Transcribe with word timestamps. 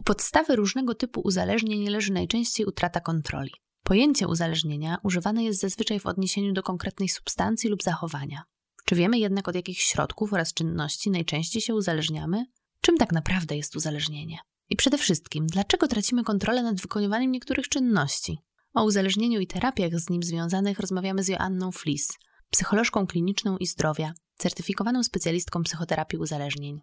U 0.00 0.02
podstawy 0.02 0.56
różnego 0.56 0.94
typu 0.94 1.20
uzależnień 1.24 1.88
leży 1.88 2.12
najczęściej 2.12 2.66
utrata 2.66 3.00
kontroli. 3.00 3.50
Pojęcie 3.82 4.28
uzależnienia 4.28 4.98
używane 5.02 5.44
jest 5.44 5.60
zazwyczaj 5.60 6.00
w 6.00 6.06
odniesieniu 6.06 6.52
do 6.52 6.62
konkretnej 6.62 7.08
substancji 7.08 7.70
lub 7.70 7.82
zachowania. 7.82 8.42
Czy 8.84 8.94
wiemy 8.94 9.18
jednak 9.18 9.48
od 9.48 9.54
jakich 9.54 9.80
środków 9.80 10.32
oraz 10.32 10.54
czynności 10.54 11.10
najczęściej 11.10 11.62
się 11.62 11.74
uzależniamy? 11.74 12.46
Czym 12.80 12.96
tak 12.96 13.12
naprawdę 13.12 13.56
jest 13.56 13.76
uzależnienie? 13.76 14.38
I 14.70 14.76
przede 14.76 14.98
wszystkim, 14.98 15.46
dlaczego 15.46 15.86
tracimy 15.86 16.24
kontrolę 16.24 16.62
nad 16.62 16.80
wykonywaniem 16.80 17.32
niektórych 17.32 17.68
czynności? 17.68 18.38
O 18.74 18.84
uzależnieniu 18.84 19.40
i 19.40 19.46
terapiach 19.46 20.00
z 20.00 20.10
nim 20.10 20.22
związanych 20.22 20.80
rozmawiamy 20.80 21.22
z 21.22 21.28
Joanną 21.28 21.72
Flis, 21.72 22.08
psycholożką 22.50 23.06
kliniczną 23.06 23.56
i 23.56 23.66
zdrowia, 23.66 24.12
certyfikowaną 24.38 25.02
specjalistką 25.02 25.62
psychoterapii 25.62 26.18
uzależnień. 26.18 26.80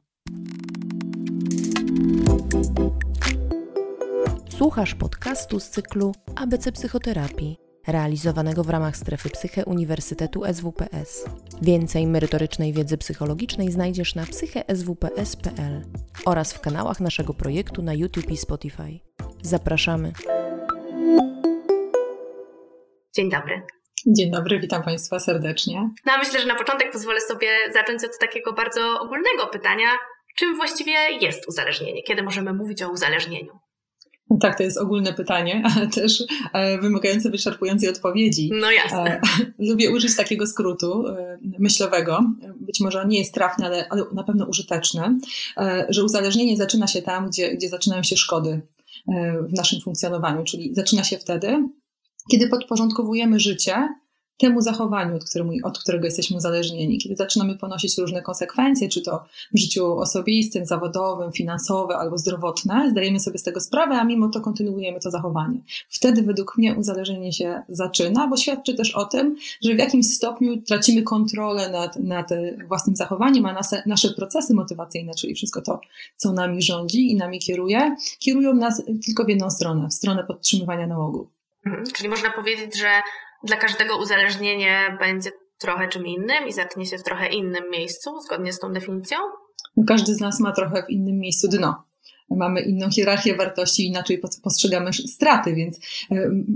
Słuchasz 4.58 4.96
podcastu 4.96 5.60
z 5.60 5.70
cyklu 5.70 6.12
ABC 6.36 6.72
Psychoterapii, 6.72 7.58
realizowanego 7.88 8.64
w 8.64 8.70
ramach 8.70 8.98
strefy 8.98 9.30
Psyche 9.30 9.66
Uniwersytetu 9.66 10.42
SWPS. 10.54 11.26
Więcej 11.62 12.08
merytorycznej 12.08 12.74
wiedzy 12.74 12.98
psychologicznej 12.98 13.72
znajdziesz 13.72 14.16
na 14.16 14.26
psycheswps.pl 14.26 15.86
oraz 16.26 16.54
w 16.54 16.60
kanałach 16.60 17.00
naszego 17.00 17.34
projektu 17.34 17.82
na 17.82 17.94
YouTube 17.94 18.32
i 18.32 18.38
Spotify. 18.38 19.00
Zapraszamy. 19.42 20.14
Dzień 23.16 23.30
dobry. 23.30 23.62
Dzień 24.08 24.32
dobry, 24.32 24.60
witam 24.60 24.84
Państwa 24.84 25.20
serdecznie. 25.20 25.90
No, 26.06 26.18
myślę, 26.18 26.40
że 26.40 26.48
na 26.48 26.56
początek 26.56 26.92
pozwolę 26.92 27.22
sobie 27.22 27.48
zacząć 27.74 28.04
od 28.04 28.18
takiego 28.20 28.54
bardzo 28.54 29.00
ogólnego 29.00 29.48
pytania. 29.52 29.88
Czym 30.40 30.56
właściwie 30.56 30.92
jest 31.22 31.48
uzależnienie? 31.48 32.04
Kiedy 32.04 32.24
możemy 32.24 32.54
mówić 32.54 32.82
o 32.82 32.92
uzależnieniu? 32.92 33.60
No 34.30 34.38
tak, 34.38 34.58
to 34.58 34.64
jest 34.64 34.78
ogólne 34.78 35.14
pytanie, 35.14 35.64
ale 35.76 35.88
też 35.88 36.24
e, 36.54 36.78
wymagające 36.78 37.30
wyczerpującej 37.30 37.90
odpowiedzi. 37.90 38.50
No 38.54 38.72
jasne. 38.72 39.16
E, 39.16 39.22
lubię 39.70 39.92
użyć 39.92 40.16
takiego 40.16 40.48
skrótu 40.48 41.08
e, 41.08 41.38
myślowego, 41.60 42.20
być 42.56 42.80
może 42.80 43.02
on 43.02 43.08
nie 43.08 43.20
jest 43.20 43.34
trafny, 43.34 43.66
ale, 43.66 43.88
ale 43.90 44.04
na 44.14 44.24
pewno 44.24 44.46
użyteczny, 44.46 45.20
że 45.90 46.04
uzależnienie 46.04 46.58
zaczyna 46.58 46.88
się 46.88 47.02
tam, 47.02 47.28
gdzie, 47.28 47.56
gdzie 47.56 47.70
zaczynają 47.70 48.04
się 48.04 48.18
szkody 48.18 48.62
w 49.50 49.54
naszym 49.54 49.82
funkcjonowaniu, 49.82 50.44
czyli 50.44 50.76
zaczyna 50.76 51.04
się 51.04 51.18
wtedy, 51.18 51.64
kiedy 52.32 52.48
podporządkowujemy 52.48 53.40
życie 53.40 53.88
temu 54.38 54.62
zachowaniu, 54.62 55.16
od, 55.16 55.26
którego, 55.30 55.52
od 55.64 55.80
którego 55.80 56.06
jesteśmy 56.06 56.38
uzależnieni, 56.38 56.98
kiedy 56.98 57.16
zaczynamy 57.16 57.58
ponosić 57.58 57.98
różne 57.98 58.22
konsekwencje, 58.22 58.90
czy 58.90 59.02
to 59.02 59.26
w 59.54 59.58
życiu 59.58 59.98
osobistym, 59.98 60.66
zawodowym, 60.66 61.32
finansowe 61.32 61.98
albo 61.98 62.18
zdrowotne, 62.18 62.88
zdajemy 62.92 63.20
sobie 63.20 63.38
z 63.38 63.44
tego 63.44 63.60
sprawę, 63.60 63.96
a 63.96 64.04
mimo 64.04 64.30
to 64.30 64.42
kontynuujemy 64.42 65.00
to 65.00 65.12
zachowanie. 65.12 65.60
Wtedy 65.90 66.24
według 66.24 66.58
mnie 66.58 66.76
uzależnienie 66.76 67.34
się 67.34 67.62
zaczyna, 67.70 68.28
bo 68.28 68.38
świadczy 68.38 68.74
też 68.74 68.96
o 68.96 69.06
tym, 69.06 69.36
że 69.64 69.76
w 69.76 69.78
jakimś 69.78 70.06
stopniu 70.06 70.62
tracimy 70.62 71.02
kontrolę 71.02 71.70
nad, 71.70 71.96
nad 71.96 72.30
własnym 72.68 72.96
zachowaniem, 72.96 73.46
a 73.46 73.54
nasze, 73.54 73.84
nasze 73.86 74.10
procesy 74.10 74.54
motywacyjne, 74.54 75.14
czyli 75.14 75.36
wszystko 75.36 75.62
to, 75.62 75.82
co 76.16 76.34
nami 76.34 76.62
rządzi 76.62 77.12
i 77.12 77.16
nami 77.16 77.40
kieruje, 77.40 77.96
kierują 78.20 78.54
nas 78.54 78.84
tylko 79.06 79.26
w 79.26 79.30
jedną 79.30 79.50
stronę, 79.50 79.88
w 79.90 79.94
stronę 79.94 80.24
podtrzymywania 80.24 80.88
nałogu. 80.88 81.28
Mhm. 81.66 81.86
Czyli 81.96 82.10
można 82.10 82.30
powiedzieć, 82.32 82.80
że 82.80 82.88
dla 83.44 83.58
każdego 83.58 83.98
uzależnienie 83.98 84.98
będzie 85.00 85.32
trochę 85.58 85.88
czym 85.88 86.08
innym 86.08 86.48
i 86.48 86.54
zacznie 86.54 86.86
się 86.86 86.98
w 86.98 87.04
trochę 87.04 87.28
innym 87.28 87.64
miejscu, 87.72 88.20
zgodnie 88.20 88.54
z 88.54 88.60
tą 88.60 88.74
definicją? 88.74 89.18
Każdy 89.88 90.16
z 90.16 90.20
nas 90.20 90.40
ma 90.40 90.52
trochę 90.52 90.84
w 90.84 90.90
innym 90.90 91.20
miejscu 91.20 91.48
dno. 91.48 91.84
Mamy 92.30 92.62
inną 92.62 92.90
hierarchię 92.90 93.36
wartości, 93.36 93.88
inaczej 93.88 94.22
postrzegamy 94.44 94.94
straty, 94.94 95.56
więc 95.56 95.80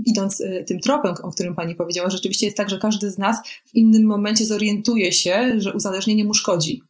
idąc 0.06 0.40
e, 0.40 0.64
tym 0.64 0.80
tropem, 0.80 1.14
o 1.22 1.30
którym 1.30 1.54
Pani 1.54 1.74
powiedziała, 1.74 2.10
rzeczywiście 2.10 2.46
jest 2.46 2.56
tak, 2.56 2.70
że 2.70 2.78
każdy 2.78 3.10
z 3.10 3.18
nas 3.18 3.36
w 3.66 3.74
innym 3.74 4.06
momencie 4.06 4.46
zorientuje 4.46 5.12
się, 5.12 5.60
że 5.60 5.72
uzależnienie 5.72 6.24
mu 6.24 6.34
szkodzi 6.34 6.82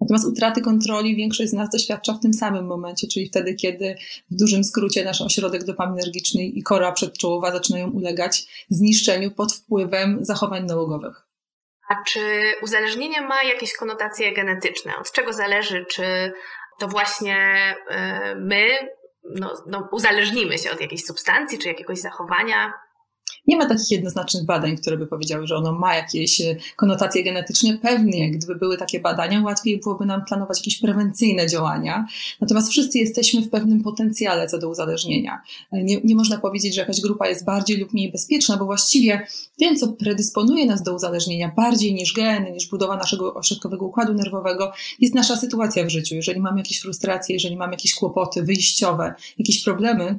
Natomiast 0.00 0.26
utraty 0.26 0.60
kontroli 0.60 1.16
większość 1.16 1.50
z 1.50 1.52
nas 1.52 1.70
doświadcza 1.70 2.12
w 2.12 2.20
tym 2.20 2.34
samym 2.34 2.66
momencie, 2.66 3.06
czyli 3.08 3.28
wtedy, 3.28 3.54
kiedy 3.54 3.96
w 4.30 4.36
dużym 4.36 4.64
skrócie 4.64 5.04
nasz 5.04 5.20
ośrodek 5.20 5.64
dopaminergiczny 5.64 6.44
i 6.44 6.62
kora 6.62 6.92
przedczołowa 6.92 7.52
zaczynają 7.52 7.90
ulegać 7.90 8.44
zniszczeniu 8.68 9.30
pod 9.30 9.52
wpływem 9.52 10.18
zachowań 10.20 10.66
nałogowych. 10.66 11.26
A 11.88 12.02
czy 12.06 12.20
uzależnienie 12.62 13.20
ma 13.20 13.42
jakieś 13.42 13.72
konotacje 13.72 14.32
genetyczne? 14.32 14.92
Od 15.00 15.12
czego 15.12 15.32
zależy, 15.32 15.86
czy 15.90 16.32
to 16.78 16.88
właśnie 16.88 17.36
e, 17.90 18.34
my 18.34 18.68
no, 19.34 19.54
no, 19.66 19.88
uzależnimy 19.92 20.58
się 20.58 20.70
od 20.70 20.80
jakiejś 20.80 21.04
substancji 21.04 21.58
czy 21.58 21.68
jakiegoś 21.68 21.98
zachowania? 21.98 22.72
Nie 23.46 23.56
ma 23.56 23.68
takich 23.68 23.90
jednoznacznych 23.90 24.44
badań, 24.44 24.76
które 24.76 24.96
by 24.96 25.06
powiedziały, 25.06 25.46
że 25.46 25.56
ono 25.56 25.72
ma 25.72 25.94
jakieś 25.94 26.40
e, 26.40 26.56
konotacje 26.76 27.24
genetyczne. 27.24 27.78
Pewnie, 27.78 28.30
gdyby 28.30 28.54
były 28.54 28.76
takie 28.76 29.00
badania, 29.00 29.42
łatwiej 29.42 29.80
byłoby 29.80 30.06
nam 30.06 30.24
planować 30.24 30.58
jakieś 30.58 30.80
prewencyjne 30.80 31.46
działania. 31.46 32.06
Natomiast 32.40 32.70
wszyscy 32.70 32.98
jesteśmy 32.98 33.42
w 33.42 33.50
pewnym 33.50 33.82
potencjale 33.82 34.46
co 34.46 34.58
do 34.58 34.68
uzależnienia. 34.68 35.40
E, 35.72 35.84
nie, 35.84 36.00
nie 36.04 36.14
można 36.14 36.38
powiedzieć, 36.38 36.74
że 36.74 36.80
jakaś 36.80 37.00
grupa 37.00 37.28
jest 37.28 37.44
bardziej 37.44 37.76
lub 37.76 37.92
mniej 37.92 38.12
bezpieczna, 38.12 38.56
bo 38.56 38.64
właściwie 38.64 39.26
tym, 39.58 39.76
co 39.76 39.88
predysponuje 39.88 40.66
nas 40.66 40.82
do 40.82 40.94
uzależnienia 40.94 41.52
bardziej 41.56 41.94
niż 41.94 42.12
geny, 42.12 42.52
niż 42.52 42.68
budowa 42.68 42.96
naszego 42.96 43.34
ośrodkowego 43.34 43.86
układu 43.86 44.14
nerwowego, 44.14 44.72
jest 45.00 45.14
nasza 45.14 45.36
sytuacja 45.36 45.84
w 45.84 45.88
życiu. 45.88 46.14
Jeżeli 46.14 46.40
mamy 46.40 46.60
jakieś 46.60 46.80
frustracje, 46.80 47.34
jeżeli 47.34 47.56
mamy 47.56 47.72
jakieś 47.72 47.94
kłopoty 47.94 48.42
wyjściowe, 48.42 49.14
jakieś 49.38 49.64
problemy, 49.64 50.18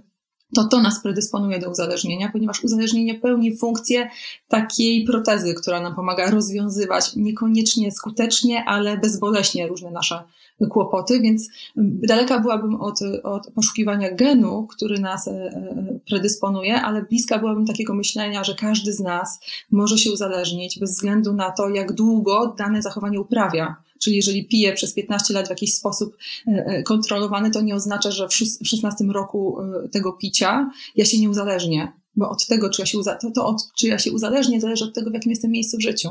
to 0.56 0.64
to 0.64 0.82
nas 0.82 1.02
predysponuje 1.04 1.60
do 1.60 1.70
uzależnienia, 1.70 2.30
ponieważ 2.32 2.64
uzależnienie 2.64 3.16
pełni 3.16 3.58
funkcję 3.58 4.10
takiej 4.48 5.06
protezy, 5.06 5.54
która 5.54 5.82
nam 5.82 5.96
pomaga 5.96 6.32
rozwiązywać 6.32 7.16
niekoniecznie 7.16 7.92
skutecznie, 7.92 8.64
ale 8.66 8.98
bezboleśnie 8.98 9.68
różne 9.68 9.92
nasze 9.92 10.24
kłopoty, 10.70 11.20
więc 11.22 11.50
daleka 11.78 12.40
byłabym 12.40 12.82
od, 12.82 13.00
od 13.24 13.52
poszukiwania 13.56 14.16
genu, 14.16 14.68
który 14.68 15.00
nas 15.00 15.28
e, 15.28 15.32
e, 15.32 16.00
predysponuje, 16.10 16.82
ale 16.82 17.02
bliska 17.02 17.40
byłabym 17.40 17.66
takiego 17.66 17.94
myślenia, 17.94 18.44
że 18.44 18.56
każdy 18.56 18.94
z 18.94 19.00
nas 19.00 19.40
może 19.72 19.98
się 19.98 20.12
uzależnić 20.12 20.80
bez 20.80 20.92
względu 20.92 21.34
na 21.34 21.52
to, 21.52 21.70
jak 21.70 21.94
długo 21.94 22.56
dane 22.58 22.82
zachowanie 22.82 23.22
uprawia. 23.22 23.76
Czyli 24.00 24.16
jeżeli 24.16 24.48
piję 24.48 24.74
przez 24.74 24.94
15 24.94 25.34
lat 25.34 25.48
w 25.48 25.50
jakiś 25.50 25.74
sposób 25.74 26.18
e, 26.48 26.84
kontrolowany, 26.84 27.52
to 27.52 27.62
nie 27.62 27.76
oznacza, 27.76 28.12
że 28.12 28.28
w 28.28 28.34
16 28.34 29.06
roku 29.14 29.58
tego 29.92 30.14
picia 30.14 30.72
ja 30.96 31.06
się 31.06 31.20
nie 31.20 31.30
uzależnię. 31.30 31.92
Bo 32.16 32.30
od 32.30 32.48
tego, 32.48 32.70
czy 32.70 32.82
ja 32.82 32.86
się, 32.86 32.98
to, 33.22 33.32
to 33.36 33.46
od, 33.46 33.58
czy 33.80 33.88
ja 33.88 34.00
się 34.00 34.12
uzależnię, 34.12 34.62
zależy 34.62 34.86
od 34.86 34.96
tego, 34.96 35.10
w 35.10 35.14
jakim 35.14 35.30
jestem 35.30 35.52
miejscu 35.52 35.78
w 35.78 35.82
życiu. 35.82 36.10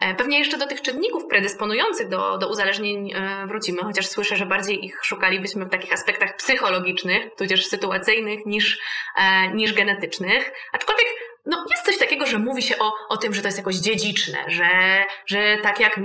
E, 0.00 0.14
pewnie 0.14 0.38
jeszcze 0.38 0.58
do 0.58 0.66
tych 0.66 0.82
czynników 0.82 1.26
predysponujących 1.26 2.08
do, 2.08 2.38
do 2.38 2.48
uzależnień 2.48 3.12
e, 3.12 3.46
wrócimy, 3.46 3.82
chociaż 3.82 4.06
słyszę, 4.06 4.36
że 4.36 4.46
bardziej 4.46 4.84
ich 4.84 4.98
szukalibyśmy 5.02 5.64
w 5.64 5.70
takich 5.70 5.92
aspektach 5.92 6.36
psychologicznych, 6.36 7.34
tudzież 7.36 7.66
sytuacyjnych, 7.66 8.46
niż, 8.46 8.78
e, 9.16 9.54
niż 9.54 9.72
genetycznych. 9.72 10.52
Aczkolwiek 10.72 11.06
no, 11.48 11.64
jest 11.70 11.86
coś 11.86 11.98
takiego, 11.98 12.26
że 12.26 12.38
mówi 12.38 12.62
się 12.62 12.78
o, 12.78 12.92
o 13.08 13.16
tym, 13.16 13.34
że 13.34 13.42
to 13.42 13.48
jest 13.48 13.58
jakoś 13.58 13.76
dziedziczne, 13.76 14.38
że, 14.48 14.68
że 15.26 15.58
tak 15.62 15.80
jak 15.80 16.00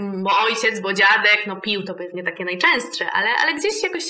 ojciec, 0.45 0.79
bo 0.79 0.93
dziadek, 0.93 1.43
no 1.47 1.61
pił, 1.61 1.83
to 1.83 1.93
pewnie 1.93 2.23
takie 2.23 2.45
najczęstsze, 2.45 3.11
ale, 3.11 3.29
ale 3.41 3.53
gdzieś 3.53 3.83
jakoś 3.83 4.03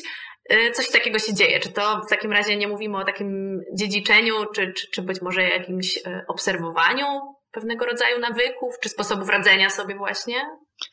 coś 0.73 0.89
takiego 0.89 1.19
się 1.19 1.33
dzieje. 1.33 1.59
Czy 1.59 1.73
to 1.73 2.01
w 2.07 2.09
takim 2.09 2.31
razie 2.31 2.57
nie 2.57 2.67
mówimy 2.67 2.97
o 2.97 3.05
takim 3.05 3.59
dziedziczeniu, 3.73 4.45
czy, 4.55 4.73
czy, 4.73 4.91
czy 4.91 5.01
być 5.01 5.21
może 5.21 5.43
jakimś 5.43 5.99
obserwowaniu 6.27 7.05
pewnego 7.53 7.85
rodzaju 7.85 8.19
nawyków, 8.19 8.79
czy 8.81 8.89
sposobów 8.89 9.29
radzenia 9.29 9.69
sobie 9.69 9.95
właśnie? 9.95 10.35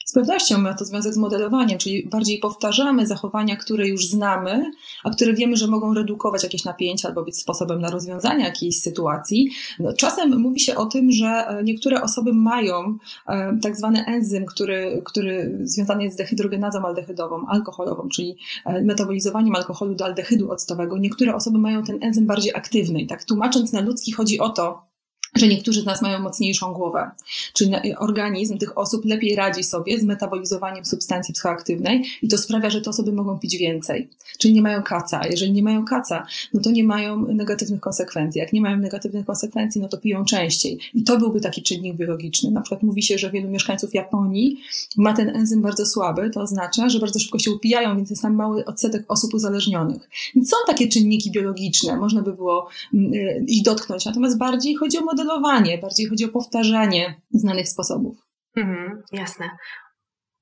Z 0.05 0.13
pewnością 0.13 0.59
ma 0.59 0.75
to 0.75 0.85
związek 0.85 1.15
z 1.15 1.17
modelowaniem, 1.17 1.79
czyli 1.79 2.09
bardziej 2.09 2.39
powtarzamy 2.39 3.07
zachowania, 3.07 3.57
które 3.57 3.89
już 3.89 4.07
znamy, 4.07 4.71
a 5.05 5.11
które 5.11 5.35
wiemy, 5.35 5.57
że 5.57 5.67
mogą 5.67 5.95
redukować 5.95 6.43
jakieś 6.43 6.65
napięcia 6.65 7.09
albo 7.09 7.25
być 7.25 7.39
sposobem 7.39 7.81
na 7.81 7.91
rozwiązanie 7.91 8.45
jakiejś 8.45 8.81
sytuacji. 8.81 9.51
No, 9.79 9.93
czasem 9.93 10.41
mówi 10.41 10.61
się 10.61 10.77
o 10.77 10.87
tym, 10.87 11.13
że 11.13 11.27
e, 11.27 11.63
niektóre 11.65 12.03
osoby 12.03 12.33
mają 12.33 12.99
e, 13.29 13.59
tak 13.63 13.77
zwany 13.77 14.05
enzym, 14.07 14.47
który, 14.47 15.03
który 15.05 15.59
związany 15.63 16.05
jest 16.05 16.17
z 16.17 16.19
dehydrogenazą 16.19 16.85
aldehydową, 16.85 17.47
alkoholową, 17.49 18.09
czyli 18.09 18.37
e, 18.67 18.83
metabolizowaniem 18.83 19.55
alkoholu 19.55 19.95
do 19.95 20.05
aldehydu 20.05 20.51
octowego. 20.51 20.99
Niektóre 20.99 21.35
osoby 21.35 21.59
mają 21.59 21.83
ten 21.83 21.99
enzym 22.03 22.27
bardziej 22.27 22.55
aktywny. 22.55 23.01
I 23.01 23.07
tak 23.07 23.25
tłumacząc 23.25 23.73
na 23.73 23.81
ludzki 23.81 24.13
chodzi 24.13 24.39
o 24.39 24.49
to, 24.49 24.90
że 25.37 25.49
niektórzy 25.49 25.81
z 25.81 25.85
nas 25.85 26.03
mają 26.03 26.19
mocniejszą 26.19 26.73
głowę. 26.73 27.11
Czyli 27.53 27.73
organizm 27.99 28.59
tych 28.59 28.79
osób 28.79 29.05
lepiej 29.05 29.37
radzi 29.37 29.65
sobie 29.65 29.99
z 29.99 30.05
metabolizowaniem 30.05 30.85
substancji 30.85 31.35
psychoaktywnej 31.35 32.05
i 32.23 32.29
to 32.29 32.39
sprawia, 32.39 32.71
że 32.71 32.81
te 32.81 32.91
osoby 32.91 33.13
mogą 33.13 33.39
pić 33.39 33.57
więcej. 33.57 34.09
Czyli 34.39 34.55
nie 34.55 34.63
mają 34.63 34.83
kaca. 34.83 35.27
Jeżeli 35.31 35.53
nie 35.53 35.63
mają 35.63 35.85
kaca, 35.85 36.27
no 36.55 36.61
to 36.61 36.71
nie 36.71 36.85
mają 36.85 37.27
negatywnych 37.27 37.81
konsekwencji. 37.81 38.39
Jak 38.39 38.53
nie 38.53 38.61
mają 38.61 38.77
negatywnych 38.77 39.27
konsekwencji, 39.27 39.81
no 39.81 39.89
to 39.89 39.99
piją 39.99 40.25
częściej. 40.25 40.79
I 40.95 41.05
to 41.05 41.19
byłby 41.19 41.41
taki 41.41 41.63
czynnik 41.63 41.97
biologiczny. 41.97 42.51
Na 42.51 42.61
przykład 42.61 42.83
mówi 42.83 43.03
się, 43.03 43.19
że 43.19 43.31
wielu 43.31 43.49
mieszkańców 43.49 43.95
Japonii 43.95 44.61
ma 44.97 45.13
ten 45.13 45.37
enzym 45.37 45.63
bardzo 45.63 45.87
słaby. 45.87 46.31
To 46.31 46.41
oznacza, 46.41 46.89
że 46.89 46.99
bardzo 46.99 47.19
szybko 47.21 47.39
się 47.39 47.51
upijają, 47.51 47.97
więc 47.97 48.11
jest 48.11 48.23
tam 48.23 48.35
mały 48.35 48.65
odsetek 48.65 49.05
osób 49.09 49.35
uzależnionych. 49.35 50.11
Więc 50.35 50.51
są 50.51 50.57
takie 50.67 50.89
czynniki 50.89 51.31
biologiczne. 51.31 51.97
Można 51.97 52.23
by 52.23 52.33
było 52.33 52.69
mm, 52.95 53.13
ich 53.47 53.63
dotknąć. 53.63 54.05
Natomiast 54.05 54.39
bardziej 54.39 54.75
chodzi 54.75 54.99
o 54.99 55.05
modelowanie, 55.25 55.79
bardziej 55.79 56.07
chodzi 56.09 56.25
o 56.25 56.29
powtarzanie 56.29 57.21
znanych 57.31 57.69
sposobów. 57.69 58.17
Mhm, 58.57 59.03
jasne. 59.13 59.51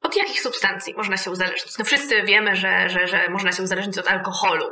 Od 0.02 0.16
jakich 0.16 0.40
substancji 0.40 0.94
można 0.96 1.16
się 1.16 1.30
uzależnić? 1.30 1.78
No 1.78 1.84
wszyscy 1.84 2.22
wiemy, 2.22 2.56
że, 2.56 2.88
że, 2.88 3.06
że 3.06 3.28
można 3.30 3.52
się 3.52 3.62
uzależnić 3.62 3.98
od 3.98 4.08
alkoholu. 4.08 4.64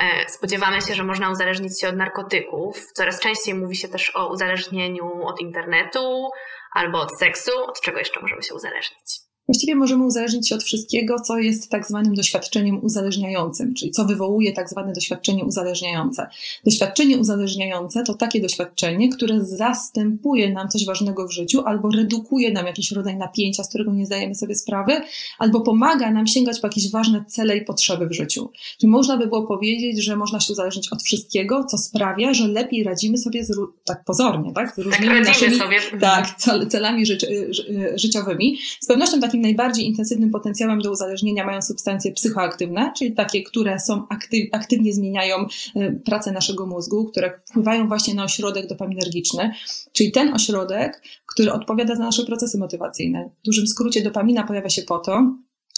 E, 0.00 0.28
spodziewamy 0.28 0.80
się, 0.80 0.94
że 0.94 1.04
można 1.04 1.30
uzależnić 1.30 1.80
się 1.80 1.88
od 1.88 1.96
narkotyków. 1.96 2.92
Coraz 2.92 3.20
częściej 3.20 3.54
mówi 3.54 3.76
się 3.76 3.88
też 3.88 4.16
o 4.16 4.32
uzależnieniu 4.32 5.22
od 5.22 5.40
internetu 5.40 6.30
albo 6.72 7.00
od 7.00 7.18
seksu. 7.18 7.50
Od 7.66 7.80
czego 7.80 7.98
jeszcze 7.98 8.20
możemy 8.20 8.42
się 8.42 8.54
uzależnić? 8.54 9.25
Właściwie 9.48 9.74
możemy 9.74 10.04
uzależnić 10.04 10.48
się 10.48 10.54
od 10.54 10.62
wszystkiego, 10.62 11.20
co 11.20 11.38
jest 11.38 11.70
tak 11.70 11.86
zwanym 11.86 12.14
doświadczeniem 12.14 12.84
uzależniającym, 12.84 13.74
czyli 13.74 13.90
co 13.90 14.04
wywołuje 14.04 14.52
tak 14.52 14.70
zwane 14.70 14.92
doświadczenie 14.92 15.44
uzależniające. 15.44 16.26
Doświadczenie 16.64 17.18
uzależniające 17.18 18.02
to 18.02 18.14
takie 18.14 18.40
doświadczenie, 18.40 19.08
które 19.08 19.44
zastępuje 19.44 20.52
nam 20.52 20.68
coś 20.68 20.86
ważnego 20.86 21.28
w 21.28 21.32
życiu 21.32 21.62
albo 21.64 21.90
redukuje 21.90 22.52
nam 22.52 22.66
jakiś 22.66 22.92
rodzaj 22.92 23.16
napięcia, 23.16 23.64
z 23.64 23.68
którego 23.68 23.92
nie 23.92 24.06
zdajemy 24.06 24.34
sobie 24.34 24.54
sprawy, 24.54 25.00
albo 25.38 25.60
pomaga 25.60 26.10
nam 26.10 26.26
sięgać 26.26 26.60
po 26.60 26.66
jakieś 26.66 26.90
ważne 26.90 27.24
cele 27.28 27.56
i 27.56 27.64
potrzeby 27.64 28.06
w 28.06 28.12
życiu. 28.12 28.50
Czyli 28.78 28.90
można 28.90 29.16
by 29.16 29.26
było 29.26 29.46
powiedzieć, 29.46 30.04
że 30.04 30.16
można 30.16 30.40
się 30.40 30.52
uzależnić 30.52 30.92
od 30.92 31.02
wszystkiego, 31.02 31.64
co 31.64 31.78
sprawia, 31.78 32.34
że 32.34 32.48
lepiej 32.48 32.84
radzimy 32.84 33.18
sobie 33.18 33.44
z, 33.44 33.52
tak 33.84 34.04
pozornie, 34.04 34.52
tak? 34.52 34.74
Z 34.74 34.78
różnymi 34.78 35.14
tak 35.14 35.26
naszymi 35.26 35.56
sobie. 35.56 35.78
Tak, 36.00 36.34
celami 36.68 37.06
ży, 37.06 37.18
ży, 37.50 37.92
życiowymi. 37.94 38.58
Z 38.80 38.86
pewnością 38.86 39.20
takim 39.20 39.35
takim 39.36 39.42
najbardziej 39.42 39.86
intensywnym 39.86 40.30
potencjałem 40.30 40.80
do 40.80 40.90
uzależnienia 40.90 41.46
mają 41.46 41.62
substancje 41.62 42.12
psychoaktywne, 42.12 42.92
czyli 42.98 43.12
takie, 43.12 43.42
które 43.42 43.80
są 43.80 44.08
aktyw, 44.08 44.40
aktywnie 44.52 44.92
zmieniają 44.92 45.36
e, 45.76 45.92
pracę 45.92 46.32
naszego 46.32 46.66
mózgu, 46.66 47.04
które 47.04 47.40
wpływają 47.50 47.88
właśnie 47.88 48.14
na 48.14 48.24
ośrodek 48.24 48.66
dopaminergiczny, 48.66 49.52
czyli 49.92 50.12
ten 50.12 50.34
ośrodek, 50.34 51.02
który 51.26 51.52
odpowiada 51.52 51.94
za 51.94 52.02
nasze 52.02 52.24
procesy 52.24 52.58
motywacyjne. 52.58 53.30
W 53.42 53.44
dużym 53.44 53.66
skrócie 53.66 54.02
dopamina 54.02 54.44
pojawia 54.44 54.70
się 54.70 54.82
po 54.82 54.98
to, 54.98 55.36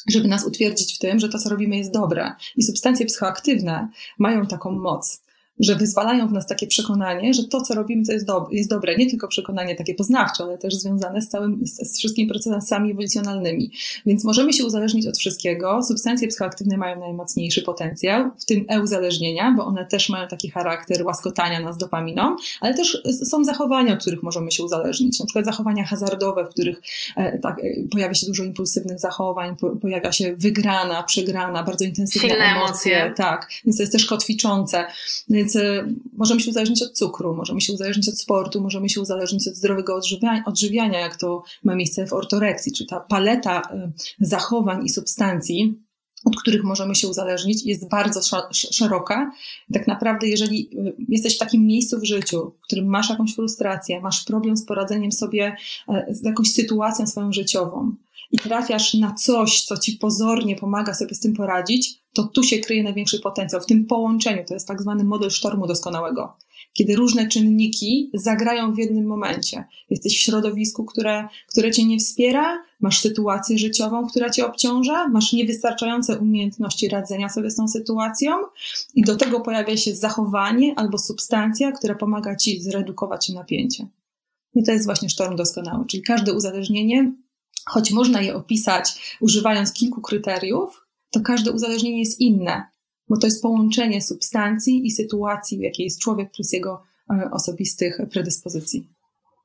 żeby 0.08 0.28
nas 0.28 0.46
utwierdzić 0.46 0.94
w 0.94 0.98
tym, 0.98 1.18
że 1.18 1.28
to, 1.28 1.38
co 1.38 1.48
robimy, 1.48 1.76
jest 1.76 1.92
dobre. 1.92 2.32
I 2.56 2.62
substancje 2.62 3.06
psychoaktywne 3.06 3.88
mają 4.18 4.46
taką 4.46 4.70
moc 4.70 5.22
że 5.60 5.76
wyzwalają 5.76 6.28
w 6.28 6.32
nas 6.32 6.46
takie 6.46 6.66
przekonanie, 6.66 7.34
że 7.34 7.44
to, 7.44 7.60
co 7.60 7.74
robimy, 7.74 8.04
to 8.04 8.12
jest, 8.12 8.26
do, 8.26 8.48
jest 8.52 8.70
dobre. 8.70 8.96
Nie 8.96 9.10
tylko 9.10 9.28
przekonanie 9.28 9.74
takie 9.74 9.94
poznawcze, 9.94 10.44
ale 10.44 10.58
też 10.58 10.74
związane 10.74 11.22
z 11.22 11.28
całym, 11.28 11.66
z, 11.66 11.92
z 11.92 11.98
wszystkimi 11.98 12.28
procesami 12.28 12.90
ewolucjonalnymi. 12.90 13.70
Więc 14.06 14.24
możemy 14.24 14.52
się 14.52 14.64
uzależnić 14.64 15.06
od 15.06 15.18
wszystkiego. 15.18 15.82
Substancje 15.82 16.28
psychoaktywne 16.28 16.76
mają 16.76 17.00
najmocniejszy 17.00 17.62
potencjał, 17.62 18.30
w 18.38 18.44
tym 18.44 18.64
e-uzależnienia, 18.68 19.54
bo 19.56 19.64
one 19.64 19.86
też 19.86 20.08
mają 20.08 20.28
taki 20.28 20.50
charakter 20.50 21.06
łaskotania 21.06 21.60
nas 21.60 21.78
dopaminą, 21.78 22.36
ale 22.60 22.74
też 22.74 23.02
są 23.24 23.44
zachowania, 23.44 23.92
od 23.92 24.00
których 24.00 24.22
możemy 24.22 24.52
się 24.52 24.64
uzależnić. 24.64 25.20
Na 25.20 25.26
przykład 25.26 25.44
zachowania 25.44 25.84
hazardowe, 25.84 26.44
w 26.44 26.48
których 26.48 26.82
e, 27.16 27.38
tak, 27.38 27.58
e, 27.58 27.62
pojawia 27.90 28.14
się 28.14 28.26
dużo 28.26 28.44
impulsywnych 28.44 28.98
zachowań, 29.00 29.56
po, 29.56 29.70
pojawia 29.70 30.12
się 30.12 30.36
wygrana, 30.36 31.02
przegrana, 31.02 31.62
bardzo 31.62 31.84
intensywne 31.84 32.28
Silne 32.28 32.44
emocje. 32.44 32.96
emocje. 32.96 33.14
Tak, 33.16 33.50
więc 33.64 33.76
to 33.76 33.82
jest 33.82 33.92
też 33.92 34.06
kotwiczące. 34.06 34.84
Więc 35.28 35.47
więc 35.54 35.58
możemy 36.12 36.40
się 36.40 36.50
uzależnić 36.50 36.82
od 36.82 36.92
cukru, 36.92 37.34
możemy 37.34 37.60
się 37.60 37.72
uzależnić 37.72 38.08
od 38.08 38.20
sportu, 38.20 38.60
możemy 38.60 38.88
się 38.88 39.00
uzależnić 39.00 39.48
od 39.48 39.54
zdrowego 39.54 40.00
odżywiania, 40.46 41.00
jak 41.00 41.16
to 41.16 41.42
ma 41.64 41.74
miejsce 41.74 42.06
w 42.06 42.12
ortoreksji, 42.12 42.72
czy 42.72 42.86
ta 42.86 43.00
paleta 43.00 43.60
y, 43.60 43.92
zachowań 44.20 44.84
i 44.84 44.88
substancji, 44.88 45.74
od 46.24 46.36
których 46.40 46.64
możemy 46.64 46.94
się 46.94 47.08
uzależnić, 47.08 47.66
jest 47.66 47.88
bardzo 47.88 48.20
szeroka. 48.52 49.32
Tak 49.72 49.86
naprawdę, 49.86 50.28
jeżeli 50.28 50.70
y, 50.78 50.94
jesteś 51.08 51.36
w 51.36 51.38
takim 51.38 51.66
miejscu 51.66 52.00
w 52.00 52.04
życiu, 52.04 52.52
w 52.62 52.64
którym 52.64 52.86
masz 52.86 53.10
jakąś 53.10 53.34
frustrację, 53.34 54.00
masz 54.00 54.24
problem 54.24 54.56
z 54.56 54.64
poradzeniem 54.64 55.12
sobie 55.12 55.56
z 56.10 56.24
jakąś 56.24 56.52
sytuacją 56.52 57.06
swoją 57.06 57.32
życiową 57.32 57.92
i 58.30 58.38
trafiasz 58.38 58.94
na 58.94 59.14
coś, 59.14 59.62
co 59.62 59.76
ci 59.76 59.92
pozornie 59.92 60.56
pomaga 60.56 60.94
sobie 60.94 61.14
z 61.14 61.20
tym 61.20 61.34
poradzić, 61.34 61.97
to 62.12 62.22
tu 62.22 62.42
się 62.42 62.58
kryje 62.58 62.82
największy 62.82 63.20
potencjał, 63.20 63.62
w 63.62 63.66
tym 63.66 63.86
połączeniu. 63.86 64.44
To 64.48 64.54
jest 64.54 64.68
tak 64.68 64.82
zwany 64.82 65.04
model 65.04 65.30
sztormu 65.30 65.66
doskonałego, 65.66 66.36
kiedy 66.72 66.96
różne 66.96 67.28
czynniki 67.28 68.10
zagrają 68.14 68.72
w 68.74 68.78
jednym 68.78 69.06
momencie. 69.06 69.64
Jesteś 69.90 70.18
w 70.18 70.20
środowisku, 70.20 70.84
które, 70.84 71.28
które 71.46 71.70
cię 71.70 71.84
nie 71.84 71.98
wspiera, 71.98 72.64
masz 72.80 73.00
sytuację 73.00 73.58
życiową, 73.58 74.06
która 74.06 74.30
cię 74.30 74.46
obciąża, 74.46 75.08
masz 75.08 75.32
niewystarczające 75.32 76.18
umiejętności 76.18 76.88
radzenia 76.88 77.28
sobie 77.28 77.50
z 77.50 77.56
tą 77.56 77.68
sytuacją 77.68 78.32
i 78.94 79.02
do 79.02 79.16
tego 79.16 79.40
pojawia 79.40 79.76
się 79.76 79.94
zachowanie 79.94 80.74
albo 80.76 80.98
substancja, 80.98 81.72
która 81.72 81.94
pomaga 81.94 82.36
ci 82.36 82.62
zredukować 82.62 83.28
napięcie. 83.28 83.86
I 84.54 84.62
to 84.62 84.72
jest 84.72 84.84
właśnie 84.84 85.08
sztorm 85.08 85.36
doskonały, 85.36 85.86
czyli 85.86 86.02
każde 86.02 86.32
uzależnienie, 86.32 87.12
choć 87.66 87.90
można 87.90 88.22
je 88.22 88.34
opisać 88.34 89.18
używając 89.20 89.72
kilku 89.72 90.00
kryteriów, 90.00 90.87
to 91.10 91.20
każde 91.20 91.52
uzależnienie 91.52 91.98
jest 91.98 92.20
inne, 92.20 92.64
bo 93.08 93.18
to 93.18 93.26
jest 93.26 93.42
połączenie 93.42 94.02
substancji 94.02 94.86
i 94.86 94.90
sytuacji, 94.90 95.58
w 95.58 95.62
jakiej 95.62 95.84
jest 95.84 96.00
człowiek, 96.00 96.30
plus 96.30 96.52
jego 96.52 96.82
e, 97.10 97.30
osobistych 97.32 97.98
predyspozycji. 98.12 98.88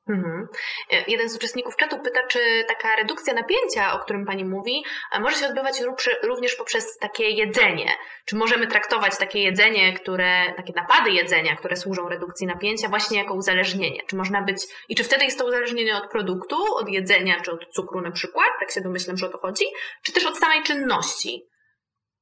Mhm. 0.08 0.48
E, 0.90 1.04
jeden 1.08 1.28
z 1.28 1.36
uczestników 1.36 1.76
czatu 1.76 1.98
pyta, 1.98 2.20
czy 2.26 2.38
taka 2.68 2.96
redukcja 2.96 3.34
napięcia, 3.34 3.92
o 3.92 3.98
którym 3.98 4.26
Pani 4.26 4.44
mówi, 4.44 4.84
e, 5.12 5.20
może 5.20 5.36
się 5.36 5.46
odbywać 5.46 5.80
również 6.22 6.54
poprzez 6.54 6.98
takie 6.98 7.30
jedzenie. 7.30 7.92
Czy 8.24 8.36
możemy 8.36 8.66
traktować 8.66 9.18
takie 9.18 9.42
jedzenie, 9.42 9.92
które, 9.92 10.54
takie 10.56 10.72
napady 10.76 11.10
jedzenia, 11.10 11.56
które 11.56 11.76
służą 11.76 12.08
redukcji 12.08 12.46
napięcia, 12.46 12.88
właśnie 12.88 13.18
jako 13.18 13.34
uzależnienie? 13.34 14.00
Czy 14.06 14.16
można 14.16 14.42
być, 14.42 14.62
i 14.88 14.94
czy 14.94 15.04
wtedy 15.04 15.24
jest 15.24 15.38
to 15.38 15.46
uzależnienie 15.46 15.96
od 15.96 16.10
produktu, 16.10 16.56
od 16.76 16.88
jedzenia, 16.88 17.40
czy 17.40 17.52
od 17.52 17.72
cukru 17.72 18.00
na 18.00 18.10
przykład, 18.10 18.48
tak 18.60 18.70
się 18.70 18.80
domyślam, 18.80 19.16
że 19.16 19.26
o 19.26 19.30
to 19.30 19.38
chodzi, 19.38 19.64
czy 20.02 20.12
też 20.12 20.26
od 20.26 20.38
samej 20.38 20.62
czynności? 20.62 21.46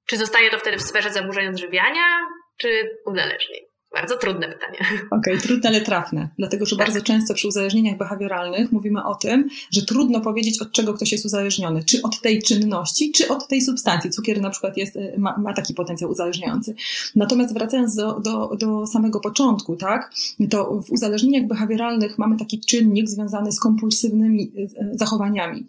Czy 0.07 0.17
zostaje 0.17 0.51
to 0.51 0.59
wtedy 0.59 0.77
w 0.77 0.83
sferze 0.83 1.11
zaburzeń 1.11 1.49
odżywiania, 1.49 2.27
czy 2.57 2.99
uzależnień? 3.07 3.72
Bardzo 3.95 4.17
trudne 4.17 4.49
pytanie. 4.49 4.79
Okej, 5.11 5.35
okay, 5.35 5.39
trudne, 5.39 5.69
ale 5.69 5.81
trafne. 5.81 6.29
Dlatego, 6.39 6.67
że 6.67 6.77
tak. 6.77 6.87
bardzo 6.87 7.03
często 7.03 7.35
przy 7.35 7.49
uzależnieniach 7.49 7.97
behawioralnych 7.97 8.73
mówimy 8.73 9.05
o 9.05 9.15
tym, 9.15 9.49
że 9.71 9.83
trudno 9.83 10.21
powiedzieć, 10.21 10.63
od 10.63 10.73
czego 10.73 10.95
ktoś 10.95 11.13
jest 11.13 11.25
uzależniony. 11.25 11.85
Czy 11.85 12.03
od 12.03 12.21
tej 12.21 12.43
czynności, 12.43 13.13
czy 13.13 13.29
od 13.29 13.49
tej 13.49 13.63
substancji. 13.63 14.11
Cukier 14.11 14.41
na 14.41 14.51
przykład 14.51 14.77
jest, 14.77 14.97
y, 14.97 15.15
ma, 15.19 15.39
ma 15.39 15.55
taki 15.55 15.75
potencjał 15.75 16.11
uzależniający. 16.11 16.75
Natomiast 17.17 17.55
wracając 17.55 17.97
do, 17.97 18.21
do, 18.21 18.57
do 18.57 18.87
samego 18.87 19.21
początku, 19.21 19.77
tak, 19.77 20.13
to 20.51 20.83
w 20.83 20.91
uzależnieniach 20.91 21.47
behawioralnych 21.49 22.19
mamy 22.19 22.37
taki 22.37 22.61
czynnik 22.61 23.09
związany 23.09 23.53
z 23.53 23.61
kompulsywnymi 23.61 24.53
y, 24.57 24.61
y, 24.61 24.69
zachowaniami. 24.93 25.67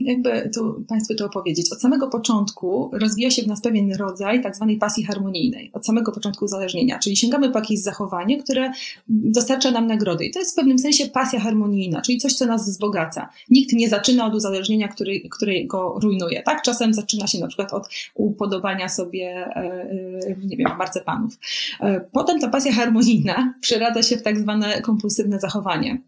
Jakby 0.00 0.50
tu 0.54 0.84
Państwu 0.88 1.14
to 1.14 1.26
opowiedzieć. 1.26 1.72
Od 1.72 1.80
samego 1.80 2.08
początku 2.08 2.90
rozwija 2.92 3.30
się 3.30 3.42
w 3.42 3.46
nas 3.46 3.60
pewien 3.60 3.94
rodzaj 3.94 4.42
tak 4.42 4.56
zwanej 4.56 4.76
pasji 4.76 5.04
harmonijnej. 5.04 5.70
Od 5.72 5.86
samego 5.86 6.12
początku 6.12 6.44
uzależnienia, 6.44 6.98
czyli 6.98 7.11
czyli 7.12 7.20
sięgamy 7.20 7.50
po 7.50 7.58
jakieś 7.58 7.80
zachowanie, 7.80 8.42
które 8.42 8.72
dostarcza 9.08 9.70
nam 9.70 9.86
nagrody. 9.86 10.24
I 10.24 10.30
to 10.30 10.38
jest 10.38 10.52
w 10.52 10.56
pewnym 10.56 10.78
sensie 10.78 11.06
pasja 11.06 11.40
harmonijna, 11.40 12.02
czyli 12.02 12.18
coś, 12.18 12.34
co 12.34 12.46
nas 12.46 12.64
wzbogaca. 12.68 13.28
Nikt 13.50 13.72
nie 13.72 13.88
zaczyna 13.88 14.26
od 14.26 14.34
uzależnienia, 14.34 14.88
który, 14.88 15.20
który 15.30 15.64
go 15.64 15.98
rujnuje. 16.02 16.42
Tak? 16.42 16.62
Czasem 16.62 16.94
zaczyna 16.94 17.26
się 17.26 17.38
na 17.38 17.46
przykład 17.46 17.72
od 17.72 17.88
upodobania 18.14 18.88
sobie, 18.88 19.26
e, 19.26 19.56
e, 19.56 20.36
nie 20.44 20.56
wiem, 20.56 20.76
marcepanów. 20.78 21.38
E, 21.80 22.00
potem 22.12 22.40
ta 22.40 22.48
pasja 22.48 22.72
harmonijna 22.72 23.54
przeradza 23.60 24.02
się 24.02 24.16
w 24.16 24.22
tak 24.22 24.38
zwane 24.38 24.80
kompulsywne 24.80 25.40
zachowanie. 25.40 26.02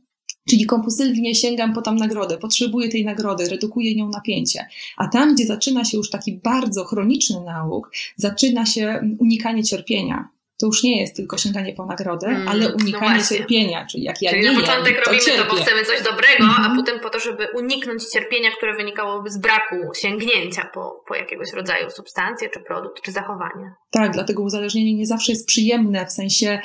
Czyli 0.48 0.66
kompulsywnie 0.66 1.34
sięgam 1.34 1.72
po 1.74 1.82
tam 1.82 1.96
nagrodę, 1.96 2.38
potrzebuję 2.38 2.88
tej 2.88 3.04
nagrody, 3.04 3.48
redukuję 3.48 3.94
nią 3.94 4.08
napięcie. 4.08 4.66
A 4.96 5.08
tam, 5.08 5.34
gdzie 5.34 5.46
zaczyna 5.46 5.84
się 5.84 5.96
już 5.96 6.10
taki 6.10 6.32
bardzo 6.32 6.84
chroniczny 6.84 7.40
nauk, 7.40 7.90
zaczyna 8.16 8.66
się 8.66 9.00
unikanie 9.18 9.64
cierpienia. 9.64 10.33
To 10.58 10.66
już 10.66 10.82
nie 10.82 11.00
jest 11.00 11.16
tylko 11.16 11.38
sięganie 11.38 11.74
po 11.74 11.86
nagrodę, 11.86 12.26
mm, 12.26 12.48
ale 12.48 12.68
no 12.68 12.74
unikanie 12.80 13.18
no 13.18 13.36
cierpienia. 13.36 13.86
Czyli 13.90 14.04
jak 14.04 14.22
ja 14.22 14.30
czyli 14.30 14.42
nie 14.42 14.52
na 14.52 14.60
początek 14.60 14.94
jem, 14.94 15.04
robimy 15.06 15.36
to, 15.36 15.44
to, 15.44 15.50
bo 15.50 15.62
chcemy 15.62 15.84
coś 15.84 16.02
dobrego, 16.02 16.44
mm-hmm. 16.44 16.54
a 16.56 16.66
mhm. 16.66 16.76
potem 16.76 17.00
po 17.00 17.10
to, 17.10 17.20
żeby 17.20 17.46
uniknąć 17.54 18.04
cierpienia, 18.04 18.50
które 18.56 18.76
wynikałoby 18.76 19.30
z 19.30 19.38
braku 19.38 19.76
sięgnięcia 19.94 20.70
po, 20.74 21.02
po 21.08 21.14
jakiegoś 21.14 21.52
rodzaju 21.52 21.90
substancję, 21.90 22.48
czy 22.48 22.60
produkt, 22.60 23.02
czy 23.02 23.12
zachowanie. 23.12 23.74
Tak, 23.90 24.12
dlatego 24.12 24.42
uzależnienie 24.42 24.94
nie 24.94 25.06
zawsze 25.06 25.32
jest 25.32 25.46
przyjemne, 25.46 26.06
w 26.06 26.12
sensie 26.12 26.58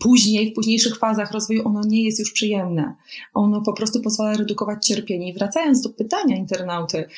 później, 0.00 0.50
w 0.50 0.54
późniejszych 0.54 0.98
fazach 0.98 1.32
rozwoju 1.32 1.68
ono 1.68 1.80
nie 1.86 2.04
jest 2.04 2.20
już 2.20 2.32
przyjemne. 2.32 2.94
Ono 3.34 3.60
po 3.60 3.72
prostu 3.72 4.00
pozwala 4.00 4.36
redukować 4.36 4.86
cierpienie. 4.86 5.30
I 5.30 5.34
wracając 5.34 5.82
do 5.82 5.90
pytania 5.90 6.36
internauty, 6.36 7.08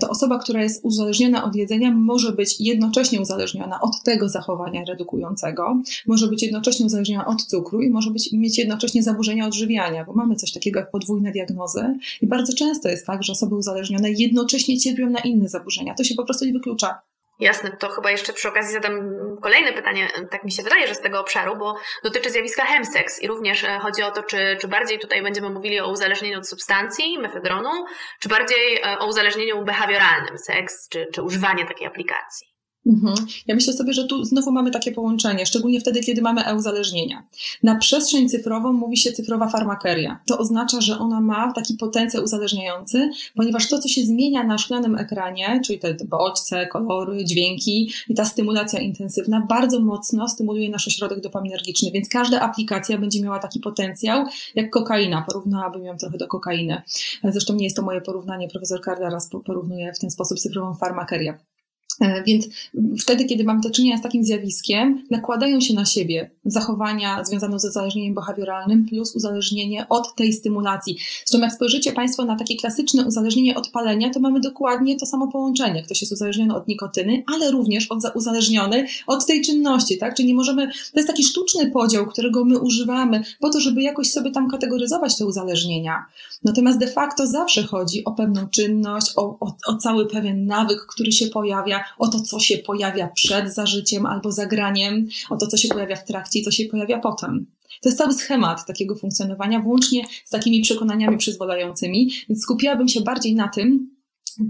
to 0.00 0.08
osoba, 0.08 0.38
która 0.38 0.62
jest 0.62 0.84
uzależniona 0.84 1.44
od 1.44 1.56
jedzenia, 1.56 1.90
może 1.90 2.32
być 2.32 2.60
jednocześnie 2.60 3.20
uzależniona 3.20 3.80
od 3.80 4.02
tego 4.04 4.28
zachowania 4.28 4.84
redukującego, 4.88 5.73
może 6.06 6.26
być 6.26 6.42
jednocześnie 6.42 6.86
uzależniona 6.86 7.26
od 7.26 7.42
cukru 7.42 7.82
i 7.82 7.90
może 7.90 8.10
być, 8.10 8.32
mieć 8.32 8.58
jednocześnie 8.58 9.02
zaburzenia 9.02 9.46
odżywiania, 9.46 10.04
bo 10.04 10.12
mamy 10.12 10.36
coś 10.36 10.52
takiego 10.52 10.80
jak 10.80 10.90
podwójne 10.90 11.32
diagnozy 11.32 11.98
i 12.20 12.26
bardzo 12.26 12.52
często 12.52 12.88
jest 12.88 13.06
tak, 13.06 13.22
że 13.22 13.32
osoby 13.32 13.54
uzależnione 13.54 14.10
jednocześnie 14.10 14.78
cierpią 14.78 15.10
na 15.10 15.20
inne 15.20 15.48
zaburzenia. 15.48 15.94
To 15.94 16.04
się 16.04 16.14
po 16.14 16.24
prostu 16.24 16.44
nie 16.44 16.52
wyklucza. 16.52 17.00
Jasne, 17.40 17.76
to 17.76 17.88
chyba 17.88 18.10
jeszcze 18.10 18.32
przy 18.32 18.48
okazji 18.48 18.72
zadam 18.72 19.10
kolejne 19.42 19.72
pytanie, 19.72 20.08
tak 20.30 20.44
mi 20.44 20.52
się 20.52 20.62
wydaje, 20.62 20.88
że 20.88 20.94
z 20.94 21.00
tego 21.00 21.20
obszaru, 21.20 21.56
bo 21.56 21.76
dotyczy 22.04 22.30
zjawiska 22.30 22.64
chemsex 22.64 23.22
i 23.22 23.26
również 23.26 23.64
e, 23.64 23.78
chodzi 23.78 24.02
o 24.02 24.10
to, 24.10 24.22
czy, 24.22 24.56
czy 24.60 24.68
bardziej 24.68 24.98
tutaj 24.98 25.22
będziemy 25.22 25.50
mówili 25.50 25.80
o 25.80 25.90
uzależnieniu 25.90 26.38
od 26.38 26.48
substancji, 26.48 27.18
mefedronu, 27.18 27.70
czy 28.20 28.28
bardziej 28.28 28.76
e, 28.76 28.98
o 28.98 29.06
uzależnieniu 29.06 29.64
behawioralnym, 29.64 30.38
seks, 30.38 30.88
czy, 30.88 31.06
czy 31.12 31.22
używanie 31.22 31.66
takiej 31.66 31.86
aplikacji. 31.86 32.53
Mhm. 32.86 33.14
Ja 33.46 33.54
myślę 33.54 33.72
sobie, 33.72 33.92
że 33.92 34.04
tu 34.04 34.24
znowu 34.24 34.50
mamy 34.50 34.70
takie 34.70 34.92
połączenie, 34.92 35.46
szczególnie 35.46 35.80
wtedy, 35.80 36.00
kiedy 36.00 36.22
mamy 36.22 36.44
e-uzależnienia. 36.44 37.26
Na 37.62 37.76
przestrzeń 37.76 38.28
cyfrową 38.28 38.72
mówi 38.72 38.96
się 38.96 39.12
cyfrowa 39.12 39.48
farmakeria. 39.48 40.20
To 40.26 40.38
oznacza, 40.38 40.80
że 40.80 40.98
ona 40.98 41.20
ma 41.20 41.52
taki 41.52 41.74
potencjał 41.74 42.24
uzależniający, 42.24 43.10
ponieważ 43.36 43.68
to, 43.68 43.78
co 43.78 43.88
się 43.88 44.02
zmienia 44.02 44.44
na 44.44 44.58
szklanym 44.58 44.96
ekranie, 44.96 45.60
czyli 45.64 45.78
te 45.78 45.94
bodźce, 46.04 46.66
kolory, 46.66 47.24
dźwięki 47.24 47.90
i 48.08 48.14
ta 48.14 48.24
stymulacja 48.24 48.80
intensywna, 48.80 49.46
bardzo 49.48 49.80
mocno 49.80 50.28
stymuluje 50.28 50.70
nasz 50.70 50.88
ośrodek 50.88 51.20
dopaminergiczny, 51.20 51.90
więc 51.90 52.08
każda 52.08 52.40
aplikacja 52.40 52.98
będzie 52.98 53.22
miała 53.22 53.38
taki 53.38 53.60
potencjał, 53.60 54.26
jak 54.54 54.70
kokaina. 54.70 55.24
Porównałabym 55.26 55.84
ją 55.84 55.96
trochę 55.96 56.18
do 56.18 56.26
kokainy. 56.26 56.82
Zresztą 57.24 57.54
nie 57.54 57.64
jest 57.64 57.76
to 57.76 57.82
moje 57.82 58.00
porównanie, 58.00 58.48
profesor 58.48 58.80
Karda 58.80 59.10
raz 59.10 59.30
porównuje 59.44 59.92
w 59.92 59.98
ten 59.98 60.10
sposób 60.10 60.38
cyfrową 60.38 60.74
farmakerię. 60.74 61.38
E, 62.00 62.22
więc 62.22 62.48
wtedy, 63.00 63.24
kiedy 63.24 63.44
mamy 63.44 63.60
do 63.60 63.70
czynienia 63.70 63.98
z 63.98 64.02
takim 64.02 64.24
zjawiskiem, 64.24 65.04
nakładają 65.10 65.60
się 65.60 65.74
na 65.74 65.84
siebie 65.84 66.30
zachowania 66.44 67.24
związane 67.24 67.60
z 67.60 67.64
uzależnieniem 67.64 68.14
behawioralnym 68.14 68.86
plus 68.86 69.16
uzależnienie 69.16 69.86
od 69.88 70.14
tej 70.14 70.32
stymulacji. 70.32 70.96
Zresztą 71.26 71.44
jak 71.44 71.52
spojrzycie 71.54 71.92
Państwo 71.92 72.24
na 72.24 72.36
takie 72.36 72.56
klasyczne 72.56 73.06
uzależnienie 73.06 73.56
od 73.56 73.68
palenia, 73.68 74.10
to 74.10 74.20
mamy 74.20 74.40
dokładnie 74.40 74.96
to 74.96 75.06
samo 75.06 75.28
połączenie. 75.28 75.82
Ktoś 75.82 76.00
jest 76.00 76.12
uzależniony 76.12 76.54
od 76.54 76.68
nikotyny, 76.68 77.24
ale 77.34 77.50
również 77.50 77.86
od, 77.90 77.98
uzależniony 78.14 78.86
od 79.06 79.26
tej 79.26 79.42
czynności, 79.42 79.98
tak? 79.98 80.14
Czyli 80.14 80.28
nie 80.28 80.34
możemy, 80.34 80.66
to 80.66 81.00
jest 81.00 81.08
taki 81.08 81.24
sztuczny 81.24 81.70
podział, 81.70 82.06
którego 82.06 82.44
my 82.44 82.58
używamy 82.58 83.22
po 83.40 83.50
to, 83.50 83.60
żeby 83.60 83.82
jakoś 83.82 84.10
sobie 84.10 84.30
tam 84.30 84.50
kategoryzować 84.50 85.18
te 85.18 85.26
uzależnienia. 85.26 86.04
Natomiast 86.44 86.78
de 86.78 86.86
facto 86.86 87.26
zawsze 87.26 87.62
chodzi 87.62 88.04
o 88.04 88.12
pewną 88.12 88.48
czynność, 88.48 89.12
o, 89.16 89.22
o, 89.40 89.56
o 89.66 89.76
cały 89.76 90.06
pewien 90.06 90.46
nawyk, 90.46 90.86
który 90.86 91.12
się 91.12 91.26
pojawia, 91.26 91.83
o 91.98 92.08
to, 92.08 92.20
co 92.20 92.40
się 92.40 92.58
pojawia 92.58 93.08
przed 93.08 93.54
zażyciem 93.54 94.06
albo 94.06 94.32
zagraniem, 94.32 95.08
o 95.30 95.36
to, 95.36 95.46
co 95.46 95.56
się 95.56 95.68
pojawia 95.68 95.96
w 95.96 96.04
trakcie 96.04 96.38
i 96.38 96.42
co 96.42 96.50
się 96.50 96.64
pojawia 96.64 96.98
potem. 96.98 97.46
To 97.82 97.88
jest 97.88 97.98
cały 97.98 98.12
schemat 98.12 98.66
takiego 98.66 98.94
funkcjonowania, 98.94 99.60
włącznie 99.60 100.04
z 100.24 100.30
takimi 100.30 100.62
przekonaniami 100.62 101.16
przyzwalającymi, 101.16 102.10
więc 102.28 102.42
skupiłabym 102.42 102.88
się 102.88 103.00
bardziej 103.00 103.34
na 103.34 103.48
tym, 103.48 103.90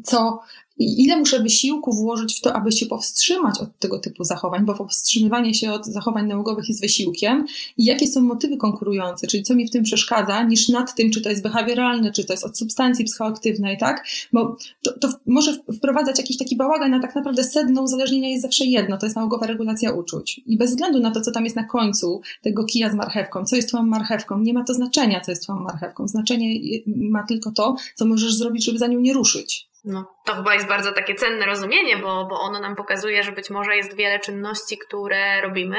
co 0.04 0.40
i 0.78 1.02
ile 1.02 1.16
muszę 1.16 1.40
wysiłku 1.40 1.92
włożyć 1.92 2.38
w 2.38 2.40
to, 2.40 2.52
aby 2.52 2.72
się 2.72 2.86
powstrzymać 2.86 3.60
od 3.60 3.78
tego 3.78 3.98
typu 3.98 4.24
zachowań, 4.24 4.64
bo 4.64 4.74
powstrzymywanie 4.74 5.54
się 5.54 5.72
od 5.72 5.86
zachowań 5.86 6.28
nałogowych 6.28 6.68
jest 6.68 6.80
wysiłkiem 6.80 7.46
i 7.76 7.84
jakie 7.84 8.06
są 8.06 8.20
motywy 8.20 8.56
konkurujące, 8.56 9.26
czyli 9.26 9.42
co 9.42 9.54
mi 9.54 9.66
w 9.66 9.70
tym 9.70 9.82
przeszkadza, 9.82 10.42
niż 10.42 10.68
nad 10.68 10.94
tym, 10.94 11.10
czy 11.10 11.20
to 11.20 11.30
jest 11.30 11.42
behawioralne, 11.42 12.12
czy 12.12 12.24
to 12.24 12.32
jest 12.32 12.44
od 12.44 12.58
substancji 12.58 13.04
psychoaktywnej, 13.04 13.78
tak? 13.78 14.06
Bo 14.32 14.56
to, 14.82 14.98
to 14.98 15.08
może 15.26 15.58
wprowadzać 15.76 16.18
jakiś 16.18 16.38
taki 16.38 16.56
bałagan, 16.56 16.94
a 16.94 17.00
tak 17.00 17.14
naprawdę 17.14 17.44
sedno 17.44 17.82
uzależnienia 17.82 18.28
jest 18.28 18.42
zawsze 18.42 18.64
jedno, 18.64 18.98
to 18.98 19.06
jest 19.06 19.16
nałogowa 19.16 19.46
regulacja 19.46 19.92
uczuć. 19.92 20.40
I 20.46 20.56
bez 20.56 20.70
względu 20.70 21.00
na 21.00 21.10
to, 21.10 21.20
co 21.20 21.32
tam 21.32 21.44
jest 21.44 21.56
na 21.56 21.64
końcu 21.64 22.20
tego 22.42 22.64
kija 22.64 22.90
z 22.90 22.94
marchewką, 22.94 23.44
co 23.44 23.56
jest 23.56 23.68
twoją 23.68 23.82
marchewką, 23.86 24.38
nie 24.38 24.54
ma 24.54 24.64
to 24.64 24.74
znaczenia, 24.74 25.20
co 25.20 25.32
jest 25.32 25.42
twoją 25.42 25.60
marchewką. 25.60 26.08
Znaczenie 26.08 26.54
ma 26.86 27.22
tylko 27.22 27.52
to, 27.52 27.76
co 27.94 28.06
możesz 28.06 28.34
zrobić, 28.34 28.64
żeby 28.64 28.78
za 28.78 28.86
nią 28.86 29.00
nie 29.00 29.12
ruszyć. 29.12 29.73
No, 29.84 30.14
to 30.24 30.34
chyba 30.34 30.54
jest 30.54 30.66
bardzo 30.66 30.92
takie 30.92 31.14
cenne 31.14 31.46
rozumienie, 31.46 31.96
bo, 31.96 32.24
bo 32.24 32.40
ono 32.40 32.60
nam 32.60 32.76
pokazuje, 32.76 33.22
że 33.22 33.32
być 33.32 33.50
może 33.50 33.76
jest 33.76 33.96
wiele 33.96 34.18
czynności, 34.18 34.78
które 34.78 35.40
robimy, 35.40 35.78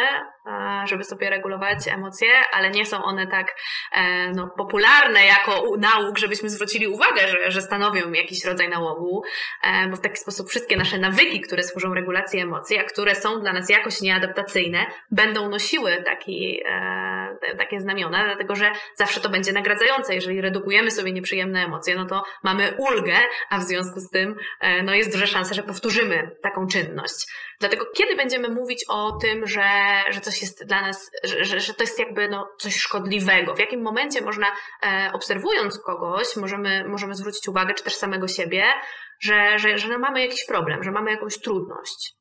żeby 0.86 1.04
sobie 1.04 1.30
regulować 1.30 1.88
emocje, 1.88 2.30
ale 2.52 2.72
nie 2.72 2.86
są 2.86 3.04
one 3.04 3.28
tak 3.28 3.56
e, 3.92 4.32
no, 4.32 4.48
popularne 4.58 5.26
jako 5.26 5.64
nauk, 5.78 6.18
żebyśmy 6.18 6.50
zwrócili 6.50 6.88
uwagę, 6.88 7.28
że, 7.28 7.52
że 7.52 7.62
stanowią 7.62 8.12
jakiś 8.12 8.46
rodzaj 8.46 8.70
nałogu, 8.70 9.24
e, 9.64 9.88
bo 9.88 9.96
w 9.96 10.02
taki 10.02 10.18
sposób 10.18 10.50
wszystkie 10.50 10.78
nasze 10.78 10.98
nawyki, 10.98 11.42
które 11.42 11.64
służą 11.64 11.94
regulacji 11.94 12.40
emocji, 12.40 12.78
a 12.80 12.84
które 12.84 13.16
są 13.16 13.40
dla 13.40 13.54
nas 13.54 13.70
jakoś 13.70 14.02
nieadaptacyjne, 14.02 14.86
będą 15.12 15.50
nosiły 15.50 16.04
taki, 16.06 16.64
takie 17.58 17.80
znamiona, 17.80 18.26
dlatego 18.26 18.56
że 18.56 18.72
zawsze 18.96 19.22
to 19.22 19.30
będzie 19.30 19.54
nagradzające. 19.54 20.16
Jeżeli 20.16 20.42
redukujemy 20.42 20.92
sobie 20.92 21.12
nieprzyjemne 21.12 21.66
emocje, 21.66 21.96
no 21.96 22.06
to 22.06 22.24
mamy 22.44 22.74
ulgę, 22.78 23.16
a 23.50 23.58
w 23.58 23.64
związku 23.64 24.00
z 24.00 24.10
tym 24.10 24.36
E, 24.60 24.84
no 24.84 24.94
jest 24.94 25.12
duża 25.12 25.28
szansa, 25.28 25.54
że 25.54 25.64
powtórzymy 25.64 26.32
taką 26.42 26.68
czynność. 26.68 27.26
Dlatego 27.60 27.86
kiedy 27.96 28.16
będziemy 28.16 28.50
mówić 28.50 28.86
o 28.90 29.12
tym, 29.12 29.48
że, 29.48 29.64
że 30.10 30.22
coś 30.22 30.35
jest 30.42 30.66
dla 30.66 30.82
nas, 30.82 31.12
że, 31.42 31.60
że 31.60 31.74
to 31.74 31.84
jest 31.84 32.00
jakby 32.00 32.30
no, 32.30 32.48
coś 32.60 32.76
szkodliwego? 32.76 33.56
W 33.56 33.60
jakim 33.60 33.82
momencie 33.82 34.22
można, 34.22 34.48
e, 34.84 35.10
obserwując 35.14 35.80
kogoś, 35.80 36.36
możemy, 36.36 36.88
możemy 36.88 37.16
zwrócić 37.16 37.48
uwagę, 37.48 37.74
czy 37.74 37.84
też 37.84 37.96
samego 37.96 38.28
siebie, 38.28 38.64
że, 39.20 39.60
że, 39.60 39.78
że 39.78 39.88
no 39.88 40.00
mamy 40.00 40.22
jakiś 40.22 40.46
problem, 40.46 40.84
że 40.84 40.92
mamy 40.92 41.12
jakąś 41.12 41.38
trudność? 41.38 42.16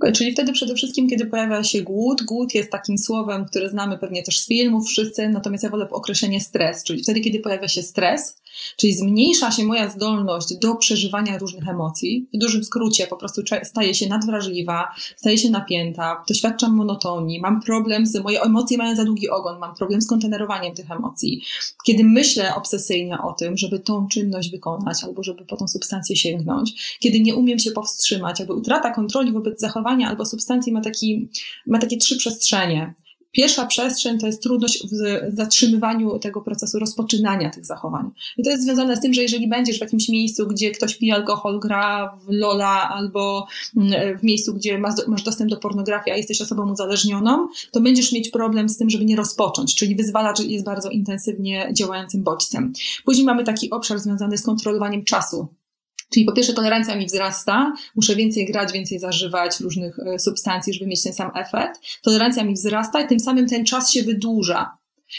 Okay, 0.00 0.12
czyli 0.12 0.32
wtedy 0.32 0.52
przede 0.52 0.74
wszystkim, 0.74 1.08
kiedy 1.08 1.26
pojawia 1.26 1.64
się 1.64 1.82
głód, 1.82 2.22
głód 2.22 2.54
jest 2.54 2.70
takim 2.70 2.98
słowem, 2.98 3.44
które 3.44 3.68
znamy 3.68 3.98
pewnie 3.98 4.22
też 4.22 4.38
z 4.38 4.46
filmów 4.46 4.86
wszyscy, 4.86 5.28
natomiast 5.28 5.64
ja 5.64 5.70
wolę 5.70 5.88
określenie 5.90 6.40
stres, 6.40 6.84
czyli 6.84 7.02
wtedy, 7.02 7.20
kiedy 7.20 7.40
pojawia 7.40 7.68
się 7.68 7.82
stres, 7.82 8.42
czyli 8.76 8.94
zmniejsza 8.94 9.50
się 9.50 9.64
moja 9.64 9.90
zdolność 9.90 10.56
do 10.56 10.74
przeżywania 10.74 11.38
różnych 11.38 11.68
emocji. 11.68 12.28
W 12.34 12.38
dużym 12.38 12.64
skrócie 12.64 13.06
po 13.06 13.16
prostu 13.16 13.42
staję 13.62 13.94
się 13.94 14.08
nadwrażliwa, 14.08 14.88
staję 15.16 15.38
się 15.38 15.50
napięta, 15.50 16.24
doświadczam 16.28 16.76
monotonii, 16.76 17.40
mam 17.40 17.60
problem 17.62 18.06
z, 18.06 18.22
moje 18.22 18.42
emocje 18.42 18.78
mają 18.78 18.96
za 18.96 19.04
długi 19.04 19.30
ogon, 19.30 19.58
mam 19.58 19.74
problem 19.74 20.02
z 20.02 20.06
kontenerowaniem 20.06 20.74
tych 20.74 20.90
emocji. 20.90 21.42
Kiedy 21.84 22.04
myślę 22.04 22.54
obsesyjnie 22.54 23.18
o 23.18 23.32
tym, 23.32 23.56
żeby 23.56 23.78
tą 23.78 24.08
czynność 24.08 24.50
wykonać 24.50 25.04
albo 25.04 25.22
żeby 25.22 25.44
po 25.44 25.56
tą 25.56 25.68
substancję 25.68 26.16
sięgnąć, 26.16 26.98
kiedy 27.00 27.20
nie 27.20 27.34
umiem 27.34 27.58
się 27.58 27.70
powstrzymać, 27.70 28.38
jakby 28.38 28.54
utrata 28.54 28.90
kontroli 28.90 29.32
wobec 29.32 29.60
zachowania 29.60 30.08
albo 30.08 30.26
substancji 30.26 30.72
ma, 30.72 30.80
taki, 30.80 31.28
ma 31.66 31.78
takie 31.78 31.96
trzy 31.96 32.16
przestrzenie. 32.16 32.94
Pierwsza 33.32 33.66
przestrzeń 33.66 34.18
to 34.18 34.26
jest 34.26 34.42
trudność 34.42 34.86
w 34.86 35.36
zatrzymywaniu 35.36 36.18
tego 36.18 36.40
procesu 36.40 36.78
rozpoczynania 36.78 37.50
tych 37.50 37.66
zachowań. 37.66 38.10
I 38.36 38.42
to 38.42 38.50
jest 38.50 38.64
związane 38.64 38.96
z 38.96 39.00
tym, 39.00 39.14
że 39.14 39.22
jeżeli 39.22 39.48
będziesz 39.48 39.78
w 39.78 39.80
jakimś 39.80 40.08
miejscu, 40.08 40.46
gdzie 40.46 40.70
ktoś 40.70 40.94
pije 40.96 41.14
alkohol, 41.14 41.60
gra 41.60 42.18
w 42.26 42.28
lola 42.28 42.88
albo 42.88 43.46
mm, 43.76 44.18
w 44.18 44.22
miejscu, 44.22 44.54
gdzie 44.54 44.78
masz 45.08 45.22
dostęp 45.24 45.50
do 45.50 45.56
pornografii, 45.56 46.14
a 46.14 46.16
jesteś 46.16 46.40
osobą 46.40 46.72
uzależnioną, 46.72 47.48
to 47.70 47.80
będziesz 47.80 48.12
mieć 48.12 48.30
problem 48.30 48.68
z 48.68 48.76
tym, 48.76 48.90
żeby 48.90 49.04
nie 49.04 49.16
rozpocząć, 49.16 49.74
czyli 49.74 49.96
wyzwalacz 49.96 50.40
jest 50.40 50.64
bardzo 50.64 50.90
intensywnie 50.90 51.70
działającym 51.72 52.22
bodźcem. 52.22 52.72
Później 53.04 53.26
mamy 53.26 53.44
taki 53.44 53.70
obszar 53.70 53.98
związany 53.98 54.38
z 54.38 54.42
kontrolowaniem 54.42 55.04
czasu. 55.04 55.48
Czyli 56.12 56.26
po 56.26 56.32
pierwsze 56.32 56.52
tolerancja 56.52 56.96
mi 56.96 57.06
wzrasta, 57.06 57.72
muszę 57.96 58.16
więcej 58.16 58.46
grać, 58.46 58.72
więcej 58.72 58.98
zażywać 58.98 59.60
różnych 59.60 59.98
e, 59.98 60.18
substancji, 60.18 60.72
żeby 60.74 60.86
mieć 60.86 61.02
ten 61.02 61.12
sam 61.12 61.30
efekt. 61.34 61.80
Tolerancja 62.02 62.44
mi 62.44 62.54
wzrasta 62.54 63.00
i 63.00 63.08
tym 63.08 63.20
samym 63.20 63.48
ten 63.48 63.64
czas 63.64 63.90
się 63.92 64.02
wydłuża. 64.02 64.78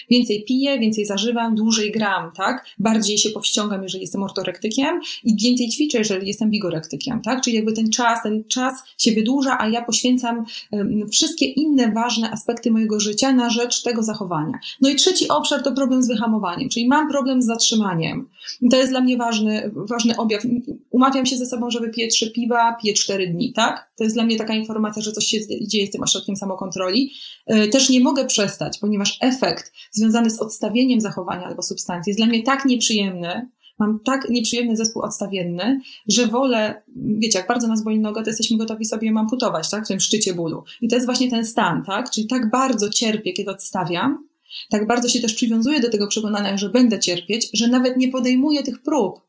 Więcej 0.09 0.43
piję, 0.47 0.79
więcej 0.79 1.05
zażywam, 1.05 1.55
dłużej 1.55 1.91
gram, 1.91 2.31
tak? 2.35 2.65
Bardziej 2.79 3.17
się 3.17 3.29
powściągam, 3.29 3.83
jeżeli 3.83 4.01
jestem 4.01 4.23
ortorektykiem 4.23 5.01
i 5.23 5.35
więcej 5.35 5.69
ćwiczę, 5.69 5.97
jeżeli 5.97 6.27
jestem 6.27 6.49
bigorektykiem, 6.49 7.21
tak? 7.21 7.41
Czyli 7.41 7.55
jakby 7.55 7.73
ten 7.73 7.89
czas, 7.89 8.23
ten 8.23 8.43
czas 8.43 8.73
się 8.97 9.11
wydłuża, 9.11 9.57
a 9.59 9.67
ja 9.67 9.81
poświęcam 9.81 10.45
um, 10.71 11.09
wszystkie 11.09 11.45
inne 11.45 11.91
ważne 11.91 12.31
aspekty 12.31 12.71
mojego 12.71 12.99
życia 12.99 13.33
na 13.33 13.49
rzecz 13.49 13.83
tego 13.83 14.03
zachowania. 14.03 14.59
No 14.81 14.89
i 14.89 14.95
trzeci 14.95 15.27
obszar 15.27 15.63
to 15.63 15.71
problem 15.71 16.03
z 16.03 16.07
wyhamowaniem, 16.07 16.69
czyli 16.69 16.87
mam 16.87 17.09
problem 17.09 17.41
z 17.41 17.45
zatrzymaniem. 17.45 18.29
To 18.71 18.77
jest 18.77 18.91
dla 18.91 19.01
mnie 19.01 19.17
ważny, 19.17 19.71
ważny 19.75 20.17
objaw. 20.17 20.43
Umawiam 20.89 21.25
się 21.25 21.37
ze 21.37 21.45
sobą, 21.45 21.71
że 21.71 21.79
wypiję 21.79 22.07
trzy 22.07 22.31
piwa, 22.31 22.77
piję 22.81 22.93
cztery 22.93 23.27
dni, 23.27 23.53
tak? 23.53 23.88
To 23.99 24.03
jest 24.03 24.15
dla 24.15 24.25
mnie 24.25 24.37
taka 24.37 24.53
informacja, 24.53 25.01
że 25.01 25.11
coś 25.11 25.25
się 25.25 25.37
dzieje 25.61 25.87
z 25.87 25.89
tym 25.91 26.03
ośrodkiem 26.03 26.35
samokontroli. 26.35 27.11
E, 27.45 27.67
też 27.67 27.89
nie 27.89 27.99
mogę 27.99 28.25
przestać, 28.25 28.77
ponieważ 28.77 29.17
efekt 29.21 29.71
związany 29.91 30.29
z 30.29 30.39
odstawieniem 30.39 31.01
zachowania 31.01 31.45
albo 31.45 31.61
substancji 31.61 32.09
jest 32.09 32.19
dla 32.19 32.27
mnie 32.27 32.43
tak 32.43 32.65
nieprzyjemny, 32.65 33.49
mam 33.79 33.99
tak 34.05 34.29
nieprzyjemny 34.29 34.75
zespół 34.75 35.01
odstawienny, 35.01 35.81
że 36.07 36.27
wolę, 36.27 36.81
wiecie, 36.95 37.39
jak 37.39 37.47
bardzo 37.47 37.67
nas 37.67 37.83
boli 37.83 37.99
noga, 37.99 38.23
to 38.23 38.29
jesteśmy 38.29 38.57
gotowi 38.57 38.85
sobie 38.85 39.07
ją 39.07 39.19
amputować, 39.19 39.69
tak, 39.69 39.85
w 39.85 39.87
tym 39.87 39.99
szczycie 39.99 40.33
bólu. 40.33 40.63
I 40.81 40.87
to 40.87 40.95
jest 40.95 41.05
właśnie 41.05 41.29
ten 41.29 41.45
stan, 41.45 41.83
tak, 41.85 42.11
czyli 42.11 42.27
tak 42.27 42.49
bardzo 42.49 42.89
cierpię, 42.89 43.33
kiedy 43.33 43.51
odstawiam, 43.51 44.27
tak 44.69 44.87
bardzo 44.87 45.09
się 45.09 45.21
też 45.21 45.33
przywiązuję 45.33 45.79
do 45.79 45.89
tego 45.89 46.07
przekonania, 46.07 46.57
że 46.57 46.69
będę 46.69 46.99
cierpieć, 46.99 47.49
że 47.53 47.67
nawet 47.67 47.97
nie 47.97 48.07
podejmuję 48.07 48.63
tych 48.63 48.81
prób 48.81 49.28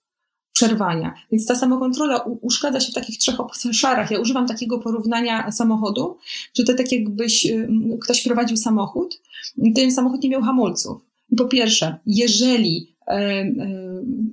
przerwania. 0.53 1.15
Więc 1.33 1.47
ta 1.47 1.55
samokontrola 1.55 2.25
uszkadza 2.41 2.81
się 2.81 2.93
w 2.93 2.95
takich 2.95 3.19
trzech 3.19 3.41
obszarach. 3.41 4.11
Ja 4.11 4.21
używam 4.21 4.47
takiego 4.47 4.79
porównania 4.79 5.51
samochodu, 5.53 6.17
że 6.55 6.65
to 6.65 6.75
tak 6.75 6.93
jakbyś 6.93 7.47
ktoś 8.01 8.23
prowadził 8.23 8.57
samochód, 8.57 9.23
ten 9.75 9.93
samochód 9.93 10.23
nie 10.23 10.31
miał 10.31 10.43
hamulców. 10.43 11.03
I 11.31 11.37
po 11.37 11.45
pierwsze, 11.45 11.97
jeżeli 12.07 12.95
e, 13.07 13.13
e, 13.13 13.53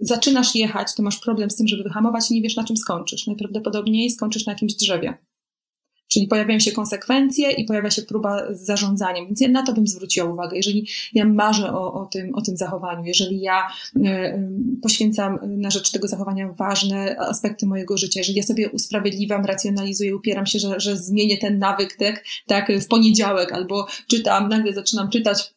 zaczynasz 0.02 0.56
jechać, 0.56 0.96
to 0.96 1.04
masz 1.04 1.20
problem 1.20 1.50
z 1.50 1.56
tym, 1.56 1.68
żeby 1.68 1.84
wyhamować 1.84 2.32
i 2.32 2.34
nie 2.34 2.42
wiesz, 2.42 2.56
na 2.56 2.64
czym 2.64 2.78
skończysz. 2.78 3.28
Najprawdopodobniej 3.28 4.10
skończysz 4.10 4.46
na 4.46 4.54
jakimś 4.54 4.74
drzewie. 4.74 5.18
Czyli 6.08 6.28
pojawiają 6.28 6.60
się 6.60 6.72
konsekwencje 6.72 7.52
i 7.52 7.66
pojawia 7.66 7.92
się 7.92 8.02
próba 8.02 8.54
z 8.54 8.66
zarządzaniem. 8.66 9.26
Więc 9.26 9.42
ja 9.42 9.48
na 9.48 9.64
to 9.64 9.74
bym 9.74 9.88
zwróciła 9.88 10.32
uwagę. 10.32 10.56
Jeżeli 10.56 10.88
ja 11.14 11.26
marzę 11.26 11.74
o, 11.74 11.94
o, 11.94 12.06
tym, 12.06 12.36
o 12.36 12.42
tym 12.42 12.58
zachowaniu, 12.58 13.06
jeżeli 13.06 13.42
ja 13.42 13.68
y, 13.96 14.02
poświęcam 14.82 15.40
na 15.44 15.70
rzecz 15.70 15.92
tego 15.92 16.08
zachowania 16.08 16.54
ważne 16.54 17.18
aspekty 17.20 17.66
mojego 17.66 17.98
życia, 17.98 18.20
jeżeli 18.20 18.38
ja 18.38 18.44
sobie 18.44 18.70
usprawiedliwiam, 18.70 19.46
racjonalizuję, 19.46 20.16
upieram 20.16 20.46
się, 20.46 20.60
że, 20.60 20.80
że 20.80 20.98
zmienię 20.98 21.38
ten 21.38 21.60
nawyk 21.60 21.96
tak, 21.96 22.24
tak 22.48 22.72
w 22.82 22.88
poniedziałek, 22.88 23.52
albo 23.52 23.88
czytam, 24.08 24.50
nagle 24.50 24.74
zaczynam 24.74 25.10
czytać 25.10 25.57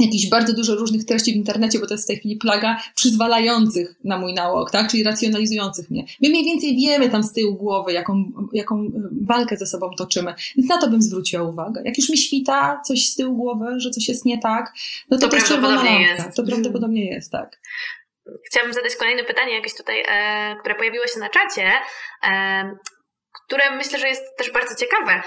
jakichś 0.00 0.28
bardzo 0.28 0.54
dużo 0.54 0.74
różnych 0.74 1.04
treści 1.04 1.32
w 1.32 1.36
internecie, 1.36 1.78
bo 1.78 1.86
to 1.86 1.94
jest 1.94 2.04
w 2.04 2.06
tej 2.06 2.16
chwili 2.16 2.36
plaga 2.36 2.80
przyzwalających 2.94 3.94
na 4.04 4.18
mój 4.18 4.34
nałog, 4.34 4.70
tak? 4.70 4.90
czyli 4.90 5.04
racjonalizujących 5.04 5.90
mnie. 5.90 6.04
My 6.22 6.28
mniej 6.28 6.44
więcej 6.44 6.76
wiemy 6.76 7.10
tam 7.10 7.22
z 7.22 7.32
tyłu 7.32 7.54
głowy, 7.54 7.92
jaką, 7.92 8.24
jaką 8.52 8.76
e, 8.76 8.90
walkę 9.22 9.56
ze 9.56 9.66
sobą 9.66 9.90
toczymy, 9.98 10.34
więc 10.56 10.68
na 10.68 10.78
to 10.78 10.90
bym 10.90 11.02
zwróciła 11.02 11.42
uwagę. 11.42 11.82
Jak 11.84 11.98
już 11.98 12.08
mi 12.08 12.18
świta 12.18 12.80
coś 12.84 13.08
z 13.08 13.14
tyłu 13.14 13.36
głowy, 13.36 13.80
że 13.80 13.90
coś 13.90 14.08
jest 14.08 14.24
nie 14.24 14.38
tak, 14.38 14.72
no 15.10 15.18
to 15.18 15.28
to, 15.28 15.36
jest 15.36 15.48
czerwona 15.48 15.82
lampka. 15.84 16.32
To 16.36 16.42
prawdopodobnie 16.42 17.06
jest, 17.06 17.32
tak. 17.32 17.60
Chciałabym 18.46 18.74
zadać 18.74 18.96
kolejne 18.96 19.24
pytanie, 19.24 19.54
jakieś 19.54 19.74
tutaj, 19.74 20.02
e, 20.08 20.56
które 20.60 20.74
pojawiło 20.74 21.06
się 21.06 21.20
na 21.20 21.28
czacie, 21.28 21.70
e, 22.28 22.76
które 23.44 23.76
myślę, 23.76 23.98
że 23.98 24.08
jest 24.08 24.22
też 24.38 24.52
bardzo 24.52 24.74
ciekawe 24.74 25.22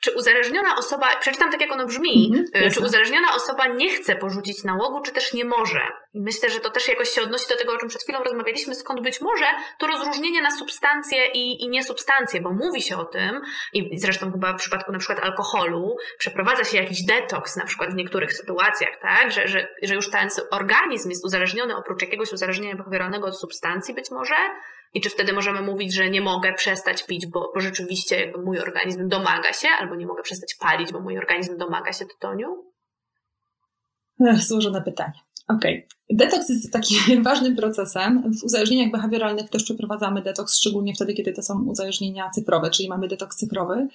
czy 0.00 0.10
uzależniona 0.10 0.76
osoba, 0.76 1.16
przeczytam 1.20 1.50
tak 1.50 1.60
jak 1.60 1.72
ono 1.72 1.86
brzmi, 1.86 2.32
mm-hmm, 2.34 2.74
czy 2.74 2.80
uzależniona 2.80 3.34
osoba 3.34 3.66
nie 3.66 3.90
chce 3.90 4.16
porzucić 4.16 4.64
nałogu, 4.64 5.00
czy 5.00 5.12
też 5.12 5.34
nie 5.34 5.44
może? 5.44 5.80
Myślę, 6.14 6.50
że 6.50 6.60
to 6.60 6.70
też 6.70 6.88
jakoś 6.88 7.08
się 7.08 7.22
odnosi 7.22 7.48
do 7.48 7.56
tego, 7.56 7.72
o 7.72 7.76
czym 7.76 7.88
przed 7.88 8.02
chwilą 8.02 8.24
rozmawialiśmy, 8.24 8.74
skąd 8.74 9.00
być 9.00 9.20
może 9.20 9.46
to 9.78 9.86
rozróżnienie 9.86 10.42
na 10.42 10.50
substancje 10.50 11.26
i, 11.26 11.64
i 11.64 11.68
niesubstancje, 11.68 12.40
bo 12.40 12.52
mówi 12.52 12.82
się 12.82 12.96
o 12.96 13.04
tym, 13.04 13.40
i 13.72 13.98
zresztą 13.98 14.32
chyba 14.32 14.52
w 14.52 14.56
przypadku 14.56 14.92
na 14.92 14.98
przykład 14.98 15.24
alkoholu 15.24 15.96
przeprowadza 16.18 16.64
się 16.64 16.76
jakiś 16.76 17.02
detoks 17.02 17.56
na 17.56 17.64
przykład 17.64 17.90
w 17.90 17.94
niektórych 17.94 18.32
sytuacjach, 18.32 19.00
tak? 19.02 19.32
Że, 19.32 19.48
że, 19.48 19.68
że 19.82 19.94
już 19.94 20.10
ten 20.10 20.28
organizm 20.50 21.10
jest 21.10 21.24
uzależniony 21.24 21.76
oprócz 21.76 22.02
jakiegoś 22.02 22.32
uzależnienia 22.32 22.76
behawioralnego 22.76 23.26
od 23.26 23.38
substancji 23.38 23.94
być 23.94 24.10
może, 24.10 24.34
i 24.94 25.00
czy 25.00 25.10
wtedy 25.10 25.32
możemy 25.32 25.62
mówić, 25.62 25.94
że 25.94 26.10
nie 26.10 26.20
mogę 26.20 26.52
przestać 26.52 27.06
pić, 27.06 27.26
bo, 27.26 27.52
bo 27.54 27.60
rzeczywiście 27.60 28.20
jakby 28.20 28.42
mój 28.42 28.58
organizm 28.58 29.08
domaga 29.08 29.52
się, 29.52 29.68
albo 29.68 29.94
nie 29.94 30.06
mogę 30.06 30.22
przestać 30.22 30.54
palić, 30.54 30.92
bo 30.92 31.00
mój 31.00 31.18
organizm 31.18 31.58
domaga 31.58 31.92
się 31.92 32.06
tytoniu? 32.06 32.72
Złożone 34.34 34.82
pytanie. 34.82 35.20
Okej. 35.48 35.86
Okay. 35.86 35.99
Detoks 36.10 36.48
jest 36.48 36.72
takim 36.72 36.98
ważnym 37.22 37.56
procesem. 37.56 38.32
W 38.40 38.44
uzależnieniach 38.44 38.90
behawioralnych 38.90 39.50
też 39.50 39.64
przeprowadzamy 39.64 40.22
detoks, 40.22 40.56
szczególnie 40.56 40.94
wtedy, 40.94 41.14
kiedy 41.14 41.32
to 41.32 41.42
są 41.42 41.64
uzależnienia 41.64 42.30
cyfrowe, 42.34 42.70
czyli 42.70 42.88
mamy 42.88 43.08
detoks 43.08 43.36
cyfrowy. 43.36 43.88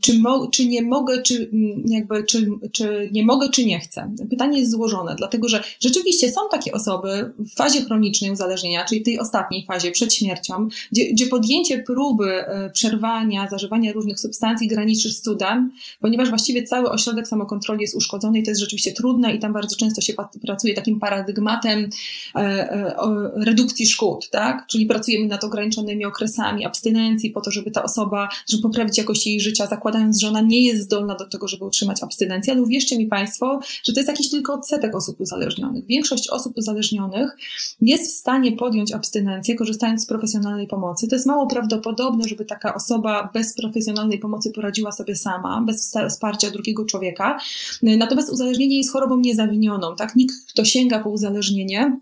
Czy, 0.00 0.18
mo, 0.18 0.46
czy 0.46 0.66
nie 0.66 0.82
mogę, 0.82 1.22
czy, 1.22 1.50
mm, 1.52 1.82
jakby, 1.86 2.24
czy, 2.24 2.50
czy 2.72 3.08
nie 3.12 3.24
mogę, 3.24 3.48
czy 3.48 3.66
nie 3.66 3.80
chcę? 3.80 4.14
Pytanie 4.30 4.58
jest 4.58 4.70
złożone, 4.70 5.14
dlatego 5.18 5.48
że 5.48 5.62
rzeczywiście 5.80 6.30
są 6.30 6.40
takie 6.50 6.72
osoby 6.72 7.32
w 7.38 7.54
fazie 7.54 7.82
chronicznej 7.82 8.30
uzależnienia, 8.30 8.84
czyli 8.84 9.02
tej 9.02 9.18
ostatniej 9.18 9.66
fazie 9.66 9.90
przed 9.90 10.14
śmiercią, 10.14 10.68
gdzie, 10.92 11.12
gdzie 11.12 11.26
podjęcie 11.26 11.78
próby 11.78 12.46
e, 12.46 12.70
przerwania, 12.70 13.48
zażywania 13.48 13.92
różnych 13.92 14.20
substancji 14.20 14.68
graniczy 14.68 15.10
z 15.10 15.22
cudem, 15.22 15.72
ponieważ 16.00 16.28
właściwie 16.28 16.62
cały 16.62 16.90
ośrodek 16.90 17.28
samokontroli 17.28 17.80
jest 17.80 17.94
uszkodzony 17.94 18.38
i 18.38 18.42
to 18.42 18.50
jest 18.50 18.60
rzeczywiście 18.60 18.92
trudne 18.92 19.34
i 19.34 19.38
tam 19.38 19.52
bardzo 19.52 19.76
często 19.76 20.00
się 20.00 20.12
pracuje 20.42 20.74
takim 20.74 21.00
paradigmatem, 21.00 21.17
paradygmatem 21.18 21.88
e, 22.34 22.38
e, 22.38 22.94
redukcji 23.36 23.86
szkód, 23.86 24.30
tak? 24.30 24.66
Czyli 24.66 24.86
pracujemy 24.86 25.26
nad 25.26 25.44
ograniczonymi 25.44 26.04
okresami 26.04 26.66
abstynencji 26.66 27.30
po 27.30 27.40
to, 27.40 27.50
żeby 27.50 27.70
ta 27.70 27.82
osoba, 27.82 28.28
żeby 28.48 28.62
poprawić 28.62 28.98
jakość 28.98 29.26
jej 29.26 29.40
życia, 29.40 29.66
zakładając, 29.66 30.20
że 30.20 30.28
ona 30.28 30.40
nie 30.40 30.66
jest 30.66 30.82
zdolna 30.82 31.14
do 31.14 31.26
tego, 31.26 31.48
żeby 31.48 31.64
utrzymać 31.64 32.02
abstynencję, 32.02 32.52
ale 32.52 32.62
uwierzcie 32.62 32.98
mi 32.98 33.06
Państwo, 33.06 33.60
że 33.84 33.92
to 33.92 34.00
jest 34.00 34.08
jakiś 34.08 34.30
tylko 34.30 34.54
odsetek 34.54 34.94
osób 34.94 35.20
uzależnionych. 35.20 35.86
Większość 35.86 36.30
osób 36.30 36.56
uzależnionych 36.56 37.36
jest 37.80 38.12
w 38.12 38.16
stanie 38.16 38.52
podjąć 38.52 38.92
abstynencję, 38.92 39.54
korzystając 39.54 40.02
z 40.02 40.06
profesjonalnej 40.06 40.66
pomocy. 40.66 41.08
To 41.08 41.16
jest 41.16 41.26
mało 41.26 41.46
prawdopodobne, 41.46 42.28
żeby 42.28 42.44
taka 42.44 42.74
osoba 42.74 43.30
bez 43.34 43.54
profesjonalnej 43.56 44.18
pomocy 44.18 44.50
poradziła 44.50 44.92
sobie 44.92 45.16
sama, 45.16 45.62
bez 45.66 45.94
wsparcia 46.08 46.50
drugiego 46.50 46.84
człowieka. 46.84 47.38
Natomiast 47.82 48.32
uzależnienie 48.32 48.76
jest 48.76 48.92
chorobą 48.92 49.16
niezawinioną, 49.16 49.96
tak? 49.96 50.16
Nikt, 50.16 50.34
kto 50.48 50.64
sięga 50.64 51.00
po 51.00 51.07
uzależnienie, 51.08 52.00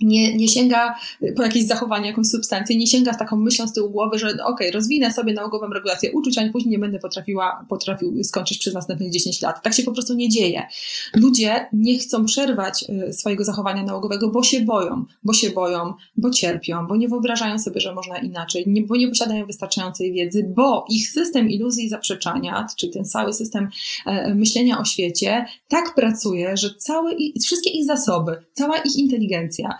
nie, 0.00 0.36
nie 0.36 0.48
sięga 0.48 0.94
po 1.36 1.42
jakieś 1.42 1.66
zachowanie, 1.66 2.06
jakąś 2.06 2.26
substancję, 2.26 2.76
nie 2.76 2.86
sięga 2.86 3.12
z 3.12 3.18
taką 3.18 3.36
myślą 3.36 3.68
z 3.68 3.72
tyłu 3.72 3.90
głowy, 3.90 4.18
że 4.18 4.28
okej, 4.28 4.42
okay, 4.44 4.70
rozwinę 4.70 5.12
sobie 5.12 5.32
nałogową 5.32 5.66
regulację 5.66 6.12
uczuć, 6.12 6.38
a 6.38 6.52
później 6.52 6.70
nie 6.70 6.78
będę 6.78 6.98
potrafiła, 6.98 7.66
potrafił 7.68 8.24
skończyć 8.24 8.58
przez 8.58 8.74
następnych 8.74 9.10
10 9.10 9.42
lat. 9.42 9.62
Tak 9.62 9.74
się 9.74 9.82
po 9.82 9.92
prostu 9.92 10.14
nie 10.14 10.28
dzieje. 10.28 10.66
Ludzie 11.14 11.68
nie 11.72 11.98
chcą 11.98 12.24
przerwać 12.24 12.84
y, 13.08 13.12
swojego 13.12 13.44
zachowania 13.44 13.82
nałogowego, 13.82 14.30
bo 14.30 14.42
się 14.42 14.60
boją, 14.60 15.04
bo 15.22 15.32
się 15.32 15.50
boją, 15.50 15.94
bo 16.16 16.30
cierpią, 16.30 16.86
bo 16.86 16.96
nie 16.96 17.08
wyobrażają 17.08 17.58
sobie, 17.58 17.80
że 17.80 17.94
można 17.94 18.18
inaczej, 18.18 18.64
nie, 18.66 18.82
bo 18.82 18.96
nie 18.96 19.08
posiadają 19.08 19.46
wystarczającej 19.46 20.12
wiedzy, 20.12 20.52
bo 20.56 20.84
ich 20.90 21.08
system 21.08 21.50
iluzji 21.50 21.84
i 21.84 21.88
zaprzeczania, 21.88 22.66
czyli 22.76 22.92
ten 22.92 23.04
cały 23.04 23.32
system 23.32 23.68
e, 24.06 24.34
myślenia 24.34 24.78
o 24.78 24.84
świecie, 24.84 25.46
tak 25.68 25.94
pracuje, 25.94 26.56
że 26.56 26.74
całe, 26.74 27.12
wszystkie 27.42 27.70
ich 27.70 27.86
zasoby, 27.86 28.36
cała 28.54 28.78
ich 28.78 28.96
inteligencja, 28.96 29.78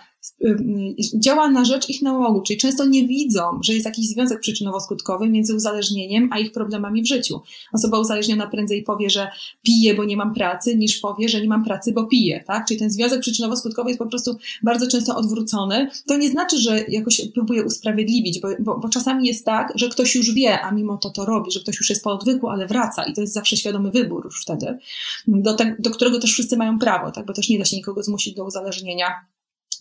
działa 1.19 1.49
na 1.49 1.65
rzecz 1.65 1.89
ich 1.89 2.01
nałogu, 2.01 2.41
czyli 2.41 2.59
często 2.59 2.85
nie 2.85 3.07
widzą, 3.07 3.41
że 3.63 3.73
jest 3.73 3.85
jakiś 3.85 4.07
związek 4.07 4.41
przyczynowo-skutkowy 4.41 5.29
między 5.29 5.55
uzależnieniem 5.55 6.29
a 6.31 6.39
ich 6.39 6.51
problemami 6.51 7.03
w 7.03 7.07
życiu. 7.07 7.41
Osoba 7.73 7.99
uzależniona 7.99 8.47
prędzej 8.47 8.83
powie, 8.83 9.09
że 9.09 9.27
pije, 9.63 9.95
bo 9.95 10.03
nie 10.03 10.17
mam 10.17 10.33
pracy, 10.33 10.77
niż 10.77 10.99
powie, 10.99 11.29
że 11.29 11.41
nie 11.41 11.47
mam 11.47 11.63
pracy, 11.63 11.93
bo 11.93 12.05
pije, 12.05 12.43
tak? 12.47 12.67
Czyli 12.67 12.79
ten 12.79 12.89
związek 12.89 13.21
przyczynowo-skutkowy 13.21 13.87
jest 13.87 13.99
po 13.99 14.05
prostu 14.05 14.37
bardzo 14.63 14.87
często 14.87 15.15
odwrócony. 15.15 15.89
To 16.07 16.17
nie 16.17 16.29
znaczy, 16.29 16.57
że 16.57 16.85
jakoś 16.87 17.21
próbuje 17.33 17.63
usprawiedliwić, 17.65 18.39
bo, 18.41 18.47
bo, 18.59 18.79
bo 18.79 18.89
czasami 18.89 19.27
jest 19.27 19.45
tak, 19.45 19.73
że 19.75 19.89
ktoś 19.89 20.15
już 20.15 20.33
wie, 20.33 20.61
a 20.61 20.71
mimo 20.71 20.97
to 20.97 21.09
to 21.09 21.25
robi, 21.25 21.51
że 21.51 21.59
ktoś 21.59 21.79
już 21.79 21.89
jest 21.89 22.03
po 22.03 22.11
odwyku, 22.11 22.49
ale 22.49 22.67
wraca 22.67 23.03
i 23.03 23.13
to 23.13 23.21
jest 23.21 23.33
zawsze 23.33 23.57
świadomy 23.57 23.91
wybór 23.91 24.25
już 24.25 24.41
wtedy, 24.41 24.77
do, 25.27 25.53
te, 25.53 25.75
do 25.79 25.89
którego 25.89 26.19
też 26.19 26.31
wszyscy 26.33 26.57
mają 26.57 26.79
prawo, 26.79 27.11
tak? 27.11 27.25
Bo 27.25 27.33
też 27.33 27.49
nie 27.49 27.59
da 27.59 27.65
się 27.65 27.75
nikogo 27.75 28.03
zmusić 28.03 28.35
do 28.35 28.45
uzależnienia 28.45 29.05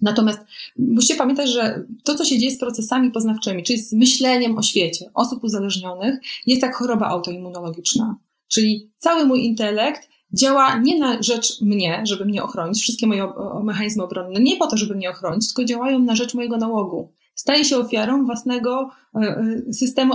Natomiast 0.03 0.41
musicie 0.79 1.17
pamiętać, 1.17 1.51
że 1.51 1.85
to, 2.05 2.15
co 2.15 2.25
się 2.25 2.39
dzieje 2.39 2.51
z 2.51 2.59
procesami 2.59 3.11
poznawczymi, 3.11 3.63
czyli 3.63 3.79
z 3.79 3.93
myśleniem 3.93 4.59
o 4.59 4.63
świecie 4.63 5.11
osób 5.15 5.45
uzależnionych, 5.45 6.15
jest 6.47 6.63
jak 6.63 6.77
choroba 6.77 7.07
autoimmunologiczna. 7.07 8.17
Czyli 8.49 8.91
cały 8.99 9.27
mój 9.27 9.45
intelekt 9.45 10.09
działa 10.33 10.79
nie 10.79 10.99
na 10.99 11.23
rzecz 11.23 11.61
mnie, 11.61 12.03
żeby 12.05 12.25
mnie 12.25 12.43
ochronić, 12.43 12.83
wszystkie 12.83 13.07
moje 13.07 13.29
mechanizmy 13.63 14.03
obronne, 14.03 14.41
nie 14.41 14.57
po 14.57 14.67
to, 14.67 14.77
żeby 14.77 14.95
mnie 14.95 15.11
ochronić, 15.11 15.47
tylko 15.47 15.65
działają 15.65 15.99
na 15.99 16.15
rzecz 16.15 16.35
mojego 16.35 16.57
nałogu 16.57 17.13
staje 17.35 17.65
się 17.65 17.79
ofiarą 17.79 18.27
własnego 18.27 18.91
e, 19.15 19.19
e, 19.19 19.73
systemu 19.73 20.15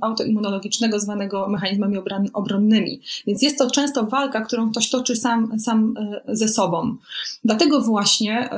autoimmunologicznego 0.00 1.00
zwanego 1.00 1.48
mechanizmami 1.48 1.98
obronnymi. 2.32 3.00
Więc 3.26 3.42
jest 3.42 3.58
to 3.58 3.70
często 3.70 4.06
walka, 4.06 4.40
którą 4.40 4.70
ktoś 4.70 4.90
toczy 4.90 5.16
sam, 5.16 5.58
sam 5.58 5.94
e, 5.96 6.36
ze 6.36 6.48
sobą. 6.48 6.96
Dlatego 7.44 7.80
właśnie 7.80 8.50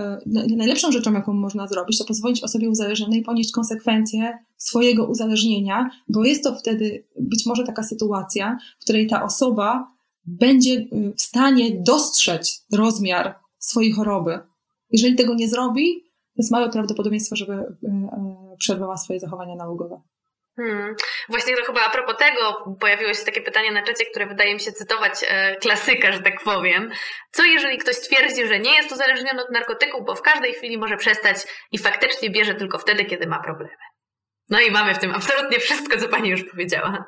najlepszą 0.56 0.92
rzeczą, 0.92 1.12
jaką 1.12 1.32
można 1.32 1.66
zrobić, 1.66 1.98
to 1.98 2.04
pozwolić 2.04 2.42
osobie 2.42 2.70
uzależnionej 2.70 3.22
ponieść 3.22 3.52
konsekwencje 3.52 4.38
swojego 4.56 5.06
uzależnienia, 5.06 5.90
bo 6.08 6.24
jest 6.24 6.44
to 6.44 6.54
wtedy 6.54 7.04
być 7.20 7.46
może 7.46 7.64
taka 7.64 7.82
sytuacja, 7.82 8.58
w 8.80 8.84
której 8.84 9.06
ta 9.06 9.24
osoba 9.24 9.92
będzie 10.26 10.86
w 11.16 11.22
stanie 11.22 11.82
dostrzec 11.82 12.66
rozmiar 12.72 13.34
swojej 13.58 13.92
choroby. 13.92 14.38
Jeżeli 14.92 15.16
tego 15.16 15.34
nie 15.34 15.48
zrobi, 15.48 16.09
jest 16.40 16.52
małe 16.52 16.70
prawdopodobieństwo, 16.70 17.36
żeby 17.36 17.52
e, 17.52 17.58
e, 17.58 18.56
przerwała 18.58 18.96
swoje 18.96 19.20
zachowania 19.20 19.56
nałogowe. 19.56 20.00
Hmm. 20.56 20.94
Właśnie 21.28 21.56
to 21.56 21.64
chyba 21.64 21.80
a 21.80 21.90
propos 21.90 22.16
tego 22.18 22.76
pojawiło 22.80 23.14
się 23.14 23.24
takie 23.24 23.40
pytanie 23.40 23.72
na 23.72 23.82
czacie, 23.82 24.04
które 24.04 24.26
wydaje 24.26 24.54
mi 24.54 24.60
się 24.60 24.72
cytować 24.72 25.12
e, 25.28 25.56
klasyka, 25.56 26.12
że 26.12 26.20
tak 26.20 26.44
powiem. 26.44 26.90
Co 27.30 27.44
jeżeli 27.44 27.78
ktoś 27.78 27.96
twierdzi, 27.96 28.46
że 28.46 28.58
nie 28.58 28.74
jest 28.74 28.92
uzależniony 28.92 29.42
od 29.42 29.50
narkotyków, 29.50 30.04
bo 30.06 30.14
w 30.14 30.22
każdej 30.22 30.52
chwili 30.52 30.78
może 30.78 30.96
przestać 30.96 31.36
i 31.72 31.78
faktycznie 31.78 32.30
bierze 32.30 32.54
tylko 32.54 32.78
wtedy, 32.78 33.04
kiedy 33.04 33.26
ma 33.26 33.42
problemy? 33.42 33.72
No 34.50 34.58
i 34.68 34.70
mamy 34.70 34.94
w 34.94 34.98
tym 34.98 35.10
absolutnie 35.10 35.58
wszystko, 35.58 36.00
co 36.00 36.08
Pani 36.08 36.28
już 36.28 36.44
powiedziała. 36.44 37.04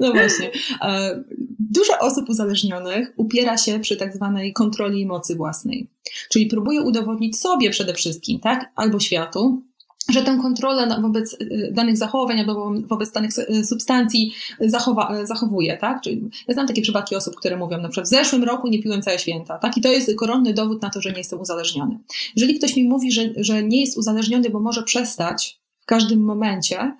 No 0.00 0.12
właśnie. 0.12 0.50
E, 0.82 1.22
dużo 1.58 1.98
osób 1.98 2.28
uzależnionych 2.28 3.12
upiera 3.16 3.56
się 3.56 3.80
przy 3.80 3.96
tak 3.96 4.14
zwanej 4.14 4.52
kontroli 4.52 5.06
mocy 5.06 5.36
własnej. 5.36 5.90
Czyli 6.30 6.46
próbuje 6.46 6.82
udowodnić 6.82 7.38
sobie 7.38 7.70
przede 7.70 7.94
wszystkim, 7.94 8.40
tak, 8.40 8.72
albo 8.76 9.00
światu, 9.00 9.62
że 10.08 10.22
tę 10.22 10.38
kontrolę 10.42 10.98
wobec 11.02 11.36
y, 11.40 11.70
danych 11.72 11.96
zachowań 11.96 12.40
albo 12.40 12.72
wobec 12.86 13.12
danych 13.12 13.30
y, 13.38 13.64
substancji 13.64 14.34
zachowa, 14.60 15.26
zachowuje, 15.26 15.76
tak? 15.76 16.00
Czyli 16.02 16.30
ja 16.48 16.54
znam 16.54 16.66
takie 16.66 16.82
przypadki 16.82 17.16
osób, 17.16 17.36
które 17.36 17.56
mówią 17.56 17.80
na 17.80 17.88
przykład 17.88 18.06
w 18.06 18.10
zeszłym 18.10 18.44
roku 18.44 18.68
nie 18.68 18.82
piłem 18.82 19.02
całe 19.02 19.18
święta, 19.18 19.58
tak? 19.58 19.76
I 19.76 19.80
to 19.80 19.92
jest 19.92 20.16
koronny 20.16 20.54
dowód 20.54 20.82
na 20.82 20.90
to, 20.90 21.00
że 21.00 21.10
nie 21.10 21.18
jestem 21.18 21.40
uzależniony. 21.40 21.98
Jeżeli 22.36 22.58
ktoś 22.58 22.76
mi 22.76 22.84
mówi, 22.84 23.12
że, 23.12 23.22
że 23.36 23.62
nie 23.62 23.80
jest 23.80 23.98
uzależniony, 23.98 24.50
bo 24.50 24.60
może 24.60 24.82
przestać 24.82 25.60
każdym 25.88 26.20
momencie, 26.20 26.92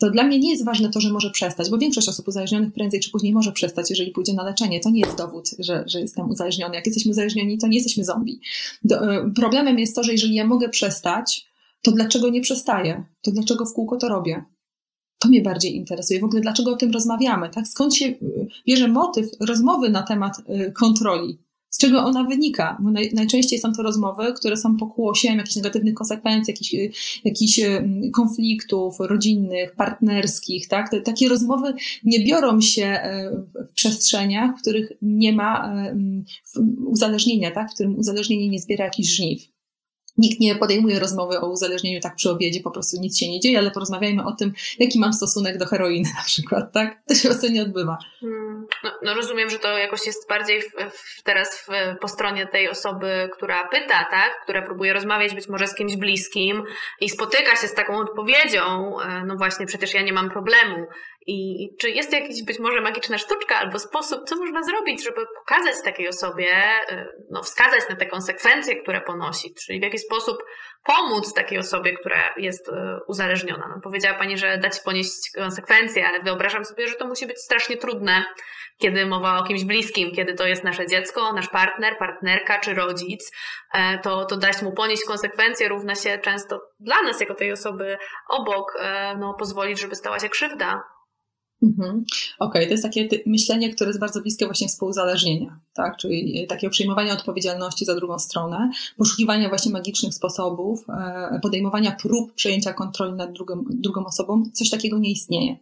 to 0.00 0.10
dla 0.10 0.22
mnie 0.22 0.38
nie 0.38 0.50
jest 0.50 0.64
ważne 0.64 0.90
to, 0.90 1.00
że 1.00 1.12
może 1.12 1.30
przestać, 1.30 1.70
bo 1.70 1.78
większość 1.78 2.08
osób 2.08 2.28
uzależnionych 2.28 2.72
prędzej 2.72 3.00
czy 3.00 3.10
później 3.10 3.32
może 3.32 3.52
przestać, 3.52 3.90
jeżeli 3.90 4.10
pójdzie 4.10 4.34
na 4.34 4.44
leczenie. 4.44 4.80
To 4.80 4.90
nie 4.90 5.00
jest 5.00 5.16
dowód, 5.16 5.50
że, 5.58 5.84
że 5.86 6.00
jestem 6.00 6.30
uzależniony. 6.30 6.74
Jak 6.74 6.86
jesteśmy 6.86 7.10
uzależnioni, 7.10 7.58
to 7.58 7.66
nie 7.66 7.76
jesteśmy 7.76 8.04
zombie. 8.04 8.40
Y, 8.92 8.96
problemem 9.36 9.78
jest 9.78 9.96
to, 9.96 10.02
że 10.02 10.12
jeżeli 10.12 10.34
ja 10.34 10.46
mogę 10.46 10.68
przestać, 10.68 11.46
to 11.82 11.92
dlaczego 11.92 12.30
nie 12.30 12.40
przestaję? 12.40 13.04
To 13.22 13.30
dlaczego 13.30 13.66
w 13.66 13.72
kółko 13.72 13.96
to 13.96 14.08
robię? 14.08 14.44
To 15.18 15.28
mnie 15.28 15.42
bardziej 15.42 15.76
interesuje. 15.76 16.20
W 16.20 16.24
ogóle 16.24 16.40
dlaczego 16.40 16.70
o 16.70 16.76
tym 16.76 16.90
rozmawiamy? 16.90 17.50
Tak? 17.50 17.68
Skąd 17.68 17.94
się 17.94 18.06
y, 18.06 18.18
bierze 18.66 18.88
motyw 18.88 19.30
rozmowy 19.40 19.90
na 19.90 20.02
temat 20.02 20.38
y, 20.38 20.72
kontroli? 20.72 21.38
Z 21.70 21.78
czego 21.78 22.04
ona 22.04 22.24
wynika? 22.24 22.76
Bo 22.80 22.90
naj, 22.90 23.10
najczęściej 23.14 23.58
są 23.58 23.72
to 23.72 23.82
rozmowy, 23.82 24.32
które 24.32 24.56
są 24.56 24.76
pokłosiem 24.76 25.38
jakichś 25.38 25.56
negatywnych 25.56 25.94
konsekwencji, 25.94 26.52
jakichś, 26.52 26.74
y, 26.74 26.90
jakichś 27.24 27.60
konfliktów 28.12 28.96
rodzinnych, 29.00 29.76
partnerskich. 29.76 30.68
Tak? 30.68 30.90
Takie 31.04 31.28
rozmowy 31.28 31.74
nie 32.04 32.24
biorą 32.24 32.60
się 32.60 33.00
w 33.70 33.74
przestrzeniach, 33.74 34.58
w 34.58 34.60
których 34.60 34.92
nie 35.02 35.32
ma 35.32 35.74
uzależnienia, 36.86 37.50
tak? 37.50 37.70
w 37.70 37.74
którym 37.74 37.98
uzależnienie 37.98 38.48
nie 38.48 38.58
zbiera 38.58 38.84
jakichś 38.84 39.08
żniw. 39.08 39.59
Nikt 40.20 40.40
nie 40.40 40.54
podejmuje 40.54 40.98
rozmowy 40.98 41.40
o 41.40 41.50
uzależnieniu 41.50 42.00
tak 42.00 42.14
przy 42.14 42.30
obiedzie, 42.30 42.60
po 42.60 42.70
prostu 42.70 42.96
nic 43.00 43.18
się 43.18 43.30
nie 43.30 43.40
dzieje, 43.40 43.58
ale 43.58 43.70
porozmawiajmy 43.70 44.24
o 44.24 44.32
tym, 44.32 44.52
jaki 44.78 45.00
mam 45.00 45.12
stosunek 45.12 45.58
do 45.58 45.66
heroiny 45.66 46.08
na 46.18 46.24
przykład, 46.24 46.72
tak? 46.72 46.98
To 47.08 47.14
się 47.14 47.52
nie 47.52 47.62
odbywa. 47.62 47.98
Hmm. 48.20 48.66
No, 48.84 48.90
no, 49.02 49.14
rozumiem, 49.14 49.50
że 49.50 49.58
to 49.58 49.78
jakoś 49.78 50.06
jest 50.06 50.28
bardziej 50.28 50.62
w, 50.62 50.66
w, 50.90 51.22
teraz 51.22 51.66
w, 51.68 51.98
po 52.00 52.08
stronie 52.08 52.46
tej 52.46 52.70
osoby, 52.70 53.30
która 53.32 53.68
pyta, 53.68 54.06
tak? 54.10 54.40
Która 54.42 54.62
próbuje 54.62 54.92
rozmawiać 54.92 55.34
być 55.34 55.48
może 55.48 55.66
z 55.66 55.74
kimś 55.74 55.96
bliskim 55.96 56.62
i 57.00 57.08
spotyka 57.08 57.56
się 57.56 57.68
z 57.68 57.74
taką 57.74 57.98
odpowiedzią, 57.98 58.96
e, 59.00 59.24
no 59.26 59.36
właśnie, 59.36 59.66
przecież 59.66 59.94
ja 59.94 60.02
nie 60.02 60.12
mam 60.12 60.30
problemu. 60.30 60.86
I 61.26 61.68
czy 61.80 61.90
jest 61.90 62.12
jakaś 62.12 62.42
być 62.46 62.58
może 62.58 62.80
magiczna 62.80 63.18
sztuczka 63.18 63.56
albo 63.56 63.78
sposób, 63.78 64.24
co 64.24 64.36
można 64.36 64.62
zrobić, 64.62 65.04
żeby 65.04 65.26
pokazać 65.38 65.74
takiej 65.84 66.08
osobie, 66.08 66.52
e, 66.52 67.08
no, 67.30 67.42
wskazać 67.42 67.88
na 67.88 67.96
te 67.96 68.06
konsekwencje, 68.06 68.82
które 68.82 69.00
ponosi, 69.00 69.54
czyli 69.54 69.80
w 69.80 69.82
jaki 69.82 69.98
sposób 69.98 70.36
pomóc 70.84 71.34
takiej 71.34 71.58
osobie, 71.58 71.92
która 71.92 72.34
jest 72.36 72.68
e, 72.68 72.98
uzależniona. 73.08 73.68
No, 73.74 73.80
powiedziała 73.82 74.18
Pani, 74.18 74.38
że 74.38 74.58
dać 74.58 74.80
ponieść 74.80 75.30
konsekwencje, 75.34 76.08
ale 76.08 76.22
wyobrażam 76.22 76.64
sobie, 76.64 76.88
że 76.88 76.94
to 76.94 77.06
musi 77.06 77.26
być 77.26 77.38
strasznie 77.38 77.76
trudne, 77.76 78.24
kiedy 78.78 79.06
mowa 79.06 79.38
o 79.38 79.44
kimś 79.44 79.64
bliskim, 79.64 80.12
kiedy 80.14 80.34
to 80.34 80.46
jest 80.46 80.64
nasze 80.64 80.86
dziecko, 80.86 81.32
nasz 81.32 81.48
partner, 81.48 81.98
partnerka 81.98 82.58
czy 82.58 82.74
rodzic, 82.74 83.32
e, 83.74 83.98
to, 83.98 84.24
to 84.24 84.36
dać 84.36 84.62
mu 84.62 84.72
ponieść 84.72 85.04
konsekwencje 85.04 85.68
równa 85.68 85.94
się 85.94 86.18
często 86.18 86.60
dla 86.78 87.02
nas, 87.02 87.20
jako 87.20 87.34
tej 87.34 87.52
osoby 87.52 87.98
obok, 88.28 88.72
no, 89.18 89.34
pozwolić, 89.34 89.80
żeby 89.80 89.94
stała 89.96 90.18
się 90.18 90.28
krzywda. 90.28 90.82
Mhm. 91.62 91.90
Okej, 91.90 92.04
okay, 92.38 92.66
to 92.66 92.70
jest 92.70 92.82
takie 92.82 93.08
myślenie, 93.26 93.74
które 93.74 93.90
jest 93.90 94.00
bardzo 94.00 94.20
bliskie 94.20 94.46
właśnie 94.46 94.68
współzależnienia, 94.68 95.60
tak? 95.74 95.96
Czyli 95.96 96.46
takiego 96.46 96.70
przejmowania 96.70 97.12
odpowiedzialności 97.12 97.84
za 97.84 97.94
drugą 97.94 98.18
stronę, 98.18 98.70
poszukiwania 98.96 99.48
właśnie 99.48 99.72
magicznych 99.72 100.14
sposobów, 100.14 100.84
e, 100.88 101.40
podejmowania 101.42 101.92
prób 101.92 102.34
przejęcia 102.34 102.72
kontroli 102.72 103.12
nad 103.12 103.32
drugą 103.70 104.04
osobą. 104.04 104.42
Coś 104.52 104.70
takiego 104.70 104.98
nie 104.98 105.10
istnieje. 105.10 105.56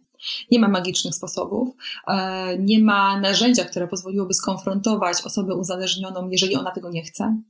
Nie 0.51 0.59
ma 0.59 0.67
magicznych 0.67 1.15
sposobów, 1.15 1.69
e, 2.07 2.57
nie 2.57 2.79
ma 2.83 3.19
narzędzia, 3.19 3.65
które 3.65 3.87
pozwoliłoby 3.87 4.33
skonfrontować 4.33 5.21
osobę 5.25 5.55
uzależnioną, 5.55 6.29
jeżeli 6.29 6.55
ona 6.55 6.71
tego 6.71 6.89
nie 6.89 7.03
chce. 7.03 7.41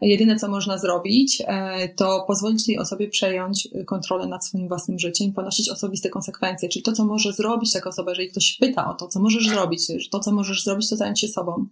Jedyne, 0.00 0.36
co 0.36 0.48
można 0.48 0.78
zrobić, 0.78 1.42
e, 1.46 1.88
to 1.88 2.24
pozwolić 2.26 2.66
tej 2.66 2.78
osobie 2.78 3.08
przejąć 3.08 3.68
kontrolę 3.86 4.26
nad 4.26 4.46
swoim 4.46 4.68
własnym 4.68 4.98
życiem, 4.98 5.32
ponosić 5.32 5.68
osobiste 5.68 6.10
konsekwencje, 6.10 6.68
czyli 6.68 6.82
to, 6.82 6.92
co 6.92 7.04
może 7.04 7.32
zrobić 7.32 7.72
taka 7.72 7.88
osoba, 7.88 8.10
jeżeli 8.10 8.30
ktoś 8.30 8.56
pyta 8.60 8.90
o 8.90 8.94
to, 8.94 9.08
co 9.08 9.20
możesz 9.20 9.48
zrobić, 9.48 9.86
to, 10.10 10.20
co 10.20 10.32
możesz 10.32 10.64
zrobić, 10.64 10.90
to 10.90 10.96
zająć 10.96 11.20
się 11.20 11.28
sobą 11.28 11.66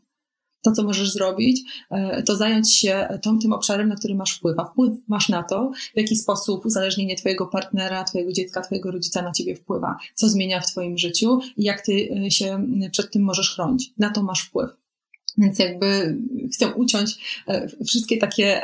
to, 0.62 0.72
co 0.72 0.82
możesz 0.82 1.12
zrobić, 1.12 1.62
e, 1.90 2.22
to 2.22 2.36
zająć 2.36 2.74
się 2.74 3.18
tą, 3.22 3.38
tym 3.38 3.52
obszarem, 3.52 3.88
na 3.88 3.96
który 3.96 4.14
masz 4.14 4.36
wpływ. 4.36 4.58
A 4.58 4.64
wpływ 4.64 4.92
masz 5.08 5.28
na 5.28 5.42
to, 5.42 5.70
w 5.94 5.96
jaki 5.96 6.16
sposób 6.16 6.66
uzależnienie 6.66 7.16
Twojego 7.16 7.46
partnera, 7.46 8.04
Twojego 8.04 8.32
dziecka, 8.32 8.60
Twojego 8.60 8.90
rodzica 8.90 9.22
na 9.22 9.32
Ciebie 9.32 9.56
wpływa, 9.56 9.96
co 10.14 10.28
zmienia 10.28 10.60
w 10.60 10.66
Twoim 10.66 10.98
życiu 10.98 11.40
i 11.56 11.64
jak 11.64 11.80
Ty 11.80 12.08
e, 12.26 12.30
się 12.30 12.66
przed 12.90 13.10
tym 13.10 13.22
możesz 13.22 13.54
chronić. 13.54 13.92
Na 13.98 14.10
to 14.10 14.22
masz 14.22 14.42
wpływ. 14.42 14.70
Więc 15.38 15.58
jakby 15.58 16.18
chcę 16.54 16.74
uciąć 16.74 17.42
e, 17.48 17.68
wszystkie 17.84 18.16
takie 18.16 18.62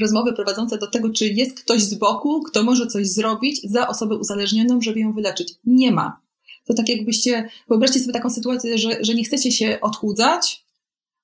rozmowy 0.00 0.32
prowadzące 0.32 0.78
do 0.78 0.86
tego, 0.86 1.10
czy 1.10 1.28
jest 1.28 1.60
ktoś 1.60 1.82
z 1.82 1.94
boku, 1.94 2.42
kto 2.42 2.62
może 2.62 2.86
coś 2.86 3.08
zrobić 3.08 3.60
za 3.70 3.88
osobę 3.88 4.16
uzależnioną, 4.16 4.80
żeby 4.80 5.00
ją 5.00 5.12
wyleczyć. 5.12 5.54
Nie 5.64 5.92
ma 5.92 6.20
to 6.70 6.76
tak 6.76 6.88
jakbyście, 6.88 7.48
wyobraźcie 7.68 8.00
sobie 8.00 8.12
taką 8.12 8.30
sytuację, 8.30 8.78
że, 8.78 9.04
że 9.04 9.14
nie 9.14 9.24
chcecie 9.24 9.52
się 9.52 9.78
odchudzać, 9.80 10.64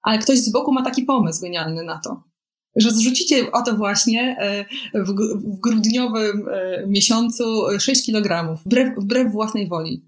ale 0.02 0.18
ktoś 0.18 0.38
z 0.38 0.52
boku 0.52 0.72
ma 0.72 0.84
taki 0.84 1.02
pomysł 1.02 1.42
genialny 1.42 1.82
na 1.82 2.00
to, 2.04 2.22
że 2.76 2.90
zrzucicie 2.90 3.52
o 3.52 3.62
to 3.62 3.76
właśnie 3.76 4.36
e, 4.38 4.64
w, 5.04 5.12
grudniowym 5.60 6.48
e, 6.48 6.86
miesiącu 6.86 7.44
6 7.78 8.06
kg, 8.06 8.58
wbrew, 8.64 8.98
wbrew 8.98 9.32
własnej 9.32 9.68
woli. 9.68 10.04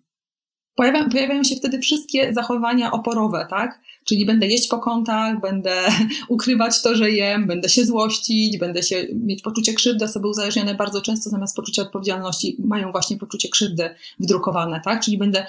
Pojawiają, 0.79 1.11
pojawiają 1.11 1.45
się 1.45 1.57
wtedy 1.57 1.79
wszystkie 1.79 2.35
zachowania 2.35 2.93
oporowe, 2.93 3.47
tak? 3.51 3.81
Czyli 4.05 4.27
będę 4.27 4.47
jeść 4.47 4.69
po 4.69 4.79
kątach, 4.79 5.41
będę 5.41 5.75
ukrywać 6.29 6.83
to, 6.83 6.95
że 6.95 7.11
jem, 7.11 7.47
będę 7.47 7.69
się 7.69 7.85
złościć, 7.85 8.59
będę 8.59 8.83
się 8.83 9.07
mieć 9.15 9.43
poczucie 9.43 9.75
krzywdy. 9.75 10.05
Osoby 10.05 10.29
uzależnione 10.29 10.75
bardzo 10.75 11.01
często 11.01 11.31
zamiast 11.31 11.57
poczucia 11.57 11.83
odpowiedzialności 11.83 12.57
mają 12.59 12.93
właśnie 12.93 13.17
poczucie 13.17 13.49
krzywdy 13.49 13.91
wdrukowane, 14.21 14.81
tak? 14.85 15.05
Czyli 15.05 15.19
będę, 15.19 15.47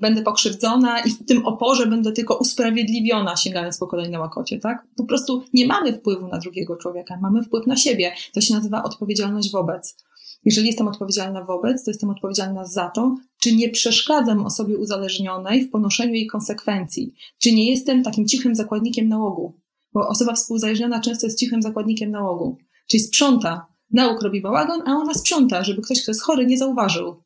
będę 0.00 0.22
pokrzywdzona 0.22 1.00
i 1.00 1.10
w 1.10 1.24
tym 1.26 1.46
oporze 1.46 1.86
będę 1.86 2.12
tylko 2.12 2.36
usprawiedliwiona, 2.36 3.36
sięgając 3.36 3.78
po 3.78 3.86
kolejne 3.86 4.20
łakocie, 4.20 4.58
tak? 4.58 4.86
Po 4.96 5.04
prostu 5.04 5.44
nie 5.52 5.66
mamy 5.66 5.92
wpływu 5.92 6.28
na 6.28 6.38
drugiego 6.38 6.76
człowieka, 6.76 7.18
mamy 7.22 7.42
wpływ 7.42 7.66
na 7.66 7.76
siebie. 7.76 8.12
To 8.34 8.40
się 8.40 8.54
nazywa 8.54 8.82
odpowiedzialność 8.82 9.52
wobec. 9.52 9.96
Jeżeli 10.44 10.66
jestem 10.66 10.88
odpowiedzialna 10.88 11.44
wobec, 11.44 11.84
to 11.84 11.90
jestem 11.90 12.10
odpowiedzialna 12.10 12.64
za 12.64 12.90
to, 12.90 13.14
czy 13.42 13.56
nie 13.56 13.68
przeszkadzam 13.68 14.46
osobie 14.46 14.78
uzależnionej 14.78 15.64
w 15.64 15.70
ponoszeniu 15.70 16.14
jej 16.14 16.26
konsekwencji, 16.26 17.14
czy 17.38 17.52
nie 17.52 17.70
jestem 17.70 18.02
takim 18.02 18.28
cichym 18.28 18.54
zakładnikiem 18.54 19.08
nałogu, 19.08 19.60
bo 19.92 20.08
osoba 20.08 20.34
współzależniona 20.34 21.00
często 21.00 21.26
jest 21.26 21.38
cichym 21.38 21.62
zakładnikiem 21.62 22.10
nałogu, 22.10 22.58
czyli 22.90 23.02
sprząta, 23.02 23.66
nauk 23.90 24.22
robi 24.22 24.40
bałagan, 24.40 24.82
a 24.86 24.92
ona 24.92 25.14
sprząta, 25.14 25.64
żeby 25.64 25.82
ktoś, 25.82 26.02
kto 26.02 26.10
jest 26.10 26.22
chory, 26.22 26.46
nie 26.46 26.58
zauważył. 26.58 27.22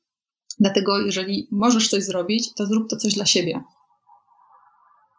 Dlatego, 0.59 1.01
jeżeli 1.01 1.49
możesz 1.51 1.89
coś 1.89 2.05
zrobić, 2.05 2.55
to 2.55 2.67
zrób 2.67 2.91
to 2.91 2.97
coś 2.97 3.15
dla 3.15 3.27
siebie 3.27 3.61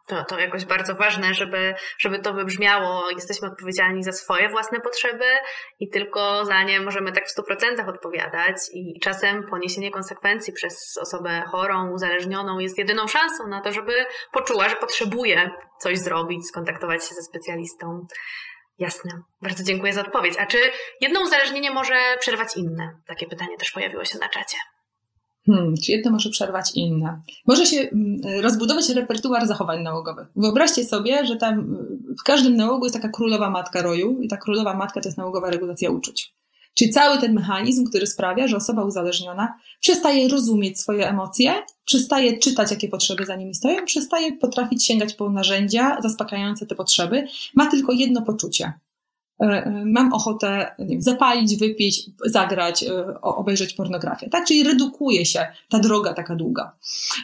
to, 0.08 0.24
to 0.24 0.38
jakoś 0.38 0.64
bardzo 0.64 0.94
ważne, 0.94 1.34
żeby, 1.34 1.74
żeby 1.98 2.18
to 2.18 2.34
wybrzmiało. 2.34 3.10
Jesteśmy 3.10 3.48
odpowiedzialni 3.48 4.02
za 4.02 4.12
swoje 4.12 4.48
własne 4.48 4.80
potrzeby 4.80 5.24
i 5.80 5.88
tylko 5.88 6.44
za 6.44 6.62
nie 6.62 6.80
możemy 6.80 7.12
tak 7.12 7.28
w 7.28 7.36
100% 7.38 7.88
odpowiadać. 7.88 8.56
I 8.72 9.00
czasem 9.00 9.46
poniesienie 9.50 9.90
konsekwencji 9.90 10.52
przez 10.52 10.98
osobę 11.02 11.42
chorą, 11.50 11.90
uzależnioną 11.90 12.58
jest 12.58 12.78
jedyną 12.78 13.08
szansą 13.08 13.46
na 13.48 13.60
to, 13.60 13.72
żeby 13.72 13.92
poczuła, 14.32 14.68
że 14.68 14.76
potrzebuje 14.76 15.50
coś 15.80 15.98
zrobić, 15.98 16.46
skontaktować 16.46 17.08
się 17.08 17.14
ze 17.14 17.22
specjalistą. 17.22 18.06
Jasne. 18.78 19.10
Bardzo 19.42 19.64
dziękuję 19.64 19.92
za 19.92 20.00
odpowiedź. 20.00 20.34
A 20.38 20.46
czy 20.46 20.58
jedno 21.00 21.20
uzależnienie 21.20 21.70
może 21.70 22.16
przerwać 22.20 22.56
inne? 22.56 22.90
Takie 23.06 23.26
pytanie 23.26 23.56
też 23.58 23.70
pojawiło 23.70 24.04
się 24.04 24.18
na 24.18 24.28
czacie. 24.28 24.56
Hmm, 25.48 25.74
czy 25.84 25.92
jedno 25.92 26.10
może 26.10 26.30
przerwać 26.30 26.70
inne? 26.74 27.20
Może 27.46 27.66
się 27.66 27.76
mm, 27.76 28.20
rozbudować 28.42 28.88
repertuar 28.88 29.46
zachowań 29.46 29.82
nałogowych. 29.82 30.26
Wyobraźcie 30.36 30.84
sobie, 30.84 31.26
że 31.26 31.36
tam 31.36 31.76
w 32.20 32.22
każdym 32.22 32.56
nałogu 32.56 32.84
jest 32.84 32.96
taka 32.96 33.08
królowa 33.08 33.50
matka 33.50 33.82
roju 33.82 34.20
i 34.20 34.28
ta 34.28 34.36
królowa 34.36 34.74
matka 34.74 35.00
to 35.00 35.08
jest 35.08 35.18
nałogowa 35.18 35.50
regulacja 35.50 35.90
uczuć. 35.90 36.34
Czyli 36.74 36.90
cały 36.90 37.18
ten 37.18 37.34
mechanizm, 37.34 37.84
który 37.84 38.06
sprawia, 38.06 38.48
że 38.48 38.56
osoba 38.56 38.84
uzależniona 38.84 39.54
przestaje 39.80 40.28
rozumieć 40.28 40.80
swoje 40.80 41.08
emocje, 41.08 41.54
przestaje 41.84 42.38
czytać, 42.38 42.70
jakie 42.70 42.88
potrzeby 42.88 43.24
za 43.24 43.36
nimi 43.36 43.54
stoją, 43.54 43.84
przestaje 43.84 44.32
potrafić 44.32 44.86
sięgać 44.86 45.14
po 45.14 45.30
narzędzia 45.30 45.98
zaspokajające 46.02 46.66
te 46.66 46.74
potrzeby, 46.74 47.26
ma 47.54 47.70
tylko 47.70 47.92
jedno 47.92 48.22
poczucie. 48.22 48.72
E, 49.40 49.82
mam 49.86 50.12
ochotę 50.12 50.74
wiem, 50.78 51.02
zapalić, 51.02 51.56
wypić, 51.56 52.10
zagrać, 52.24 52.84
e, 52.84 53.20
obejrzeć 53.20 53.74
pornografię. 53.74 54.30
Tak? 54.30 54.46
Czyli 54.46 54.64
redukuje 54.64 55.26
się 55.26 55.46
ta 55.68 55.78
droga 55.78 56.14
taka 56.14 56.36
długa. 56.36 56.72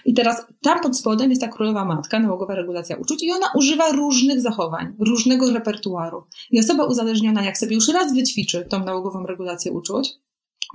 I 0.05 0.14
teraz 0.14 0.46
tam 0.62 0.81
pod 0.81 0.98
spodem 0.98 1.31
jest 1.31 1.42
ta 1.42 1.48
królowa 1.48 1.85
matka, 1.85 2.18
nałogowa 2.18 2.55
regulacja 2.55 2.96
uczuć 2.96 3.22
i 3.22 3.31
ona 3.31 3.46
używa 3.55 3.92
różnych 3.92 4.40
zachowań, 4.40 4.94
różnego 4.98 5.53
repertuaru. 5.53 6.24
I 6.50 6.61
osoba 6.61 6.85
uzależniona, 6.85 7.44
jak 7.44 7.59
sobie 7.59 7.74
już 7.74 7.88
raz 7.88 8.14
wyćwiczy 8.14 8.66
tą 8.68 8.85
nałogową 8.85 9.27
regulację 9.27 9.72
uczuć, 9.72 10.09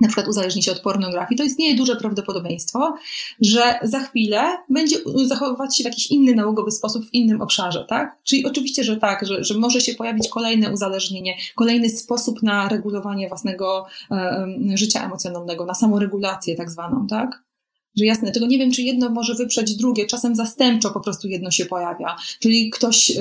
na 0.00 0.08
przykład 0.08 0.28
uzależni 0.28 0.62
się 0.62 0.72
od 0.72 0.80
pornografii, 0.80 1.38
to 1.38 1.44
istnieje 1.44 1.76
duże 1.76 1.96
prawdopodobieństwo, 1.96 2.94
że 3.40 3.78
za 3.82 4.00
chwilę 4.00 4.58
będzie 4.68 4.96
zachowywać 5.24 5.76
się 5.76 5.84
w 5.84 5.86
jakiś 5.86 6.10
inny 6.10 6.34
nałogowy 6.34 6.70
sposób 6.70 7.06
w 7.06 7.14
innym 7.14 7.42
obszarze, 7.42 7.84
tak? 7.88 8.16
Czyli 8.24 8.46
oczywiście, 8.46 8.84
że 8.84 8.96
tak, 8.96 9.26
że, 9.26 9.44
że 9.44 9.58
może 9.58 9.80
się 9.80 9.94
pojawić 9.94 10.28
kolejne 10.28 10.72
uzależnienie, 10.72 11.36
kolejny 11.54 11.88
sposób 11.88 12.42
na 12.42 12.68
regulowanie 12.68 13.28
własnego 13.28 13.86
e, 14.10 14.46
życia 14.74 15.04
emocjonalnego, 15.04 15.66
na 15.66 15.74
samoregulację 15.74 16.56
tak 16.56 16.70
zwaną, 16.70 17.06
tak? 17.06 17.49
Że 17.96 18.04
jasne, 18.04 18.32
tego 18.32 18.46
nie 18.46 18.58
wiem, 18.58 18.70
czy 18.70 18.82
jedno 18.82 19.10
może 19.10 19.34
wyprzeć 19.34 19.76
drugie, 19.76 20.06
czasem 20.06 20.34
zastępczo 20.34 20.90
po 20.90 21.00
prostu 21.00 21.28
jedno 21.28 21.50
się 21.50 21.66
pojawia. 21.66 22.16
Czyli 22.40 22.70
ktoś 22.70 23.10
y, 23.10 23.14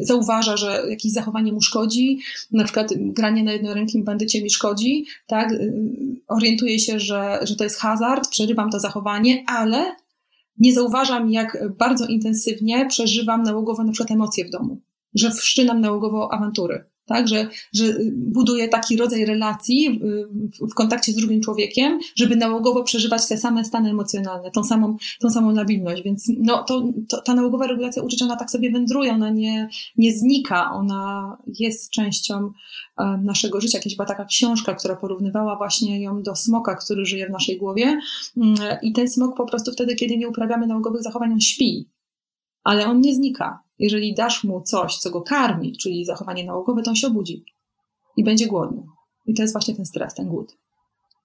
zauważa, 0.00 0.56
że 0.56 0.82
jakieś 0.90 1.12
zachowanie 1.12 1.52
mu 1.52 1.60
szkodzi, 1.60 2.18
na 2.52 2.64
przykład 2.64 2.88
granie 2.96 3.44
na 3.44 3.52
jednorękim 3.52 4.04
bandycie 4.04 4.42
mi 4.42 4.50
szkodzi, 4.50 5.04
tak? 5.26 5.52
Y, 5.52 5.72
orientuje 6.28 6.78
się, 6.78 7.00
że, 7.00 7.38
że 7.42 7.56
to 7.56 7.64
jest 7.64 7.78
hazard, 7.78 8.28
przerywam 8.28 8.70
to 8.70 8.80
zachowanie, 8.80 9.44
ale 9.46 9.96
nie 10.58 10.72
zauważam, 10.72 11.30
jak 11.30 11.76
bardzo 11.78 12.06
intensywnie 12.06 12.86
przeżywam 12.86 13.42
nałogowo 13.42 13.84
na 13.84 13.92
przykład 13.92 14.10
emocje 14.10 14.44
w 14.44 14.50
domu, 14.50 14.80
że 15.14 15.30
wszczynam 15.30 15.80
nałogowo 15.80 16.32
awantury 16.32 16.84
tak? 17.06 17.28
Że, 17.28 17.48
że 17.72 17.84
buduje 18.12 18.68
taki 18.68 18.96
rodzaj 18.96 19.24
relacji 19.24 20.00
w, 20.60 20.70
w, 20.70 20.74
kontakcie 20.74 21.12
z 21.12 21.16
drugim 21.16 21.40
człowiekiem, 21.40 21.98
żeby 22.16 22.36
nałogowo 22.36 22.82
przeżywać 22.82 23.26
te 23.28 23.36
same 23.36 23.64
stany 23.64 23.90
emocjonalne, 23.90 24.50
tą 24.50 24.64
samą, 24.64 24.96
tą 25.20 25.30
samą 25.30 25.52
labilność. 25.52 26.02
Więc 26.02 26.32
no, 26.38 26.62
to, 26.62 26.88
to, 27.08 27.22
ta 27.22 27.34
nałogowa 27.34 27.66
regulacja 27.66 28.02
uczuć, 28.02 28.22
ona 28.22 28.36
tak 28.36 28.50
sobie 28.50 28.70
wędruje, 28.70 29.12
ona 29.12 29.30
nie, 29.30 29.68
nie 29.96 30.12
znika, 30.12 30.72
ona 30.72 31.36
jest 31.58 31.90
częścią 31.90 32.50
e, 32.98 33.20
naszego 33.24 33.60
życia. 33.60 33.78
Jakaś 33.78 33.96
była 33.96 34.06
taka 34.06 34.24
książka, 34.24 34.74
która 34.74 34.96
porównywała 34.96 35.56
właśnie 35.56 36.02
ją 36.02 36.22
do 36.22 36.36
smoka, 36.36 36.74
który 36.74 37.06
żyje 37.06 37.26
w 37.26 37.30
naszej 37.30 37.58
głowie 37.58 37.98
mm, 38.36 38.56
i 38.82 38.92
ten 38.92 39.08
smok 39.08 39.36
po 39.36 39.46
prostu 39.46 39.72
wtedy, 39.72 39.94
kiedy 39.94 40.16
nie 40.16 40.28
uprawiamy 40.28 40.66
nałogowych 40.66 41.02
zachowań, 41.02 41.32
on 41.32 41.40
śpi 41.40 41.93
ale 42.64 42.86
on 42.86 43.00
nie 43.00 43.14
znika. 43.14 43.62
Jeżeli 43.78 44.14
dasz 44.14 44.44
mu 44.44 44.62
coś, 44.62 44.96
co 44.96 45.10
go 45.10 45.22
karmi, 45.22 45.76
czyli 45.76 46.04
zachowanie 46.04 46.44
nałogowe, 46.44 46.82
to 46.82 46.90
on 46.90 46.96
się 46.96 47.06
obudzi 47.06 47.44
i 48.16 48.24
będzie 48.24 48.46
głodny. 48.46 48.82
I 49.26 49.34
to 49.34 49.42
jest 49.42 49.54
właśnie 49.54 49.74
ten 49.76 49.86
stres, 49.86 50.14
ten 50.14 50.28
głód. 50.28 50.56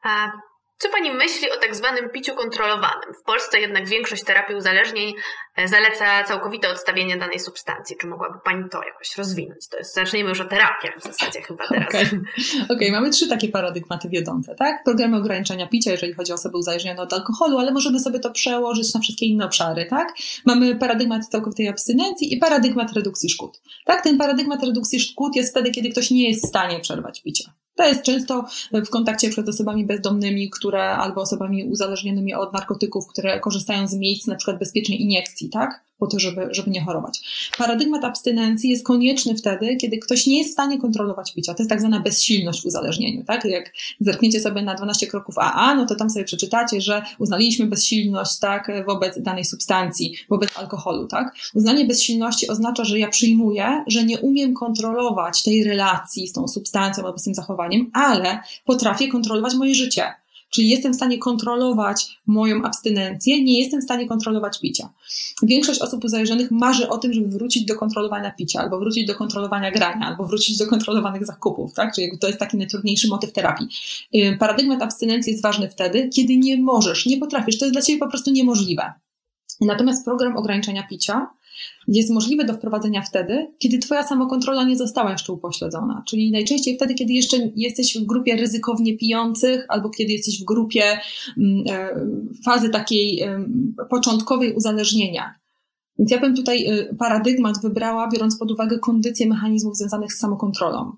A 0.04 0.32
co 0.80 0.90
Pani 0.90 1.12
myśli 1.12 1.52
o 1.52 1.60
tak 1.62 1.76
zwanym 1.76 2.10
piciu 2.10 2.36
kontrolowanym? 2.36 3.14
W 3.22 3.24
Polsce 3.24 3.60
jednak 3.60 3.88
większość 3.88 4.24
terapii 4.24 4.56
uzależnień 4.56 5.14
e, 5.56 5.68
zaleca 5.68 6.24
całkowite 6.24 6.70
odstawienie 6.70 7.18
danej 7.18 7.40
substancji. 7.40 7.96
Czy 8.02 8.08
mogłaby 8.08 8.40
Pani 8.46 8.64
to 8.72 8.84
jakoś 8.84 9.18
rozwinąć? 9.18 9.68
To 9.68 9.78
jest, 9.78 9.96
zacznijmy 9.96 10.30
już 10.30 10.42
o 10.42 10.46
terapiach 10.46 11.00
w 11.00 11.04
zasadzie 11.04 11.42
chyba 11.42 11.68
teraz. 11.68 11.88
Okej, 11.88 12.06
okay. 12.64 12.76
okay. 12.76 12.92
mamy 12.92 13.10
trzy 13.10 13.30
takie 13.30 13.50
paradygmaty 13.50 14.10
wiodące, 14.10 14.56
tak? 14.56 14.84
Programy 14.84 15.18
ograniczenia 15.18 15.68
picia, 15.68 15.92
jeżeli 15.92 16.14
chodzi 16.14 16.32
o 16.32 16.36
osoby 16.36 16.58
uzależnione 16.58 17.02
od 17.02 17.14
alkoholu, 17.14 17.58
ale 17.58 17.72
możemy 17.72 18.00
sobie 18.00 18.20
to 18.20 18.32
przełożyć 18.32 18.94
na 18.94 19.00
wszystkie 19.00 19.26
inne 19.26 19.46
obszary, 19.46 19.86
tak? 19.90 20.14
Mamy 20.46 20.76
paradygmat 20.76 21.28
całkowitej 21.28 21.68
abstynencji 21.68 22.34
i 22.34 22.38
paradygmat 22.38 22.94
redukcji 22.94 23.30
szkód. 23.30 23.62
Tak, 23.86 24.04
ten 24.04 24.18
paradygmat 24.18 24.64
redukcji 24.64 25.00
szkód 25.00 25.36
jest 25.36 25.52
wtedy, 25.52 25.72
kiedy 25.72 25.90
ktoś 25.90 26.12
nie 26.12 26.30
jest 26.30 26.46
w 26.46 26.48
stanie 26.48 26.80
przerwać 26.80 27.22
picia. 27.22 27.54
To 27.80 27.86
jest 27.86 28.04
często 28.04 28.46
w 28.72 28.90
kontakcie 28.90 29.30
przed 29.30 29.50
osobami 29.50 29.86
bezdomnymi, 29.86 30.50
które 30.50 30.92
albo 30.92 31.22
osobami 31.22 31.64
uzależnionymi 31.64 32.34
od 32.34 32.54
narkotyków, 32.54 33.08
które 33.08 33.40
korzystają 33.40 33.88
z 33.88 33.96
miejsc 33.96 34.28
na 34.28 34.36
przykład 34.36 34.60
bezpiecznej 34.60 35.02
iniekcji, 35.02 35.50
tak? 35.50 35.89
Po 36.00 36.08
to, 36.08 36.20
żeby, 36.20 36.48
żeby 36.52 36.72
nie 36.72 36.86
chorować. 36.86 37.22
Paradygmat 37.58 38.04
abstynencji 38.04 38.70
jest 38.70 38.86
konieczny 38.86 39.36
wtedy, 39.36 39.76
kiedy 39.76 39.98
ktoś 39.98 40.28
nie 40.28 40.38
jest 40.38 40.50
w 40.50 40.54
stanie 40.54 40.78
kontrolować 40.78 41.34
picia. 41.34 41.54
To 41.54 41.64
jest 41.64 41.70
tak 41.70 41.80
zwana 41.80 42.00
bezsilność 42.00 42.62
w 42.62 42.66
uzależnieniu. 42.66 43.24
Tak? 43.24 43.46
Jak 43.46 43.74
zerkniecie 44.00 44.40
sobie 44.40 44.62
na 44.62 44.76
12 44.76 45.08
kroków 45.08 45.38
AA, 45.38 45.76
no 45.76 45.86
to 45.86 45.96
tam 45.96 46.10
sobie 46.10 46.26
przeczytacie, 46.26 46.82
że 46.82 47.02
uznaliśmy 47.20 47.66
bezsilność 47.66 48.40
tak, 48.40 48.72
wobec 48.86 49.22
danej 49.22 49.46
substancji, 49.46 50.16
wobec 50.30 50.50
alkoholu. 50.58 51.08
Tak? 51.08 51.36
Uznanie 51.54 51.86
bezsilności 51.86 52.50
oznacza, 52.50 52.84
że 52.84 53.00
ja 53.00 53.08
przyjmuję, 53.08 53.84
że 53.88 54.04
nie 54.04 54.20
umiem 54.20 54.54
kontrolować 54.54 55.44
tej 55.44 55.64
relacji 55.64 56.28
z 56.28 56.34
tą 56.34 56.48
substancją 56.48 57.06
albo 57.06 57.18
z 57.18 57.24
tym 57.24 57.36
zachowaniem, 57.36 57.92
ale 57.94 58.40
potrafię 58.66 59.08
kontrolować 59.08 59.56
moje 59.56 59.76
życie. 59.76 60.04
Czyli 60.50 60.70
jestem 60.70 60.94
w 60.94 60.96
stanie 60.96 61.18
kontrolować 61.18 62.20
moją 62.28 62.64
abstynencję, 62.64 63.44
nie 63.44 63.60
jestem 63.60 63.82
w 63.82 63.84
stanie 63.84 64.08
kontrolować 64.08 64.60
picia. 64.60 64.90
Większość 65.44 65.82
osób 65.82 66.04
uzależnionych 66.04 66.52
marzy 66.52 66.90
o 66.90 66.98
tym, 66.98 67.14
żeby 67.14 67.28
wrócić 67.28 67.66
do 67.66 67.76
kontrolowania 67.76 68.32
picia, 68.32 68.60
albo 68.60 68.80
wrócić 68.80 69.08
do 69.08 69.16
kontrolowania 69.16 69.72
grania, 69.72 70.06
albo 70.06 70.26
wrócić 70.26 70.58
do 70.58 70.68
kontrolowanych 70.68 71.26
zakupów, 71.26 71.74
tak? 71.74 71.96
Czyli 71.96 72.20
to 72.20 72.28
jest 72.28 72.40
taki 72.40 72.58
najtrudniejszy 72.58 73.08
motyw 73.08 73.34
terapii. 73.34 73.68
Paradygmat 74.40 74.82
abstynencji 74.82 75.32
jest 75.32 75.44
ważny 75.44 75.70
wtedy, 75.70 76.10
kiedy 76.16 76.38
nie 76.38 76.58
możesz, 76.58 77.06
nie 77.06 77.18
potrafisz, 77.18 77.58
to 77.58 77.66
jest 77.66 77.76
dla 77.76 77.82
ciebie 77.82 78.00
po 78.00 78.08
prostu 78.08 78.32
niemożliwe. 78.32 78.94
Natomiast 79.62 80.06
program 80.06 80.38
ograniczenia 80.38 80.88
picia 80.88 81.28
jest 81.98 82.10
możliwe 82.10 82.46
do 82.46 82.54
wprowadzenia 82.54 83.02
wtedy, 83.02 83.48
kiedy 83.60 83.78
Twoja 83.78 84.04
samokontrola 84.04 84.64
nie 84.64 84.78
została 84.78 85.12
jeszcze 85.12 85.34
upośledzona. 85.34 86.04
Czyli 86.08 86.32
najczęściej 86.32 86.76
wtedy, 86.76 86.94
kiedy 86.94 87.14
jeszcze 87.14 87.38
jesteś 87.56 87.98
w 87.98 88.06
grupie 88.06 88.36
ryzykownie 88.36 88.98
pijących, 88.98 89.66
albo 89.70 89.90
kiedy 89.90 90.14
jesteś 90.14 90.42
w 90.42 90.46
grupie 90.46 90.84
mm, 91.38 91.64
e, 91.70 91.90
fazy 92.46 92.70
takiej 92.70 93.24
początkowej 93.90 94.54
uzależnienia. 94.54 95.36
Więc 96.00 96.12
ja 96.12 96.20
bym 96.20 96.36
tutaj 96.36 96.66
e, 96.66 96.96
paradygmat 96.96 97.62
wybrała, 97.62 98.10
biorąc 98.10 98.38
pod 98.38 98.52
uwagę 98.52 98.80
kondycję 98.80 99.28
mechanizmów 99.28 99.78
związanych 99.78 100.14
z 100.14 100.20
samokontrolą. 100.20 100.92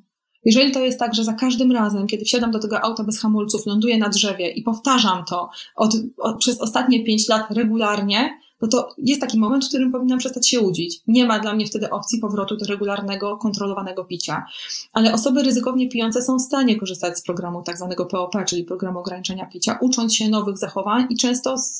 Jeżeli 0.46 0.72
to 0.72 0.80
jest 0.80 1.00
tak, 1.00 1.16
że 1.16 1.24
za 1.24 1.34
każdym 1.34 1.72
razem, 1.72 2.08
kiedy 2.08 2.26
wsiadam 2.26 2.52
do 2.52 2.60
tego 2.60 2.82
auta 2.82 3.04
bez 3.04 3.20
hamulców, 3.20 3.66
ląduję 3.66 3.98
na 3.98 4.10
drzewie 4.10 4.50
i 4.50 4.64
powtarzam 4.64 5.26
to 5.26 5.50
od, 5.76 5.96
od, 6.18 6.40
przez 6.40 6.62
ostatnie 6.62 7.04
pięć 7.04 7.28
lat 7.30 7.52
regularnie, 7.52 8.30
no 8.62 8.68
to 8.68 8.90
jest 8.98 9.22
taki 9.22 9.40
moment, 9.40 9.66
w 9.66 9.68
którym 9.68 9.92
powinnam 9.92 10.20
przestać 10.20 10.50
się 10.50 10.60
łudzić. 10.60 11.02
Nie 11.08 11.26
ma 11.26 11.40
dla 11.40 11.56
mnie 11.56 11.66
wtedy 11.66 11.90
opcji 11.90 12.20
powrotu 12.20 12.58
do 12.58 12.66
regularnego, 12.66 13.38
kontrolowanego 13.38 14.06
picia. 14.06 14.46
Ale 14.94 15.14
osoby 15.14 15.44
ryzykownie 15.44 15.90
pijące 15.90 16.22
są 16.22 16.38
w 16.38 16.42
stanie 16.42 16.80
korzystać 16.80 17.18
z 17.18 17.24
programu 17.24 17.64
tak 17.64 17.78
zwanego 17.78 18.06
POP, 18.06 18.36
czyli 18.48 18.64
programu 18.64 19.00
ograniczenia 19.00 19.46
picia, 19.46 19.78
ucząc 19.82 20.16
się 20.16 20.30
nowych 20.30 20.58
zachowań 20.58 21.08
i 21.10 21.18
często 21.18 21.58
z, 21.58 21.80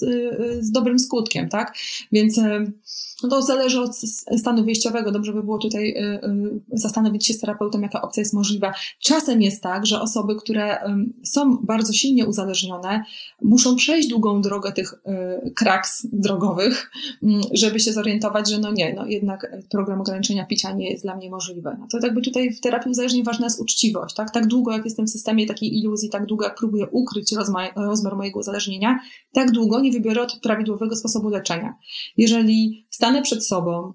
z 0.60 0.72
dobrym 0.72 1.00
skutkiem, 1.00 1.50
tak? 1.50 1.76
Więc 2.12 2.40
no 3.24 3.30
to 3.30 3.42
zależy 3.42 3.82
od 3.82 3.98
stanu 4.38 4.64
wyjściowego. 4.64 5.12
Dobrze 5.12 5.34
by 5.34 5.44
było 5.44 5.58
tutaj 5.58 5.90
y, 5.90 6.28
y, 6.28 6.62
zastanowić 6.74 7.28
się 7.28 7.34
z 7.34 7.40
terapeutą, 7.40 7.82
jaka 7.82 8.02
opcja 8.02 8.22
jest 8.22 8.34
możliwa. 8.34 8.74
Czasem 9.00 9.42
jest 9.42 9.64
tak, 9.64 9.86
że 9.86 10.02
osoby, 10.02 10.36
które 10.36 10.78
są 11.24 11.58
bardzo 11.58 11.94
silnie 11.94 12.26
uzależnione, 12.26 13.04
muszą 13.42 13.76
przejść 13.76 14.08
długą 14.08 14.42
drogę 14.42 14.72
tych 14.72 14.94
y, 14.94 15.52
kraks 15.52 16.08
drogowych, 16.14 16.71
mm, 17.24 17.42
żeby 17.52 17.80
się 17.80 17.94
zorientować, 17.94 18.50
że 18.50 18.60
no 18.60 18.72
nie, 18.72 18.94
no 18.94 19.06
jednak 19.06 19.52
program 19.70 20.02
ograniczenia 20.02 20.46
picia 20.46 20.72
nie 20.72 20.92
jest 20.92 21.04
dla 21.04 21.16
mnie 21.16 21.30
możliwy. 21.30 21.70
No 21.80 21.88
to 21.92 22.00
jakby 22.04 22.22
tutaj 22.22 22.52
w 22.52 22.62
terapii 22.62 22.92
uzależnień 22.92 23.24
ważna 23.24 23.46
jest 23.46 23.62
uczciwość, 23.62 24.16
tak? 24.16 24.32
Tak 24.32 24.48
długo, 24.48 24.72
jak 24.72 24.86
jestem 24.86 25.06
w 25.06 25.10
systemie 25.10 25.48
takiej 25.48 25.78
iluzji, 25.80 26.10
tak 26.10 26.26
długo, 26.26 26.46
jak 26.46 26.56
próbuję 26.56 26.88
ukryć 26.88 27.32
rozmiar 27.76 28.16
mojego 28.16 28.40
uzależnienia, 28.40 29.00
tak 29.34 29.52
długo 29.52 29.80
nie 29.80 29.92
wybiorę 29.92 30.22
od 30.22 30.40
prawidłowego 30.42 30.96
sposobu 30.96 31.30
leczenia. 31.30 31.76
Jeżeli 32.18 32.86
stanę 32.90 33.22
przed 33.22 33.48
sobą 33.48 33.94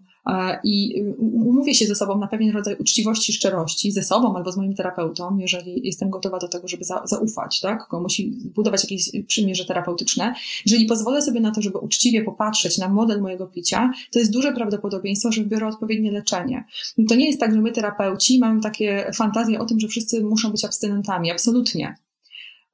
i 0.64 1.02
umówię 1.18 1.74
się 1.74 1.86
ze 1.86 1.94
sobą 1.94 2.18
na 2.18 2.26
pewien 2.26 2.50
rodzaj 2.50 2.76
uczciwości, 2.76 3.32
szczerości, 3.32 3.92
ze 3.92 4.02
sobą 4.02 4.36
albo 4.36 4.52
z 4.52 4.56
moim 4.56 4.74
terapeutą, 4.74 5.38
jeżeli 5.38 5.86
jestem 5.86 6.10
gotowa 6.10 6.38
do 6.38 6.48
tego, 6.48 6.68
żeby 6.68 6.84
zaufać, 7.04 7.60
tak? 7.60 7.88
Komuś 7.88 8.20
budować 8.54 8.84
jakieś 8.84 9.10
przymierze 9.26 9.64
terapeutyczne. 9.64 10.34
Jeżeli 10.66 10.86
pozwolę 10.86 11.22
sobie 11.22 11.40
na 11.40 11.50
to, 11.50 11.62
żeby 11.62 11.78
uczciwie 11.78 12.24
popatrzeć 12.24 12.78
na 12.78 12.88
model 12.88 13.20
mojego 13.20 13.46
picia, 13.46 13.92
to 14.12 14.18
jest 14.18 14.32
duże 14.32 14.52
prawdopodobieństwo, 14.52 15.32
że 15.32 15.42
wybiorę 15.42 15.68
odpowiednie 15.68 16.12
leczenie. 16.12 16.64
To 17.08 17.14
nie 17.14 17.26
jest 17.26 17.40
tak, 17.40 17.54
że 17.54 17.60
my 17.60 17.72
terapeuci 17.72 18.38
mamy 18.38 18.60
takie 18.60 19.10
fantazje 19.14 19.60
o 19.60 19.64
tym, 19.64 19.80
że 19.80 19.88
wszyscy 19.88 20.24
muszą 20.24 20.50
być 20.50 20.64
abstynentami. 20.64 21.30
Absolutnie. 21.30 22.05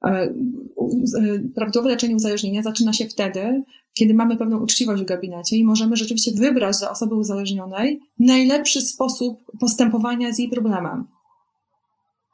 E, 0.03 0.09
e, 0.09 0.33
prawidłowe 1.55 1.89
leczenie 1.89 2.15
uzależnienia 2.15 2.61
zaczyna 2.61 2.93
się 2.93 3.05
wtedy, 3.05 3.63
kiedy 3.93 4.13
mamy 4.13 4.37
pewną 4.37 4.59
uczciwość 4.59 5.01
w 5.01 5.05
gabinecie 5.05 5.55
i 5.55 5.63
możemy 5.63 5.95
rzeczywiście 5.95 6.31
wybrać 6.31 6.79
dla 6.79 6.91
osoby 6.91 7.15
uzależnionej 7.15 7.99
najlepszy 8.19 8.81
sposób 8.81 9.43
postępowania 9.59 10.31
z 10.31 10.39
jej 10.39 10.49
problemem. 10.49 11.07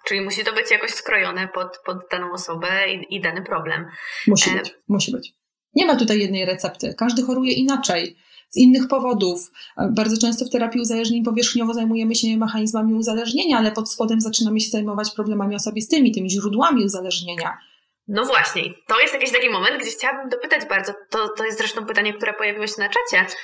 Czyli 0.06 0.22
musi 0.22 0.44
to 0.44 0.54
być 0.54 0.72
jakoś 0.72 0.92
skrojone 0.92 1.48
pod, 1.48 1.78
pod 1.86 1.98
daną 2.12 2.32
osobę 2.32 2.68
i, 2.94 3.16
i 3.16 3.22
dany 3.22 3.42
problem. 3.42 3.86
Musi 4.28 4.50
e... 4.50 4.54
być, 4.54 4.76
musi 4.88 5.12
być. 5.12 5.34
Nie 5.76 5.86
ma 5.86 5.96
tutaj 5.96 6.20
jednej 6.20 6.46
recepty. 6.46 6.94
Każdy 6.98 7.24
choruje 7.24 7.54
inaczej 7.54 8.16
z 8.50 8.58
innych 8.58 8.88
powodów. 8.88 9.52
E, 9.78 9.90
bardzo 9.92 10.22
często 10.22 10.46
w 10.46 10.50
terapii 10.50 10.82
uzależnień 10.82 11.24
powierzchniowo 11.24 11.74
zajmujemy 11.74 12.16
się 12.16 12.38
mechanizmami 12.38 12.94
uzależnienia, 12.94 13.58
ale 13.58 13.72
pod 13.72 13.92
spodem 13.92 14.22
zaczynamy 14.22 14.60
się 14.60 14.70
zajmować 14.70 15.12
problemami 15.12 15.56
osobistymi, 15.56 16.12
tymi 16.12 16.30
źródłami 16.30 16.86
uzależnienia. 16.86 17.58
No 18.08 18.26
właśnie, 18.26 18.64
to 18.88 19.00
jest 19.00 19.14
jakiś 19.14 19.32
taki 19.32 19.50
moment, 19.50 19.82
gdzie 19.82 19.92
chciałabym 19.92 20.30
dopytać 20.30 20.66
bardzo, 20.70 20.94
to, 21.10 21.30
to 21.38 21.46
jest 21.46 21.58
zresztą 21.58 21.86
pytanie, 21.86 22.14
które 22.14 22.34
pojawiło 22.34 22.68
się 22.68 22.74
na 22.78 22.90
czacie. 22.90 23.36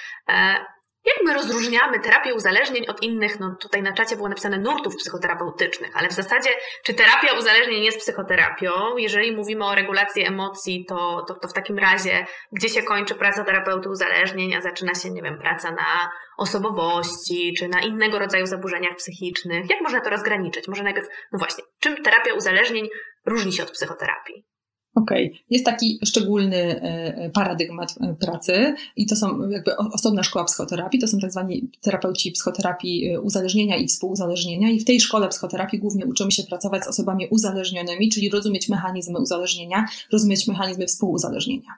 Jak 1.05 1.17
my 1.23 1.33
rozróżniamy 1.33 1.99
terapię 1.99 2.33
uzależnień 2.33 2.87
od 2.87 3.03
innych, 3.03 3.39
no 3.39 3.55
tutaj 3.59 3.81
na 3.81 3.93
czacie 3.93 4.15
było 4.15 4.29
napisane 4.29 4.57
nurtów 4.57 4.95
psychoterapeutycznych, 4.95 5.97
ale 5.97 6.09
w 6.09 6.13
zasadzie, 6.13 6.49
czy 6.83 6.93
terapia 6.93 7.33
uzależnień 7.39 7.83
jest 7.83 7.99
psychoterapią? 7.99 8.97
Jeżeli 8.97 9.35
mówimy 9.35 9.65
o 9.65 9.75
regulacji 9.75 10.27
emocji, 10.27 10.85
to, 10.89 11.25
to, 11.27 11.33
to 11.33 11.47
w 11.47 11.53
takim 11.53 11.79
razie, 11.79 12.25
gdzie 12.51 12.69
się 12.69 12.83
kończy 12.83 13.15
praca 13.15 13.43
terapeuty 13.43 13.89
uzależnień, 13.89 14.55
a 14.55 14.61
zaczyna 14.61 14.93
się, 14.95 15.11
nie 15.11 15.21
wiem, 15.21 15.39
praca 15.39 15.71
na 15.71 16.09
osobowości, 16.37 17.53
czy 17.57 17.67
na 17.67 17.81
innego 17.81 18.19
rodzaju 18.19 18.45
zaburzeniach 18.45 18.95
psychicznych? 18.95 19.69
Jak 19.69 19.81
można 19.81 20.01
to 20.01 20.09
rozgraniczyć? 20.09 20.67
Może 20.67 20.83
najpierw, 20.83 21.07
no 21.31 21.39
właśnie, 21.39 21.63
czym 21.79 22.03
terapia 22.03 22.33
uzależnień 22.33 22.89
różni 23.25 23.53
się 23.53 23.63
od 23.63 23.71
psychoterapii? 23.71 24.45
Okej, 24.95 25.27
okay. 25.27 25.39
jest 25.49 25.65
taki 25.65 25.99
szczególny 26.05 26.57
e, 26.57 26.81
e, 26.81 27.29
paradygmat 27.29 27.95
e, 28.01 28.15
pracy 28.19 28.75
i 28.95 29.05
to 29.05 29.15
są 29.15 29.49
jakby 29.49 29.77
osobna 29.77 30.23
szkoła 30.23 30.45
psychoterapii, 30.45 30.99
to 30.99 31.07
są 31.07 31.19
tak 31.19 31.31
zwani 31.31 31.69
terapeuci 31.81 32.31
psychoterapii 32.31 33.17
uzależnienia 33.17 33.77
i 33.77 33.87
współuzależnienia 33.87 34.69
i 34.69 34.79
w 34.79 34.85
tej 34.85 34.99
szkole 34.99 35.27
psychoterapii 35.27 35.79
głównie 35.79 36.05
uczymy 36.05 36.31
się 36.31 36.43
pracować 36.43 36.83
z 36.83 36.87
osobami 36.87 37.27
uzależnionymi, 37.29 38.09
czyli 38.09 38.29
rozumieć 38.29 38.69
mechanizmy 38.69 39.19
uzależnienia, 39.19 39.85
rozumieć 40.11 40.47
mechanizmy 40.47 40.87
współuzależnienia. 40.87 41.69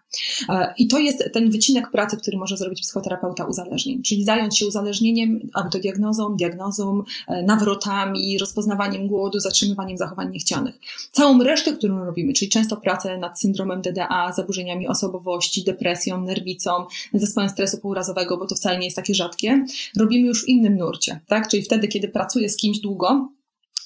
I 0.78 0.88
to 0.88 1.00
jest 1.00 1.24
ten 1.34 1.50
wycinek 1.50 1.92
pracy, 1.92 2.18
który 2.18 2.38
może 2.38 2.58
zrobić 2.58 2.82
psychoterapeuta 2.82 3.46
uzależnień, 3.46 4.04
czyli 4.04 4.24
zająć 4.24 4.58
się 4.58 4.68
uzależnieniem, 4.68 5.40
autodiagnozą, 5.54 6.36
diagnozą, 6.36 7.04
nawrotami, 7.44 8.38
rozpoznawaniem 8.38 9.08
głodu, 9.08 9.40
zatrzymywaniem 9.40 9.98
zachowań 9.98 10.32
niechcianych. 10.32 10.76
Całą 11.12 11.44
resztę, 11.44 11.74
którą 11.74 12.06
robimy, 12.06 12.34
czyli 12.34 12.52
często 12.52 12.78
pracę 12.78 13.07
pracę 13.08 13.18
nad 13.18 13.40
syndromem 13.40 13.82
DDA, 13.82 14.34
zaburzeniami 14.34 14.88
osobowości, 14.88 15.64
depresją, 15.64 16.22
nerwicą, 16.22 16.72
zespołem 17.14 17.50
stresu 17.50 17.78
pourazowego, 17.78 18.38
bo 18.38 18.46
to 18.46 18.56
wcale 18.56 18.80
nie 18.80 18.86
jest 18.86 18.96
takie 18.96 19.16
rzadkie, 19.16 19.66
robimy 19.98 20.28
już 20.28 20.46
w 20.46 20.48
innym 20.48 20.78
nurcie, 20.78 21.20
tak? 21.28 21.48
Czyli 21.48 21.64
wtedy, 21.64 21.88
kiedy 21.88 22.08
pracuję 22.08 22.50
z 22.50 22.58
kimś 22.58 22.80
długo, 22.80 23.30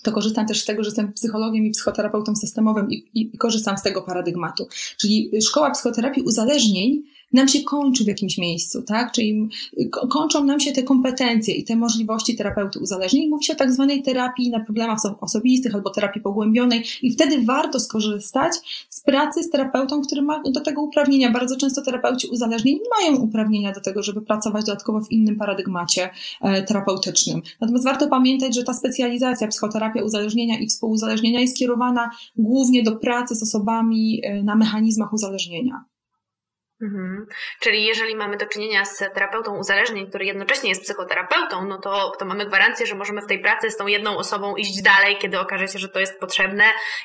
to 0.03 0.11
korzystam 0.11 0.47
też 0.47 0.61
z 0.61 0.65
tego, 0.65 0.83
że 0.83 0.87
jestem 0.87 1.13
psychologiem 1.13 1.65
i 1.65 1.71
psychoterapeutą 1.71 2.35
systemowym 2.35 2.91
i, 2.91 2.95
i, 3.13 3.35
i 3.35 3.37
korzystam 3.37 3.77
z 3.77 3.81
tego 3.83 4.01
paradygmatu. 4.01 4.67
Czyli 4.97 5.31
szkoła 5.41 5.71
psychoterapii 5.71 6.23
uzależnień 6.23 7.03
nam 7.33 7.47
się 7.47 7.63
kończy 7.63 8.03
w 8.03 8.07
jakimś 8.07 8.37
miejscu, 8.37 8.81
tak? 8.81 9.11
Czyli 9.11 9.49
kończą 10.09 10.43
nam 10.43 10.59
się 10.59 10.71
te 10.71 10.83
kompetencje 10.83 11.55
i 11.55 11.63
te 11.63 11.75
możliwości 11.75 12.35
terapeuty 12.35 12.79
uzależnień. 12.79 13.29
Mówi 13.29 13.45
się 13.45 13.53
o 13.53 13.55
tak 13.55 13.73
zwanej 13.73 14.03
terapii 14.03 14.49
na 14.49 14.59
problemach 14.59 14.97
osobistych 15.21 15.75
albo 15.75 15.89
terapii 15.89 16.21
pogłębionej 16.21 16.83
i 17.01 17.11
wtedy 17.11 17.41
warto 17.45 17.79
skorzystać 17.79 18.53
z 18.89 19.01
pracy 19.01 19.43
z 19.43 19.49
terapeutą, 19.49 20.01
który 20.01 20.21
ma 20.21 20.41
do 20.43 20.61
tego 20.61 20.81
uprawnienia. 20.81 21.31
Bardzo 21.31 21.57
często 21.57 21.81
terapeuci 21.81 22.27
uzależnień 22.27 22.75
nie 22.75 23.09
mają 23.09 23.21
uprawnienia 23.21 23.71
do 23.71 23.81
tego, 23.81 24.03
żeby 24.03 24.21
pracować 24.21 24.65
dodatkowo 24.65 25.01
w 25.01 25.11
innym 25.11 25.35
paradygmacie 25.35 26.09
e, 26.41 26.63
terapeutycznym. 26.63 27.41
Natomiast 27.61 27.85
warto 27.85 28.07
pamiętać, 28.07 28.55
że 28.55 28.63
ta 28.63 28.73
specjalizacja 28.73 29.47
psychoterapia 29.47 30.03
uzależnienia 30.03 30.59
i 30.59 30.67
współuzależnienia 30.67 31.39
jest 31.39 31.57
kierowana 31.57 32.09
głównie 32.35 32.83
do 32.83 32.95
pracy 32.95 33.35
z 33.35 33.43
osobami 33.43 34.21
e, 34.23 34.43
na 34.43 34.55
mechanizmach 34.55 35.13
uzależnienia. 35.13 35.90
Mhm. 36.81 37.25
Czyli 37.59 37.85
jeżeli 37.85 38.15
mamy 38.15 38.37
do 38.37 38.45
czynienia 38.45 38.85
z 38.85 38.97
terapeutą 38.97 39.57
uzależnień, 39.57 40.07
który 40.07 40.25
jednocześnie 40.25 40.69
jest 40.69 40.83
psychoterapeutą, 40.83 41.65
no 41.65 41.77
to, 41.77 42.11
to 42.19 42.25
mamy 42.25 42.45
gwarancję, 42.45 42.85
że 42.85 42.95
możemy 42.95 43.21
w 43.21 43.27
tej 43.27 43.39
pracy 43.39 43.71
z 43.71 43.77
tą 43.77 43.87
jedną 43.87 44.17
osobą 44.17 44.55
iść 44.55 44.81
dalej, 44.81 45.17
kiedy 45.17 45.39
okaże 45.39 45.67
się, 45.67 45.79
że 45.79 45.89
to 45.89 45.99
jest 45.99 46.19
potrzebne 46.19 46.63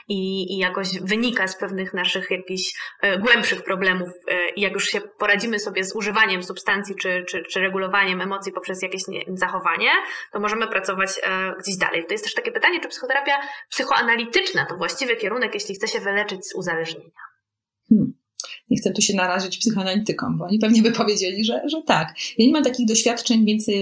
i, 0.09 0.53
i 0.55 0.59
jakoś 0.59 0.89
wynika 1.01 1.49
z 1.49 1.57
pewnych 1.57 1.95
naszych 1.95 2.31
jakichś 2.31 2.73
e, 3.01 3.19
głębszych 3.19 3.63
problemów. 3.63 4.09
E, 4.29 4.49
I 4.49 4.61
jak 4.61 4.73
już 4.73 4.87
się 4.87 5.01
poradzimy 5.01 5.59
sobie 5.59 5.85
z 5.85 5.97
używaniem 5.97 6.43
substancji 6.43 6.95
czy, 6.97 7.25
czy, 7.29 7.43
czy 7.43 7.61
regulowaniem 7.61 8.21
emocji 8.21 8.53
poprzez 8.53 8.83
jakieś 8.83 9.09
nie, 9.09 9.21
zachowanie, 9.35 9.91
to 10.33 10.41
możemy 10.41 10.69
pracować 10.69 11.11
e, 11.23 11.55
gdzieś 11.59 11.77
dalej. 11.77 12.07
To 12.07 12.15
jest 12.15 12.25
też 12.25 12.35
takie 12.35 12.53
pytanie, 12.53 12.81
czy 12.81 12.89
psychoterapia 12.89 13.41
psychoanalityczna 13.71 14.67
to 14.67 14.77
właściwy 14.77 15.17
kierunek, 15.17 15.55
jeśli 15.55 15.75
chce 15.75 15.89
się 15.89 16.01
wyleczyć 16.01 16.49
z 16.49 16.55
uzależnienia? 16.55 17.21
Hmm 17.89 18.16
nie 18.71 18.77
chcę 18.77 18.91
tu 18.91 19.03
się 19.03 19.15
narazić 19.15 19.59
psychoanalitykom, 19.59 20.39
bo 20.39 20.45
oni 20.45 20.59
pewnie 20.59 20.83
by 20.83 20.93
powiedzieli, 20.93 21.45
że, 21.45 21.63
że 21.69 21.83
tak. 21.83 22.15
Ja 22.39 22.47
nie 22.47 22.53
mam 22.53 22.65
takich 22.65 22.87
doświadczeń, 22.87 23.45
więc 23.45 23.69
y, 23.69 23.73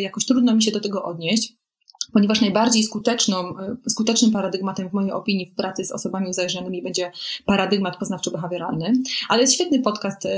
jakoś 0.00 0.26
trudno 0.26 0.54
mi 0.54 0.62
się 0.62 0.70
do 0.70 0.80
tego 0.80 1.04
odnieść 1.04 1.52
ponieważ 2.12 2.40
najbardziej 2.40 2.82
skuteczną, 2.82 3.58
y, 3.86 3.90
skutecznym 3.90 4.30
paradygmatem 4.30 4.90
w 4.90 4.92
mojej 4.92 5.12
opinii 5.12 5.46
w 5.46 5.54
pracy 5.54 5.84
z 5.84 5.92
osobami 5.92 6.28
uzależnionymi 6.28 6.82
będzie 6.82 7.12
paradygmat 7.46 7.96
poznawczo-behawioralny, 8.00 8.92
ale 9.28 9.40
jest 9.40 9.54
świetny 9.54 9.82
podcast 9.82 10.26
y, 10.26 10.28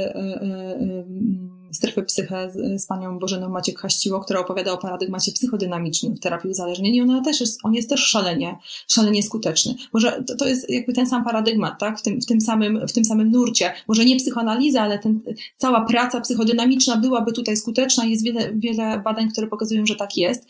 strefy 1.75 2.03
psyche 2.03 2.51
z, 2.51 2.83
z 2.83 2.87
panią 2.87 3.19
Bożeną 3.19 3.49
Maciek 3.49 3.79
Haściło, 3.79 4.21
która 4.21 4.41
opowiada 4.41 4.73
o 4.73 4.79
paradygmacie 4.79 5.33
psychodynamicznym 5.33 6.15
w 6.15 6.21
terapii 6.21 6.51
uzależnień 6.51 6.95
i 6.95 7.01
ona 7.01 7.21
też 7.21 7.41
jest, 7.41 7.61
on 7.63 7.75
jest 7.75 7.89
też 7.89 8.01
szalenie, 8.01 8.59
szalenie 8.89 9.23
skuteczny. 9.23 9.75
Może 9.93 10.25
to, 10.27 10.37
to 10.37 10.49
jest 10.49 10.71
jakby 10.71 10.93
ten 10.93 11.07
sam 11.07 11.25
paradygmat, 11.25 11.79
tak? 11.79 11.99
W 11.99 12.03
tym, 12.03 12.21
w 12.21 12.27
tym, 12.27 12.41
samym, 12.41 12.89
w 12.89 12.93
tym 12.93 13.05
samym 13.05 13.31
nurcie. 13.31 13.73
Może 13.89 14.05
nie 14.05 14.17
psychoanaliza, 14.17 14.83
ale 14.83 14.99
ten, 14.99 15.21
cała 15.57 15.81
praca 15.81 16.21
psychodynamiczna 16.21 16.97
byłaby 16.97 17.33
tutaj 17.33 17.57
skuteczna. 17.57 18.05
Jest 18.05 18.25
wiele, 18.25 18.53
wiele 18.55 18.99
badań, 18.99 19.29
które 19.29 19.47
pokazują, 19.47 19.87
że 19.87 19.95
tak 19.95 20.17
jest. 20.17 20.47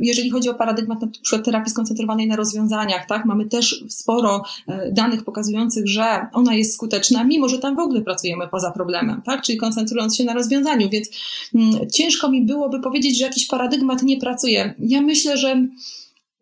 Jeżeli 0.00 0.30
chodzi 0.30 0.48
o 0.48 0.54
paradygmat 0.54 1.02
na 1.02 1.08
przykład 1.22 1.44
terapii 1.44 1.70
skoncentrowanej 1.70 2.26
na 2.26 2.36
rozwiązaniach, 2.36 3.06
tak? 3.06 3.24
Mamy 3.24 3.44
też 3.44 3.84
sporo 3.88 4.42
e, 4.66 4.92
danych 4.92 5.24
pokazujących, 5.24 5.88
że 5.88 6.26
ona 6.32 6.54
jest 6.54 6.74
skuteczna, 6.74 7.24
mimo 7.24 7.48
że 7.48 7.58
tam 7.58 7.76
w 7.76 7.78
ogóle 7.78 8.00
pracujemy 8.00 8.48
poza 8.48 8.70
problemem, 8.70 9.22
tak? 9.22 9.42
Czyli 9.42 9.58
koncentrując 9.58 10.16
się 10.16 10.24
na 10.24 10.34
rozwiązaniach, 10.34 10.47
rozwiązaniu, 10.48 10.88
więc 10.90 11.10
mm, 11.54 11.90
ciężko 11.90 12.30
mi 12.30 12.42
byłoby 12.42 12.80
powiedzieć, 12.80 13.18
że 13.18 13.24
jakiś 13.24 13.46
paradygmat 13.46 14.02
nie 14.02 14.16
pracuje. 14.16 14.74
Ja 14.78 15.00
myślę, 15.00 15.36
że 15.36 15.66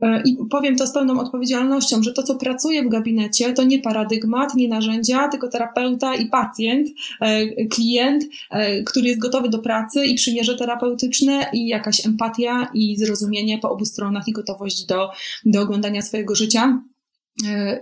e, 0.00 0.22
i 0.24 0.36
powiem 0.50 0.76
to 0.76 0.86
z 0.86 0.92
pełną 0.92 1.20
odpowiedzialnością, 1.20 2.02
że 2.02 2.12
to, 2.12 2.22
co 2.22 2.34
pracuje 2.34 2.82
w 2.82 2.88
gabinecie, 2.88 3.52
to 3.52 3.64
nie 3.64 3.78
paradygmat, 3.78 4.54
nie 4.54 4.68
narzędzia, 4.68 5.28
tylko 5.28 5.48
terapeuta 5.48 6.14
i 6.14 6.26
pacjent, 6.26 6.88
e, 7.20 7.66
klient, 7.66 8.24
e, 8.50 8.82
który 8.82 9.08
jest 9.08 9.20
gotowy 9.20 9.48
do 9.48 9.58
pracy 9.58 10.04
i 10.04 10.14
przymierze 10.14 10.56
terapeutyczne 10.56 11.46
i 11.52 11.66
jakaś 11.68 12.06
empatia 12.06 12.70
i 12.74 12.96
zrozumienie 12.96 13.58
po 13.58 13.70
obu 13.70 13.84
stronach 13.84 14.28
i 14.28 14.32
gotowość 14.32 14.84
do, 14.84 15.10
do 15.44 15.62
oglądania 15.62 16.02
swojego 16.02 16.34
życia. 16.34 16.82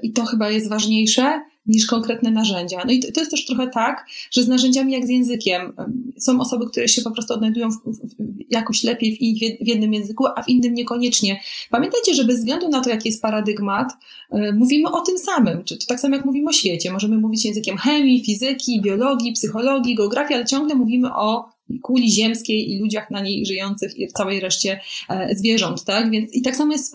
I 0.03 0.13
to 0.13 0.25
chyba 0.25 0.51
jest 0.51 0.69
ważniejsze 0.69 1.41
niż 1.67 1.87
konkretne 1.87 2.31
narzędzia. 2.31 2.83
No 2.87 2.93
i 2.93 3.01
to, 3.01 3.21
jest 3.21 3.31
też 3.31 3.47
trochę 3.47 3.69
tak, 3.69 4.07
że 4.31 4.43
z 4.43 4.49
narzędziami 4.49 4.93
jak 4.93 5.07
z 5.07 5.09
językiem. 5.09 5.73
Są 6.19 6.41
osoby, 6.41 6.67
które 6.67 6.89
się 6.89 7.03
po 7.03 7.11
prostu 7.11 7.35
odnajdują 7.35 7.71
w, 7.71 7.75
w, 7.75 8.15
jakoś 8.51 8.85
lepiej 8.85 9.13
w, 9.13 9.19
w, 9.65 9.69
jednym 9.69 9.95
języku, 9.95 10.27
a 10.37 10.43
w 10.43 10.49
innym 10.49 10.75
niekoniecznie. 10.75 11.41
Pamiętajcie, 11.71 12.15
że 12.15 12.25
bez 12.25 12.39
względu 12.39 12.69
na 12.69 12.81
to, 12.81 12.91
jaki 12.91 13.09
jest 13.09 13.23
paradygmat, 13.23 13.93
y, 14.35 14.53
mówimy 14.53 14.91
o 14.91 15.01
tym 15.01 15.19
samym. 15.19 15.65
Czy 15.65 15.79
to 15.79 15.87
tak 15.89 16.01
samo 16.01 16.17
jak 16.17 16.25
mówimy 16.25 16.49
o 16.49 16.53
świecie. 16.53 16.93
Możemy 16.93 17.19
mówić 17.19 17.45
językiem 17.45 17.77
chemii, 17.77 18.25
fizyki, 18.25 18.83
biologii, 18.83 19.33
psychologii, 19.33 19.95
geografii, 19.95 20.35
ale 20.35 20.47
ciągle 20.47 20.75
mówimy 20.75 21.15
o 21.15 21.55
kuli 21.83 22.13
ziemskiej 22.13 22.73
i 22.73 22.79
ludziach 22.79 23.11
na 23.11 23.21
niej 23.21 23.47
żyjących 23.47 23.99
i 23.99 24.09
w 24.09 24.13
całej 24.13 24.41
reszcie 24.41 24.81
e, 25.09 25.35
zwierząt, 25.35 25.85
tak? 25.85 26.11
Więc 26.11 26.35
i 26.35 26.43
tak 26.43 26.57
samo 26.57 26.73
jest 26.73 26.87
z 26.87 26.93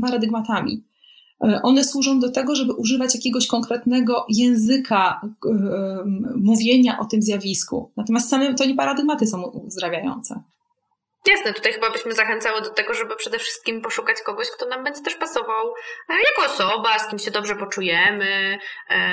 paradygmatami. 0.00 0.82
E, 1.42 1.60
one 1.62 1.84
służą 1.84 2.20
do 2.20 2.30
tego, 2.30 2.54
żeby 2.54 2.72
używać 2.72 3.14
jakiegoś 3.14 3.46
konkretnego 3.46 4.26
języka 4.28 5.20
e, 5.24 5.48
mówienia 6.36 6.98
o 7.00 7.04
tym 7.04 7.22
zjawisku. 7.22 7.92
Natomiast 7.96 8.30
same 8.30 8.54
to 8.54 8.64
nie 8.64 8.74
paradygmaty 8.74 9.26
są 9.26 9.42
uzdrawiające. 9.42 10.42
Jasne, 11.28 11.52
tutaj 11.52 11.72
chyba 11.72 11.90
byśmy 11.90 12.12
zachęcały 12.12 12.60
do 12.60 12.70
tego, 12.70 12.94
żeby 12.94 13.16
przede 13.16 13.38
wszystkim 13.38 13.80
poszukać 13.80 14.22
kogoś, 14.22 14.46
kto 14.56 14.66
nam 14.66 14.84
będzie 14.84 15.02
też 15.02 15.14
pasował 15.14 15.66
e, 16.08 16.14
jako 16.14 16.52
osoba, 16.52 16.98
z 16.98 17.08
kim 17.08 17.18
się 17.18 17.30
dobrze 17.30 17.56
poczujemy, 17.56 18.58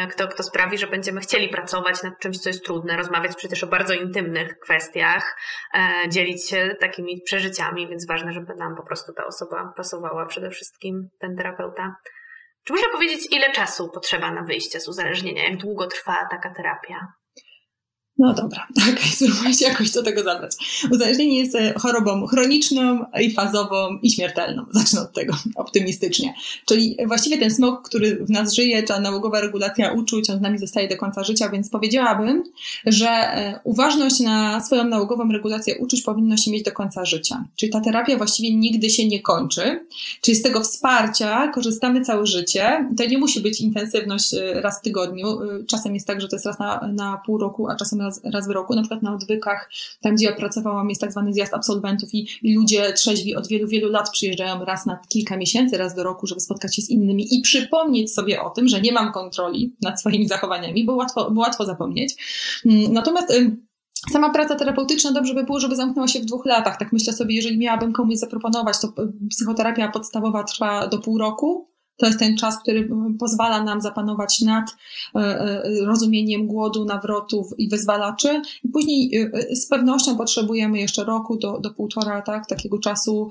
kto, 0.10 0.28
kto 0.28 0.44
sprawi, 0.44 0.78
że 0.78 0.88
będziemy 0.88 1.22
chcieli 1.22 1.50
pracować 1.50 2.04
nad 2.04 2.20
czymś, 2.20 2.38
co 2.38 2.50
jest 2.50 2.66
trudne, 2.66 2.98
rozmawiać 2.98 3.36
przecież 3.36 3.64
o 3.64 3.68
bardzo 3.68 3.94
intymnych 3.94 4.60
kwestiach, 4.60 5.38
dzielić 6.10 6.50
się 6.50 6.76
takimi 6.80 7.22
przeżyciami, 7.26 7.88
więc 7.88 8.08
ważne, 8.08 8.32
żeby 8.32 8.56
nam 8.56 8.76
po 8.76 8.84
prostu 8.84 9.14
ta 9.14 9.26
osoba 9.26 9.74
pasowała 9.78 10.26
przede 10.26 10.50
wszystkim, 10.50 11.10
ten 11.20 11.36
terapeuta. 11.38 11.96
Czy 12.70 12.74
można 12.74 12.90
powiedzieć, 12.90 13.28
ile 13.32 13.52
czasu 13.52 13.90
potrzeba 13.90 14.32
na 14.32 14.44
wyjście 14.44 14.80
z 14.80 14.88
uzależnienia? 14.88 15.44
Jak 15.44 15.58
długo 15.58 15.88
trwa 15.88 16.28
taka 16.32 16.54
terapia? 16.54 17.14
No 18.20 18.34
dobra, 18.34 18.68
okej, 18.82 18.94
okay, 18.94 19.06
spróbuję 19.12 19.54
się 19.54 19.66
jakoś 19.66 19.92
do 19.92 20.04
tego 20.04 20.24
zabrać. 20.24 20.56
Uzależnienie 20.92 21.40
jest 21.40 21.56
e, 21.56 21.74
chorobą 21.74 22.26
chroniczną 22.26 23.06
i 23.22 23.34
fazową 23.34 24.00
i 24.02 24.12
śmiertelną. 24.12 24.66
Zacznę 24.72 25.02
od 25.02 25.14
tego 25.14 25.34
optymistycznie. 25.56 26.34
Czyli 26.66 26.98
właściwie 27.06 27.38
ten 27.38 27.52
smog, 27.52 27.90
który 27.90 28.16
w 28.16 28.30
nas 28.30 28.54
żyje, 28.54 28.84
ta 28.84 29.00
nałogowa 29.00 29.42
regulacja 29.42 29.92
uczuć, 29.92 30.30
on 30.30 30.38
z 30.38 30.42
nami 30.42 30.58
zostaje 30.58 30.88
do 30.88 30.98
końca 30.98 31.24
życia, 31.24 31.50
więc 31.50 31.70
powiedziałabym, 31.70 32.44
że 32.86 33.10
e, 33.10 33.60
uważność 33.64 34.20
na 34.20 34.62
swoją 34.62 34.84
nałogową 34.84 35.32
regulację 35.32 35.78
uczuć 35.78 36.02
powinno 36.02 36.38
się 36.38 36.52
mieć 36.52 36.64
do 36.64 36.72
końca 36.72 37.06
życia. 37.06 37.46
Czyli 37.56 37.72
ta 37.72 37.82
terapia 37.82 38.18
właściwie 38.18 38.56
nigdy 38.56 38.90
się 38.90 39.08
nie 39.08 39.22
kończy. 39.22 39.86
Czyli 40.22 40.36
z 40.36 40.42
tego 40.42 40.62
wsparcia 40.62 41.48
korzystamy 41.48 42.02
całe 42.02 42.26
życie. 42.26 42.90
To 42.98 43.06
nie 43.06 43.18
musi 43.18 43.42
być 43.42 43.62
intensywność 43.62 44.34
e, 44.34 44.62
raz 44.62 44.80
w 44.80 44.82
tygodniu. 44.82 45.40
Czasem 45.68 45.94
jest 45.94 46.08
tak, 46.08 46.22
że 46.22 46.28
to 46.28 46.36
jest 46.36 46.46
raz 46.46 46.60
na, 46.60 46.90
na 46.94 47.22
pół 47.26 47.38
roku, 47.38 47.70
a 47.70 47.76
czasem 47.76 48.02
raz 48.02 48.09
raz, 48.10 48.34
raz 48.34 48.48
w 48.48 48.52
roku. 48.52 48.76
Na 48.76 48.82
przykład 48.82 49.02
na 49.02 49.14
odwykach, 49.14 49.70
tam 50.02 50.16
gdzie 50.16 50.26
ja 50.26 50.36
pracowałam, 50.36 50.90
jest 50.90 51.02
tak 51.02 51.12
zwany 51.12 51.34
zjazd 51.34 51.54
absolwentów 51.54 52.14
i, 52.14 52.28
i 52.42 52.56
ludzie 52.56 52.94
trzeźwi 52.94 53.36
od 53.36 53.48
wielu, 53.48 53.68
wielu 53.68 53.90
lat 53.90 54.10
przyjeżdżają 54.10 54.66
raz 54.66 54.86
na 54.86 55.00
kilka 55.10 55.38
miesięcy, 55.38 55.78
raz 55.78 55.96
do 55.96 56.04
roku, 56.04 56.28
żeby 56.28 56.42
spotkać 56.42 56.76
się 56.76 56.82
z 56.82 56.90
innymi 56.90 57.36
i 57.36 57.42
przypomnieć 57.42 58.14
sobie 58.14 58.42
o 58.42 58.50
tym, 58.50 58.68
że 58.68 58.82
nie 58.82 58.92
mam 58.92 59.12
kontroli 59.12 59.76
nad 59.82 60.00
swoimi 60.00 60.28
zachowaniami, 60.28 60.86
bo 60.86 60.96
łatwo, 60.96 61.32
bo 61.32 61.42
łatwo 61.42 61.66
zapomnieć. 61.66 62.16
Mm, 62.66 62.94
natomiast 62.94 63.34
Sama 64.12 64.30
praca 64.30 64.56
terapeutyczna 64.56 65.12
dobrze 65.12 65.34
by 65.34 65.44
było, 65.44 65.60
żeby 65.60 65.76
zamknęła 65.76 66.08
się 66.08 66.20
w 66.20 66.26
dwóch 66.26 66.46
latach. 66.46 66.78
Tak 66.78 66.94
myślę 66.94 67.14
sobie, 67.14 67.36
jeżeli 67.36 67.58
miałabym 67.58 67.94
komuś 67.94 68.16
zaproponować, 68.16 68.80
to 68.80 68.94
psychoterapia 69.30 69.92
podstawowa 69.92 70.44
trwa 70.44 70.88
do 70.88 71.00
pół 71.00 71.18
roku, 71.18 71.70
to 72.00 72.06
jest 72.06 72.20
ten 72.20 72.38
czas, 72.38 72.60
który 72.60 72.90
pozwala 73.20 73.64
nam 73.64 73.82
zapanować 73.82 74.42
nad 74.42 74.76
e, 75.16 75.20
e, 75.20 75.64
rozumieniem 75.86 76.48
głodu, 76.48 76.86
nawrotów 76.86 77.54
i 77.58 77.70
wyzwalaczy. 77.70 78.42
I 78.64 78.70
później 78.70 79.16
e, 79.16 79.56
z 79.56 79.68
pewnością 79.68 80.18
potrzebujemy 80.18 80.80
jeszcze 80.80 81.04
roku 81.04 81.38
do, 81.38 81.60
do 81.60 81.72
półtora, 81.72 82.22
tak, 82.22 82.48
takiego 82.48 82.80
czasu 82.80 83.30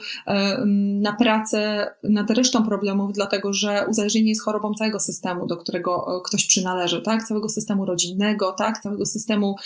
na 1.00 1.12
pracę 1.12 1.90
nad 2.02 2.30
resztą 2.30 2.62
problemów, 2.62 3.12
dlatego 3.12 3.52
że 3.52 3.86
uzależnienie 3.88 4.28
jest 4.28 4.42
chorobą 4.42 4.74
całego 4.74 5.00
systemu, 5.00 5.46
do 5.46 5.56
którego 5.56 6.22
ktoś 6.24 6.46
przynależy, 6.46 7.02
tak, 7.02 7.24
całego 7.24 7.48
systemu 7.48 7.84
rodzinnego, 7.84 8.52
tak, 8.52 8.82
całego 8.82 9.06
systemu 9.06 9.56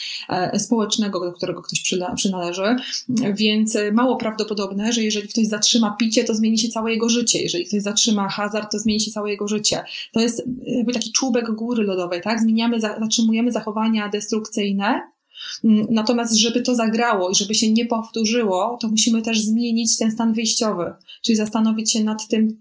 społecznego, 0.59 1.21
do 1.21 1.33
którego 1.33 1.63
ktoś 1.63 1.83
przynależy. 2.15 2.77
Więc 3.35 3.77
mało 3.93 4.17
prawdopodobne, 4.17 4.93
że 4.93 5.03
jeżeli 5.03 5.29
ktoś 5.29 5.47
zatrzyma 5.47 5.97
picie, 5.99 6.25
to 6.25 6.35
zmieni 6.35 6.59
się 6.59 6.69
całe 6.69 6.93
jego 6.93 7.09
życie. 7.09 7.43
Jeżeli 7.43 7.67
ktoś 7.67 7.83
zatrzyma 7.83 8.29
hazard, 8.29 8.73
to 8.73 8.79
zmieni 8.79 8.92
zmieni 8.93 9.01
się 9.01 9.11
całe 9.11 9.31
jego 9.31 9.49
życie. 9.49 9.85
To 10.13 10.21
jest 10.21 10.43
jakby 10.63 10.93
taki 10.93 11.13
czubek 11.13 11.51
góry 11.51 11.85
lodowej, 11.85 12.21
tak? 12.23 12.41
Zmieniamy, 12.41 12.81
zatrzymujemy 12.81 13.53
zachowania 13.53 14.09
destrukcyjne, 14.09 15.12
natomiast, 15.91 16.35
żeby 16.35 16.63
to 16.63 16.75
zagrało 16.75 17.31
i 17.31 17.35
żeby 17.35 17.55
się 17.55 17.73
nie 17.73 17.87
powtórzyło, 17.87 18.79
to 18.81 18.89
musimy 18.89 19.23
też 19.23 19.41
zmienić 19.41 19.99
ten 19.99 20.11
stan 20.11 20.33
wyjściowy, 20.33 20.93
czyli 21.23 21.37
zastanowić 21.37 21.93
się 21.93 22.05
nad 22.05 22.29
tym, 22.29 22.57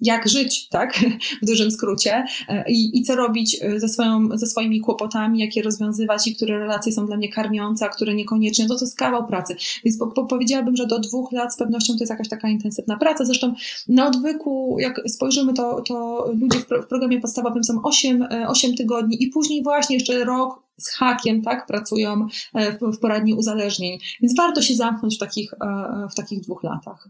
jak 0.00 0.28
żyć, 0.28 0.68
tak, 0.68 1.04
w 1.42 1.46
dużym 1.46 1.70
skrócie, 1.70 2.24
e, 2.48 2.64
i, 2.70 2.98
i 2.98 3.02
co 3.02 3.16
robić 3.16 3.56
e, 3.62 3.80
ze, 3.80 3.88
swoją, 3.88 4.38
ze 4.38 4.46
swoimi 4.46 4.80
kłopotami, 4.80 5.38
jak 5.38 5.56
je 5.56 5.62
rozwiązywać 5.62 6.26
i 6.26 6.36
które 6.36 6.58
relacje 6.58 6.92
są 6.92 7.06
dla 7.06 7.16
mnie 7.16 7.28
karmiące, 7.28 7.86
a 7.86 7.88
które 7.88 8.14
niekoniecznie. 8.14 8.68
To 8.68 8.74
to 8.74 8.84
jest 8.84 8.98
kawał 8.98 9.26
pracy. 9.26 9.56
Więc 9.84 9.98
po, 9.98 10.06
po, 10.06 10.24
powiedziałabym, 10.24 10.76
że 10.76 10.86
do 10.86 10.98
dwóch 10.98 11.32
lat 11.32 11.54
z 11.54 11.56
pewnością 11.56 11.92
to 11.92 11.98
jest 12.00 12.10
jakaś 12.10 12.28
taka 12.28 12.48
intensywna 12.48 12.96
praca. 12.96 13.24
Zresztą 13.24 13.54
na 13.88 14.06
odwyku, 14.06 14.76
jak 14.80 15.00
spojrzymy, 15.08 15.54
to, 15.54 15.82
to 15.82 16.26
ludzie 16.40 16.58
w, 16.58 16.66
pro, 16.66 16.82
w 16.82 16.86
programie 16.86 17.20
podstawowym 17.20 17.64
są 17.64 17.82
8, 17.82 18.26
8 18.48 18.70
e, 18.70 18.74
tygodni 18.74 19.22
i 19.22 19.28
później 19.28 19.62
właśnie 19.62 19.96
jeszcze 19.96 20.24
rok 20.24 20.69
z 20.82 20.90
hakiem, 20.90 21.42
tak, 21.42 21.66
pracują 21.66 22.26
e, 22.54 22.72
w, 22.72 22.98
poradni 23.00 23.34
uzależnień. 23.34 23.98
Więc 24.20 24.36
warto 24.36 24.62
się 24.62 24.74
zamknąć 24.74 25.16
w 25.16 25.18
takich, 25.18 25.52
e, 25.52 26.08
w 26.10 26.14
takich 26.14 26.40
dwóch 26.40 26.62
latach. 26.62 27.08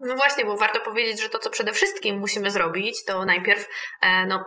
No 0.00 0.16
właśnie, 0.16 0.44
bo 0.44 0.56
warto 0.56 0.80
powiedzieć, 0.80 1.22
że 1.22 1.28
to, 1.28 1.38
co 1.38 1.50
przede 1.50 1.72
wszystkim 1.72 2.18
musimy 2.18 2.50
zrobić, 2.50 3.04
to 3.04 3.24
najpierw 3.24 3.68
e, 4.00 4.26
no, 4.26 4.44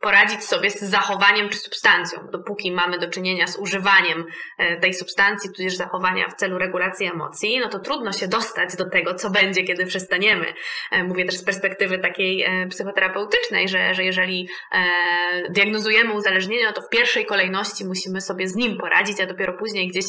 poradzić 0.00 0.44
sobie 0.44 0.70
z 0.70 0.80
zachowaniem 0.80 1.48
czy 1.48 1.58
substancją. 1.58 2.26
Dopóki 2.32 2.72
mamy 2.72 2.98
do 2.98 3.10
czynienia 3.10 3.46
z 3.46 3.58
używaniem 3.58 4.24
e, 4.58 4.76
tej 4.76 4.94
substancji, 4.94 5.50
tudzież 5.50 5.76
zachowania 5.76 6.28
w 6.28 6.34
celu 6.34 6.58
regulacji 6.58 7.06
emocji, 7.06 7.60
no 7.60 7.68
to 7.68 7.78
trudno 7.78 8.12
się 8.12 8.28
dostać 8.28 8.76
do 8.76 8.90
tego, 8.90 9.14
co 9.14 9.30
będzie, 9.30 9.64
kiedy 9.64 9.86
przestaniemy. 9.86 10.54
E, 10.92 11.04
mówię 11.04 11.24
też 11.24 11.36
z 11.36 11.44
perspektywy 11.44 11.98
takiej 11.98 12.46
psychoterapeutycznej, 12.70 13.68
że, 13.68 13.94
że 13.94 14.04
jeżeli 14.04 14.48
diagnozujemy 15.50 16.12
uzależnienie, 16.12 16.72
to 16.72 16.82
w 16.82 16.88
pierwszej 16.88 17.26
kolejności 17.26 17.84
musimy 17.84 18.20
sobie 18.20 18.48
z 18.48 18.56
nim 18.56 18.78
poradzić, 18.78 19.20
a 19.20 19.26
dopiero 19.26 19.52
później 19.52 19.88
gdzieś 19.88 20.04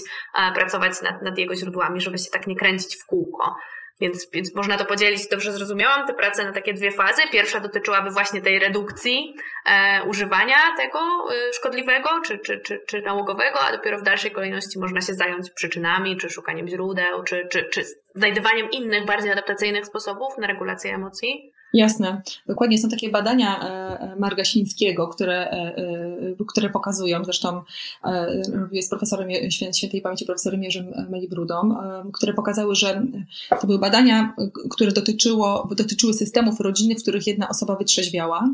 pracować 0.56 1.02
nad, 1.02 1.22
nad 1.22 1.38
jego 1.38 1.56
źródłami, 1.56 2.02
żeby 2.02 2.18
się 2.18 2.32
tak 2.32 2.48
nie 2.48 2.56
kręcić 2.56 2.96
w 2.96 3.06
kółko. 3.06 3.56
Więc, 4.02 4.32
więc 4.34 4.56
można 4.56 4.78
to 4.78 4.86
podzielić, 4.86 5.28
dobrze 5.28 5.52
zrozumiałam, 5.52 6.08
tę 6.08 6.14
pracę 6.14 6.44
na 6.44 6.54
takie 6.54 6.74
dwie 6.74 6.92
fazy. 6.92 7.22
Pierwsza 7.32 7.60
dotyczyłaby 7.60 8.10
właśnie 8.10 8.42
tej 8.42 8.60
redukcji 8.60 9.36
e, 9.66 10.04
używania 10.04 10.58
tego 10.78 11.00
e, 11.00 11.54
szkodliwego 11.54 12.10
czy, 12.26 12.40
czy, 12.40 12.60
czy, 12.60 12.80
czy 12.88 13.02
nałogowego, 13.02 13.60
a 13.60 13.72
dopiero 13.72 14.00
w 14.00 14.04
dalszej 14.04 14.32
kolejności 14.32 14.80
można 14.80 15.02
się 15.02 15.14
zająć 15.14 15.52
przyczynami, 15.52 16.18
czy 16.18 16.30
szukaniem 16.30 16.68
źródeł, 16.68 17.24
czy, 17.24 17.48
czy, 17.52 17.64
czy 17.64 17.84
znajdywaniem 18.16 18.72
innych, 18.72 19.06
bardziej 19.06 19.32
adaptacyjnych 19.32 19.86
sposobów 19.86 20.38
na 20.38 20.48
regulację 20.48 20.94
emocji. 20.94 21.54
Jasne. 21.74 22.22
Dokładnie 22.48 22.78
są 22.78 22.90
takie 22.90 23.10
badania 23.10 23.60
e, 23.64 24.00
e, 24.00 24.16
Margasińskiego, 24.16 25.08
które, 25.08 25.52
e, 25.52 25.76
które 26.48 26.70
pokazują, 26.70 27.26
zresztą 27.26 27.62
jest 28.72 28.90
profesorem 28.90 29.30
świętej 29.74 30.02
pamięci 30.02 30.26
profesorem 30.26 30.64
Jerzym 30.64 30.94
Melibrudą, 31.10 31.76
które 32.14 32.34
pokazały, 32.34 32.76
że 32.76 33.02
to 33.62 33.68
były 33.68 33.80
badania, 33.80 34.36
które 34.70 34.92
dotyczyło, 34.92 35.70
dotyczyły 35.76 36.14
systemów 36.14 36.60
rodzinnych, 36.60 36.98
w 36.98 37.02
których 37.02 37.28
jedna 37.28 37.50
osoba 37.50 37.76
wytrzeźwiała 37.76 38.50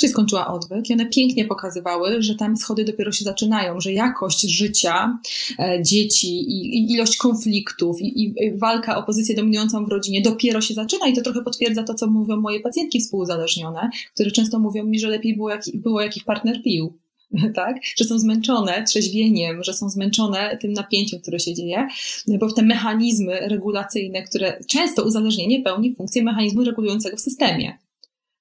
czyli 0.00 0.12
skończyła 0.12 0.46
odwyk 0.46 0.90
i 0.90 0.92
one 0.92 1.06
pięknie 1.06 1.44
pokazywały, 1.44 2.22
że 2.22 2.34
tam 2.34 2.56
schody 2.56 2.84
dopiero 2.84 3.12
się 3.12 3.24
zaczynają, 3.24 3.80
że 3.80 3.92
jakość 3.92 4.40
życia 4.40 5.18
e, 5.58 5.82
dzieci 5.82 6.28
i, 6.28 6.78
i 6.78 6.92
ilość 6.92 7.16
konfliktów 7.16 8.00
i, 8.00 8.22
i, 8.22 8.52
walka 8.58 8.96
o 8.96 9.02
pozycję 9.02 9.34
dominującą 9.34 9.84
w 9.84 9.88
rodzinie 9.88 10.22
dopiero 10.22 10.60
się 10.60 10.74
zaczyna 10.74 11.08
i 11.08 11.12
to 11.12 11.22
trochę 11.22 11.42
potwierdza 11.42 11.82
to, 11.82 11.94
co 11.94 12.06
mówią 12.06 12.36
moje 12.36 12.60
pacjentki 12.60 13.00
współuzależnione, 13.00 13.90
które 14.14 14.30
często 14.30 14.58
mówią 14.58 14.84
mi, 14.84 14.98
że 14.98 15.08
lepiej 15.08 15.36
było, 15.36 15.50
jak, 15.50 15.62
było 15.74 16.00
jak 16.00 16.16
ich 16.16 16.24
partner 16.24 16.62
pił 16.62 16.98
tak? 17.54 17.76
Że 17.96 18.04
są 18.04 18.18
zmęczone 18.18 18.84
trzeźwieniem, 18.84 19.64
że 19.64 19.72
są 19.72 19.88
zmęczone 19.90 20.58
tym 20.60 20.72
napięciem, 20.72 21.20
które 21.20 21.40
się 21.40 21.54
dzieje, 21.54 21.88
bo 22.40 22.52
te 22.52 22.62
mechanizmy 22.62 23.48
regulacyjne, 23.48 24.22
które 24.22 24.60
często 24.68 25.04
uzależnienie 25.04 25.62
pełni 25.62 25.94
funkcję 25.94 26.22
mechanizmu 26.22 26.64
regulującego 26.64 27.16
w 27.16 27.20
systemie. 27.20 27.78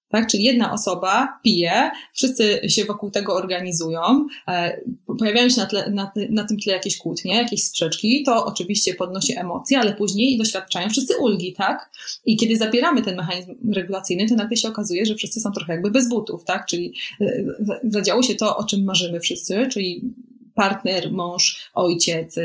Tak? 0.10 0.28
Czyli 0.28 0.44
jedna 0.44 0.74
osoba 0.74 1.40
pije, 1.44 1.92
wszyscy 2.14 2.62
się 2.68 2.86
wokół 2.86 3.12
tego 3.12 3.36
organizują, 3.36 4.28
e, 4.48 4.82
pojawiają 5.20 5.50
się 5.50 5.62
na, 5.62 5.68
tle, 5.68 5.92
na, 5.92 6.12
na, 6.30 6.44
tym 6.44 6.60
tle 6.60 6.74
jakieś 6.74 6.98
kłótnie, 6.98 7.36
jakieś 7.36 7.64
sprzeczki, 7.64 8.24
to 8.24 8.46
oczywiście 8.46 8.94
podnosi 8.94 9.38
emocje, 9.38 9.80
ale 9.80 9.94
później 9.94 10.38
doświadczają 10.38 10.90
wszyscy 10.90 11.18
ulgi, 11.18 11.54
tak? 11.54 11.92
I 12.26 12.38
kiedy 12.38 12.58
zapieramy 12.58 13.02
ten 13.02 13.16
mechanizm 13.16 13.56
regulacyjny, 13.74 14.30
to 14.30 14.36
nagle 14.36 14.58
się 14.58 14.68
okazuje, 14.68 15.06
że 15.06 15.16
wszyscy 15.16 15.40
są 15.40 15.52
trochę 15.52 15.74
jakby 15.74 15.92
bez 15.92 16.10
butów, 16.10 16.44
tak? 16.44 16.66
Czyli 16.66 16.94
e, 17.22 17.44
zadziało 17.84 18.24
się 18.24 18.36
to, 18.36 18.58
o 18.58 18.64
czym 18.64 18.84
marzymy 18.84 19.20
wszyscy, 19.20 19.68
czyli 19.72 20.14
partner, 20.56 21.12
mąż, 21.12 21.72
ojciec, 21.74 22.38
e, 22.38 22.44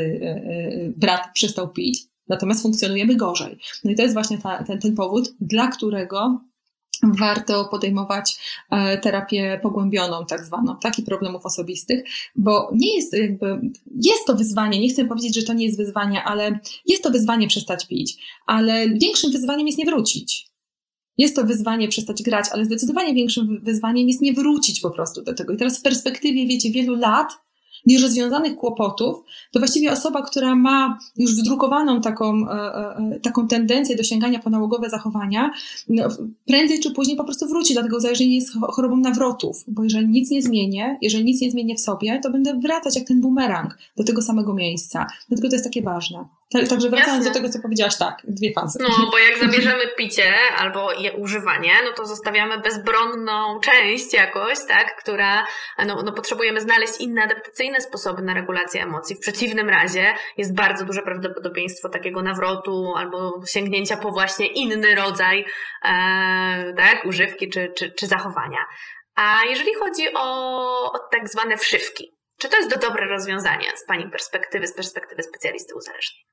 brat 0.97 1.21
przestał 1.33 1.69
pić, 1.69 2.03
natomiast 2.27 2.61
funkcjonujemy 2.61 3.15
gorzej. 3.15 3.57
No 3.83 3.91
i 3.91 3.95
to 3.95 4.01
jest 4.01 4.13
właśnie 4.13 4.37
ta, 4.37 4.63
ten, 4.63 4.79
ten 4.79 4.95
powód, 4.95 5.33
dla 5.41 5.67
którego 5.67 6.41
warto 7.03 7.65
podejmować 7.65 8.37
e, 8.71 8.97
terapię 8.97 9.59
pogłębioną, 9.63 10.25
tak 10.25 10.45
zwaną, 10.45 10.77
takich 10.77 11.05
problemów 11.05 11.45
osobistych, 11.45 12.03
bo 12.35 12.69
nie 12.73 12.95
jest 12.95 13.13
jakby, 13.13 13.61
jest 14.01 14.25
to 14.27 14.35
wyzwanie, 14.35 14.79
nie 14.79 14.89
chcę 14.89 15.05
powiedzieć, 15.05 15.35
że 15.35 15.43
to 15.43 15.53
nie 15.53 15.65
jest 15.65 15.77
wyzwanie, 15.77 16.23
ale 16.23 16.59
jest 16.85 17.03
to 17.03 17.11
wyzwanie 17.11 17.47
przestać 17.47 17.87
pić, 17.87 18.17
ale 18.45 18.89
większym 18.89 19.31
wyzwaniem 19.31 19.67
jest 19.67 19.79
nie 19.79 19.85
wrócić. 19.85 20.47
Jest 21.17 21.35
to 21.35 21.43
wyzwanie 21.43 21.87
przestać 21.87 22.23
grać, 22.23 22.45
ale 22.51 22.65
zdecydowanie 22.65 23.13
większym 23.13 23.59
wyzwaniem 23.63 24.07
jest 24.07 24.21
nie 24.21 24.33
wrócić 24.33 24.79
po 24.81 24.91
prostu 24.91 25.21
do 25.21 25.33
tego. 25.33 25.53
I 25.53 25.57
teraz 25.57 25.79
w 25.79 25.81
perspektywie, 25.81 26.47
wiecie, 26.47 26.71
wielu 26.71 26.95
lat 26.95 27.44
nierozwiązanych 27.85 28.55
kłopotów, 28.55 29.23
to 29.51 29.59
właściwie 29.59 29.91
osoba, 29.91 30.21
która 30.21 30.55
ma 30.55 30.99
już 31.17 31.35
wdrukowaną 31.35 32.01
taką, 32.01 32.49
e, 32.49 32.51
e, 32.51 33.19
taką 33.23 33.47
tendencję 33.47 33.95
do 33.95 34.03
sięgania 34.03 34.39
po 34.39 34.49
nałogowe 34.49 34.89
zachowania, 34.89 35.51
no, 35.89 36.07
prędzej 36.47 36.79
czy 36.79 36.91
później 36.91 37.17
po 37.17 37.23
prostu 37.23 37.47
wróci, 37.47 37.73
dlatego 37.73 37.97
uzależnienie 37.97 38.35
jest 38.35 38.53
chorobą 38.71 38.97
nawrotów, 38.97 39.63
bo 39.67 39.83
jeżeli 39.83 40.07
nic 40.07 40.31
nie 40.31 40.41
zmienię, 40.41 40.97
jeżeli 41.01 41.25
nic 41.25 41.41
nie 41.41 41.51
zmienię 41.51 41.75
w 41.75 41.81
sobie, 41.81 42.19
to 42.23 42.31
będę 42.31 42.59
wracać 42.59 42.95
jak 42.95 43.07
ten 43.07 43.21
bumerang 43.21 43.77
do 43.97 44.03
tego 44.03 44.21
samego 44.21 44.53
miejsca. 44.53 45.07
Dlatego 45.29 45.49
to 45.49 45.55
jest 45.55 45.65
takie 45.65 45.81
ważne. 45.81 46.25
Także 46.69 46.89
wracając 46.89 47.25
Jasne. 47.25 47.31
do 47.31 47.33
tego, 47.33 47.49
co 47.49 47.59
powiedziałaś, 47.59 47.97
tak, 47.97 48.17
dwie 48.23 48.53
fazy. 48.53 48.79
No, 48.81 49.09
bo 49.11 49.17
jak 49.17 49.37
zabierzemy 49.37 49.83
picie 49.97 50.33
albo 50.57 50.93
je 50.93 51.13
używanie, 51.13 51.71
no 51.85 51.91
to 51.91 52.05
zostawiamy 52.05 52.57
bezbronną 52.57 53.59
część 53.59 54.13
jakoś, 54.13 54.57
tak, 54.67 54.95
która, 54.95 55.47
no, 55.85 56.01
no 56.05 56.11
potrzebujemy 56.11 56.61
znaleźć 56.61 56.93
inne 56.99 57.23
adaptacyjne 57.23 57.81
sposoby 57.81 58.21
na 58.21 58.33
regulację 58.33 58.83
emocji. 58.83 59.15
W 59.15 59.19
przeciwnym 59.19 59.69
razie 59.69 60.13
jest 60.37 60.55
bardzo 60.55 60.85
duże 60.85 61.01
prawdopodobieństwo 61.01 61.89
takiego 61.89 62.21
nawrotu 62.21 62.93
albo 62.97 63.41
sięgnięcia 63.47 63.97
po 63.97 64.11
właśnie 64.11 64.47
inny 64.47 64.95
rodzaj, 64.95 65.45
e, 65.85 66.73
tak, 66.77 67.05
używki 67.05 67.49
czy, 67.49 67.73
czy, 67.77 67.91
czy 67.91 68.07
zachowania. 68.07 68.65
A 69.15 69.39
jeżeli 69.49 69.73
chodzi 69.73 70.13
o, 70.13 70.91
o 70.91 70.99
tak 71.11 71.29
zwane 71.29 71.57
wszywki, 71.57 72.15
czy 72.37 72.49
to 72.49 72.57
jest 72.57 72.71
to 72.71 72.79
dobre 72.79 73.07
rozwiązanie 73.07 73.67
z 73.75 73.85
Pani 73.85 74.09
perspektywy, 74.09 74.67
z 74.67 74.73
perspektywy 74.73 75.23
specjalisty 75.23 75.75
uzależnień? 75.75 76.25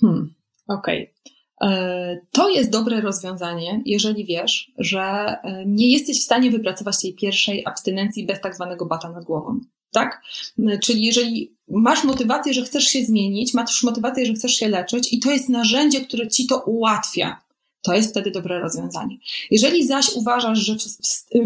Hmm, 0.00 0.34
okej. 0.68 1.02
Okay. 1.02 1.32
E, 1.62 2.20
to 2.32 2.48
jest 2.48 2.70
dobre 2.70 3.00
rozwiązanie, 3.00 3.82
jeżeli 3.86 4.24
wiesz, 4.24 4.72
że 4.78 5.00
e, 5.00 5.64
nie 5.66 5.92
jesteś 5.92 6.20
w 6.20 6.24
stanie 6.24 6.50
wypracować 6.50 7.00
tej 7.00 7.14
pierwszej 7.14 7.66
abstynencji 7.66 8.26
bez 8.26 8.40
tak 8.40 8.54
zwanego 8.54 8.86
bata 8.86 9.12
nad 9.12 9.24
głową. 9.24 9.60
Tak? 9.92 10.22
E, 10.58 10.78
czyli 10.78 11.04
jeżeli 11.04 11.56
masz 11.68 12.04
motywację, 12.04 12.54
że 12.54 12.62
chcesz 12.62 12.84
się 12.84 13.04
zmienić, 13.04 13.54
masz 13.54 13.82
motywację, 13.82 14.26
że 14.26 14.32
chcesz 14.32 14.54
się 14.54 14.68
leczyć 14.68 15.12
i 15.12 15.20
to 15.20 15.30
jest 15.30 15.48
narzędzie, 15.48 16.00
które 16.00 16.28
ci 16.28 16.46
to 16.46 16.58
ułatwia, 16.58 17.41
to 17.82 17.94
jest 17.94 18.10
wtedy 18.10 18.30
dobre 18.30 18.60
rozwiązanie. 18.60 19.16
Jeżeli 19.50 19.86
zaś 19.86 20.12
uważasz, 20.14 20.58
że 20.58 20.76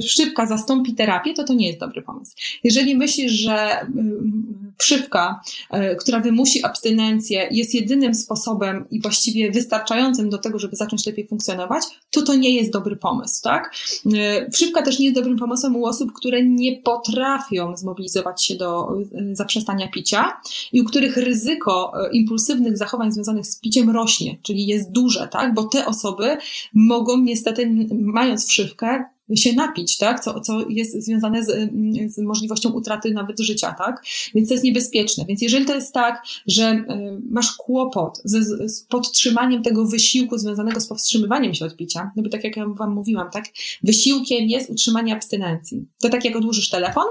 wszywka 0.03 0.47
zastąpi 0.47 0.95
terapię, 0.95 1.35
to 1.35 1.45
to 1.45 1.55
nie 1.55 1.67
jest 1.67 1.81
dobry 1.81 2.03
pomysł. 2.03 2.33
Jeżeli 2.65 2.97
myślisz, 2.97 3.33
że 3.33 3.81
mm, 3.81 4.75
wszywka, 4.79 5.41
e, 5.71 5.97
która 5.97 6.21
wymusi 6.21 6.65
abstynencję, 6.65 7.49
jest 7.51 7.75
jedynym 7.75 8.15
sposobem 8.15 8.85
i 8.91 9.01
właściwie 9.01 9.51
wystarczającym 9.51 10.31
do 10.31 10.39
tego, 10.39 10.59
żeby 10.59 10.77
zacząć 10.77 11.07
lepiej 11.07 11.27
funkcjonować, 11.27 11.85
to 12.11 12.23
to 12.23 12.35
nie 12.35 12.55
jest 12.55 12.73
dobry 12.73 12.97
pomysł, 12.97 13.43
tak? 13.43 13.75
E, 14.15 14.51
wszywka 14.51 14.83
też 14.83 14.99
nie 14.99 15.05
jest 15.05 15.19
dobrym 15.19 15.39
pomysłem 15.39 15.77
u 15.77 15.87
osób, 15.87 16.13
które 16.13 16.43
nie 16.43 16.77
potrafią 16.83 17.77
zmobilizować 17.77 18.45
się 18.45 18.55
do 18.55 18.89
zaprzestania 19.33 19.89
picia 19.89 20.41
i 20.73 20.81
u 20.81 20.85
których 20.85 21.17
ryzyko 21.17 21.93
impulsywnych 22.13 22.79
zachowań 22.79 23.13
związanych 23.13 23.47
z 23.47 23.61
piciem 23.61 23.91
rośnie, 23.91 24.39
czyli 24.43 24.67
jest 24.67 24.91
duże, 24.91 25.29
tak? 25.33 25.55
Bo 25.55 25.65
te 25.65 25.87
osoby 25.87 26.26
osoby 26.27 26.43
mogą 26.75 27.21
niestety, 27.21 27.87
mając 27.91 28.47
wszywkę, 28.47 29.05
się 29.37 29.53
napić, 29.53 29.97
tak? 29.97 30.21
Co, 30.21 30.41
co 30.41 30.69
jest 30.69 31.05
związane 31.05 31.45
z, 31.45 31.71
z, 32.15 32.19
możliwością 32.19 32.71
utraty 32.71 33.11
nawet 33.11 33.41
życia, 33.41 33.75
tak? 33.79 34.05
Więc 34.35 34.49
to 34.49 34.55
jest 34.55 34.65
niebezpieczne. 34.65 35.25
Więc 35.29 35.43
jeżeli 35.43 35.65
to 35.65 35.75
jest 35.75 35.95
tak, 35.95 36.23
że 36.47 36.73
y, 36.73 37.21
masz 37.31 37.53
kłopot 37.53 38.21
z, 38.25 38.83
podtrzymaniem 38.83 39.63
tego 39.63 39.87
wysiłku 39.87 40.39
związanego 40.39 40.81
z 40.81 40.87
powstrzymywaniem 40.87 41.55
się 41.55 41.65
od 41.65 41.77
picia, 41.77 42.11
no 42.17 42.23
bo 42.23 42.29
tak 42.29 42.45
jak 42.45 42.57
ja 42.57 42.67
Wam 42.69 42.95
mówiłam, 42.95 43.31
tak? 43.31 43.45
Wysiłkiem 43.83 44.49
jest 44.49 44.71
utrzymanie 44.71 45.15
abstynencji. 45.15 45.87
To 45.99 46.09
tak 46.09 46.25
jak 46.25 46.37
odłożysz 46.37 46.71
telefon 46.71 47.07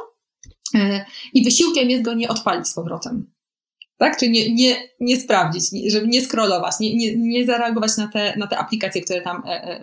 y, 0.75 0.79
i 1.33 1.43
wysiłkiem 1.43 1.89
jest 1.89 2.03
go 2.03 2.13
nie 2.13 2.29
odpalić 2.29 2.67
z 2.67 2.73
powrotem 2.73 3.34
tak? 3.97 4.17
Czyli 4.17 4.31
nie, 4.31 4.53
nie, 4.53 4.75
nie 4.99 5.17
sprawdzić, 5.17 5.63
żeby 5.87 6.07
nie 6.07 6.21
scrollować, 6.21 6.73
nie, 6.79 6.95
nie, 6.95 7.15
nie 7.15 7.45
zareagować 7.45 7.97
na 7.97 8.07
te, 8.07 8.33
na 8.37 8.47
te 8.47 8.57
aplikacje, 8.57 9.01
które 9.01 9.21
tam 9.21 9.43
e, 9.45 9.49
e, 9.49 9.81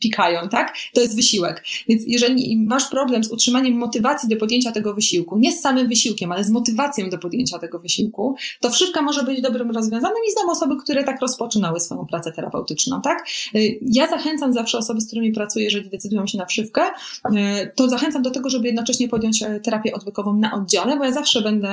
pikają, 0.00 0.48
tak? 0.48 0.74
To 0.94 1.00
jest 1.00 1.16
wysiłek. 1.16 1.64
Więc 1.88 2.02
jeżeli 2.06 2.64
masz 2.66 2.88
problem 2.90 3.24
z 3.24 3.30
utrzymaniem 3.30 3.74
motywacji 3.74 4.28
do 4.28 4.36
podjęcia 4.36 4.72
tego 4.72 4.94
wysiłku, 4.94 5.38
nie 5.38 5.52
z 5.52 5.60
samym 5.60 5.88
wysiłkiem, 5.88 6.32
ale 6.32 6.44
z 6.44 6.50
motywacją 6.50 7.10
do 7.10 7.18
podjęcia 7.18 7.58
tego 7.58 7.78
wysiłku, 7.78 8.36
to 8.60 8.70
wszywka 8.70 9.02
może 9.02 9.22
być 9.22 9.40
dobrym 9.40 9.70
rozwiązaniem 9.70 10.18
i 10.28 10.32
znam 10.32 10.50
osoby, 10.50 10.76
które 10.82 11.04
tak 11.04 11.20
rozpoczynały 11.20 11.80
swoją 11.80 12.06
pracę 12.06 12.32
terapeutyczną, 12.32 13.00
tak? 13.00 13.26
E, 13.54 13.58
ja 13.82 14.06
zachęcam 14.06 14.52
zawsze 14.52 14.78
osoby, 14.78 15.00
z 15.00 15.06
którymi 15.06 15.32
pracuję, 15.32 15.64
jeżeli 15.64 15.90
decydują 15.90 16.26
się 16.26 16.38
na 16.38 16.46
wszywkę, 16.46 16.82
e, 17.36 17.66
to 17.66 17.88
zachęcam 17.88 18.22
do 18.22 18.30
tego, 18.30 18.50
żeby 18.50 18.66
jednocześnie 18.66 19.08
podjąć 19.08 19.42
e, 19.42 19.60
terapię 19.60 19.94
odwykową 19.94 20.36
na 20.36 20.54
oddziale, 20.54 20.96
bo 20.96 21.04
ja 21.04 21.12
zawsze 21.12 21.42
będę 21.42 21.68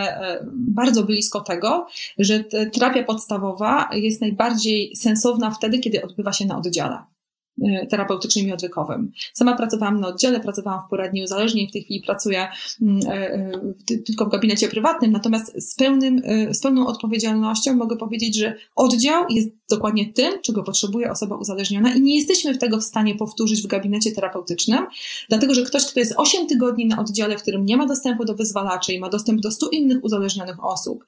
bardzo 0.52 1.04
blisko 1.04 1.42
tego, 1.42 1.75
że 2.18 2.44
terapia 2.74 3.04
podstawowa 3.04 3.90
jest 3.94 4.22
najbardziej 4.22 4.96
sensowna 4.96 5.52
wtedy, 5.52 5.80
kiedy 5.80 6.02
odbywa 6.02 6.34
się 6.34 6.46
na 6.46 6.58
oddziale. 6.58 7.15
E, 7.64 7.88
terapeutycznym 7.88 8.48
i 8.48 8.54
odwykowym. 8.54 9.12
Sama 9.34 9.58
pracowałam 9.58 10.00
na 10.00 10.08
oddziale, 10.08 10.40
pracowałam 10.40 10.82
w 10.88 10.90
poradni 10.90 11.24
uzależnień, 11.24 11.68
w 11.68 11.72
tej 11.72 11.84
chwili 11.84 12.02
pracuję 12.02 12.48
mm, 12.82 13.00
e, 13.08 13.34
e, 13.34 13.98
tylko 14.06 14.26
w 14.26 14.30
gabinecie 14.30 14.68
prywatnym, 14.68 15.12
natomiast 15.12 15.72
z, 15.72 15.76
pełnym, 15.76 16.22
z 16.52 16.62
pełną 16.62 16.88
odpowiedzialnością 16.88 17.76
mogę 17.76 17.98
powiedzieć, 17.98 18.36
że 18.36 18.56
oddział 18.76 19.26
jest 19.30 19.50
dokładnie 19.70 20.14
tym, 20.14 20.42
czego 20.42 20.64
potrzebuje 20.64 21.12
osoba 21.12 21.36
uzależniona 21.36 21.94
i 21.94 22.02
nie 22.02 22.16
jesteśmy 22.16 22.58
tego 22.58 22.78
w 22.78 22.84
stanie 22.84 23.16
powtórzyć 23.16 23.64
w 23.64 23.68
gabinecie 23.68 24.12
terapeutycznym, 24.12 24.86
dlatego 25.30 25.54
że 25.54 25.64
ktoś, 25.64 25.86
kto 25.86 26.00
jest 26.00 26.14
8 26.18 26.48
tygodni 26.48 26.86
na 26.86 27.00
oddziale, 27.00 27.38
w 27.38 27.42
którym 27.42 27.66
nie 27.66 27.78
ma 27.78 27.86
dostępu 27.86 28.26
do 28.26 28.36
wyzwalaczy 28.36 28.94
i 28.94 29.00
ma 29.00 29.10
dostęp 29.10 29.42
do 29.42 29.52
100 29.52 29.70
innych 29.70 30.04
uzależnionych 30.04 30.66
osób 30.66 31.06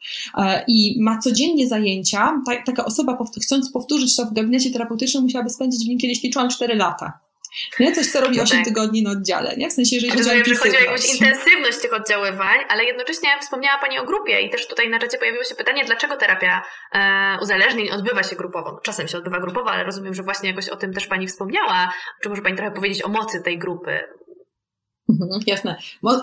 i 0.68 0.96
ma 1.00 1.20
codziennie 1.20 1.68
zajęcia, 1.68 2.42
ta, 2.46 2.64
taka 2.66 2.86
osoba 2.86 3.18
chcąc 3.42 3.72
powtórzyć 3.72 4.16
to 4.16 4.26
w 4.26 4.34
gabinecie 4.34 4.72
terapeutycznym 4.72 5.24
musiałaby 5.24 5.50
spędzić 5.50 5.86
w 5.86 5.88
nim 5.88 6.00
kiedyś 6.00 6.22
liczyłam 6.38 6.50
4 6.50 6.76
lata. 6.76 7.20
Nie? 7.80 7.92
Coś, 7.92 8.08
co 8.08 8.22
robi 8.22 8.38
no 8.38 8.44
8 8.44 8.58
tak. 8.58 8.66
tygodni 8.66 9.04
na 9.04 9.12
oddziale, 9.12 9.56
nie? 9.58 9.70
W 9.70 9.74
sensie, 9.74 9.96
jeżeli 9.96 10.12
chodzi 10.12 10.42
o 10.42 10.46
że 10.46 10.56
chodzi 10.56 10.78
o 10.78 10.80
jakąś 10.80 11.14
intensywność 11.14 11.82
tych 11.82 11.94
oddziaływań, 11.94 12.58
ale 12.70 12.84
jednocześnie 12.84 13.30
wspomniała 13.42 13.78
Pani 13.80 14.00
o 14.00 14.06
grupie 14.06 14.42
i 14.42 14.50
też 14.50 14.68
tutaj 14.68 14.90
na 14.90 15.00
czacie 15.00 15.18
pojawiło 15.18 15.44
się 15.44 15.56
pytanie, 15.56 15.86
dlaczego 15.86 16.18
terapia 16.18 16.62
e, 16.94 17.38
uzależnień 17.42 17.90
odbywa 17.90 18.24
się 18.24 18.36
grupowo? 18.36 18.80
Czasem 18.84 19.08
się 19.08 19.18
odbywa 19.18 19.40
grupowo, 19.40 19.72
ale 19.72 19.84
rozumiem, 19.84 20.14
że 20.14 20.24
właśnie 20.24 20.50
jakoś 20.50 20.70
o 20.70 20.76
tym 20.76 20.94
też 20.94 21.08
Pani 21.08 21.28
wspomniała. 21.28 21.94
Czy 22.24 22.30
może 22.30 22.42
Pani 22.42 22.56
trochę 22.56 22.72
powiedzieć 22.72 23.06
o 23.06 23.08
mocy 23.08 23.42
tej 23.42 23.58
grupy? 23.58 24.00
Mhm, 25.10 25.42
jasne. 25.48 25.78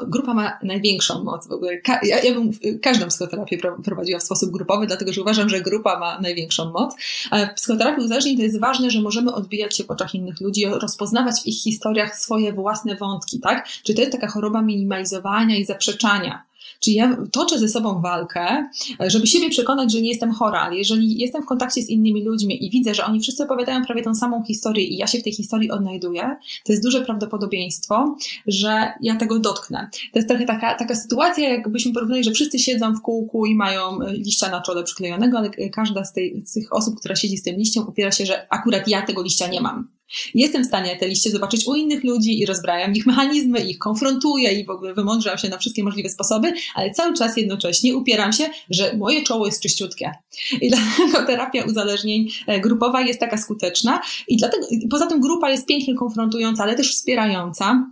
Grupa 0.07 0.35
ma 0.35 0.59
największą 0.62 1.24
moc 1.24 1.49
w 1.49 1.53
ogóle. 1.53 1.80
Ja, 2.03 2.22
ja 2.22 2.35
bym 2.35 2.51
każdą 2.82 3.07
psychoterapię 3.07 3.59
prowadziła 3.85 4.18
w 4.18 4.22
sposób 4.22 4.51
grupowy, 4.51 4.87
dlatego 4.87 5.12
że 5.12 5.20
uważam, 5.20 5.49
że 5.49 5.61
grupa 5.61 5.99
ma 5.99 6.20
największą 6.20 6.72
moc. 6.72 6.95
Ale 7.30 7.47
w 7.47 7.55
psychoterapii 7.55 8.05
uzależnień 8.05 8.37
to 8.37 8.43
jest 8.43 8.61
ważne, 8.61 8.91
że 8.91 9.01
możemy 9.01 9.35
odbijać 9.35 9.76
się 9.76 9.85
w 9.85 9.91
oczach 9.91 10.14
innych 10.14 10.41
ludzi, 10.41 10.66
rozpoznawać 10.66 11.35
w 11.43 11.47
ich 11.47 11.62
historiach 11.62 12.18
swoje 12.18 12.53
własne 12.53 12.97
wątki, 12.97 13.41
tak? 13.41 13.68
Czy 13.68 13.95
to 13.95 14.01
jest 14.01 14.12
taka 14.12 14.28
choroba 14.28 14.62
minimalizowania 14.62 15.57
i 15.57 15.64
zaprzeczania? 15.64 16.43
Czyli 16.85 16.97
ja 16.97 17.16
toczę 17.32 17.59
ze 17.59 17.68
sobą 17.68 18.01
walkę, 18.01 18.68
żeby 19.01 19.26
siebie 19.26 19.51
przekonać, 19.51 19.93
że 19.93 20.01
nie 20.01 20.09
jestem 20.09 20.32
chora, 20.32 20.61
ale 20.61 20.76
jeżeli 20.76 21.18
jestem 21.18 21.43
w 21.43 21.47
kontakcie 21.47 21.82
z 21.82 21.89
innymi 21.89 22.24
ludźmi 22.24 22.66
i 22.66 22.70
widzę, 22.70 22.95
że 22.95 23.05
oni 23.05 23.20
wszyscy 23.20 23.45
opowiadają 23.45 23.85
prawie 23.85 24.03
tą 24.03 24.14
samą 24.14 24.45
historię 24.45 24.85
i 24.85 24.97
ja 24.97 25.07
się 25.07 25.18
w 25.18 25.22
tej 25.22 25.32
historii 25.32 25.70
odnajduję, 25.70 26.37
to 26.64 26.72
jest 26.72 26.85
duże 26.85 27.01
prawdopodobieństwo, 27.01 28.16
że 28.47 28.93
ja 29.01 29.16
tego 29.16 29.39
dotknę. 29.39 29.89
To 30.12 30.18
jest 30.18 30.28
trochę 30.28 30.45
taka, 30.45 30.74
taka 30.74 30.95
sytuacja, 30.95 31.49
jakbyśmy 31.49 31.93
porównali, 31.93 32.24
że 32.24 32.30
wszyscy 32.30 32.59
siedzą 32.59 32.95
w 32.95 33.01
kółku 33.01 33.47
i 33.47 33.55
mają 33.55 33.99
liścia 34.12 34.51
na 34.51 34.61
czole 34.61 34.82
przyklejonego, 34.82 35.39
ale 35.39 35.51
każda 35.51 36.05
z, 36.05 36.12
tej, 36.12 36.43
z 36.47 36.53
tych 36.53 36.72
osób, 36.72 36.99
która 36.99 37.16
siedzi 37.16 37.37
z 37.37 37.43
tym 37.43 37.57
liściem, 37.57 37.89
upiera 37.89 38.12
się, 38.12 38.26
że 38.26 38.47
akurat 38.53 38.89
ja 38.89 39.03
tego 39.03 39.22
liścia 39.22 39.47
nie 39.47 39.61
mam. 39.61 39.89
Jestem 40.35 40.65
w 40.65 40.67
stanie 40.67 40.97
te 40.97 41.09
liście 41.09 41.31
zobaczyć 41.31 41.67
u 41.67 41.75
innych 41.75 42.05
ludzi 42.05 42.41
i 42.41 42.47
rozbrajam 42.47 42.95
ich 42.95 43.07
mechanizmy, 43.07 43.61
ich 43.61 43.79
konfrontuję 43.79 44.53
i 44.53 44.65
w 44.65 44.71
ogóle 44.71 44.95
wymądrzam 44.95 45.39
się 45.39 45.49
na 45.49 45.59
wszystkie 45.59 45.85
możliwe 45.85 46.09
sposoby, 46.09 46.53
ale 46.75 46.91
cały 46.91 47.15
czas 47.15 47.37
jednocześnie 47.37 47.97
upieram 47.97 48.33
się, 48.33 48.45
że 48.71 48.97
moje 48.97 49.23
czoło 49.23 49.47
jest 49.47 49.62
czyściutkie. 49.62 50.12
I 50.61 50.71
dlatego 50.75 51.27
terapia 51.27 51.65
uzależnień 51.65 52.29
e, 52.47 52.61
grupowa 52.61 53.01
jest 53.01 53.21
taka 53.21 53.37
skuteczna 53.37 54.01
i 54.29 54.37
dlatego, 54.37 54.67
poza 54.91 55.07
tym 55.07 55.21
grupa 55.21 55.51
jest 55.51 55.67
pięknie 55.67 55.95
konfrontująca, 55.95 56.62
ale 56.62 56.75
też 56.75 56.93
wspierająca 56.93 57.87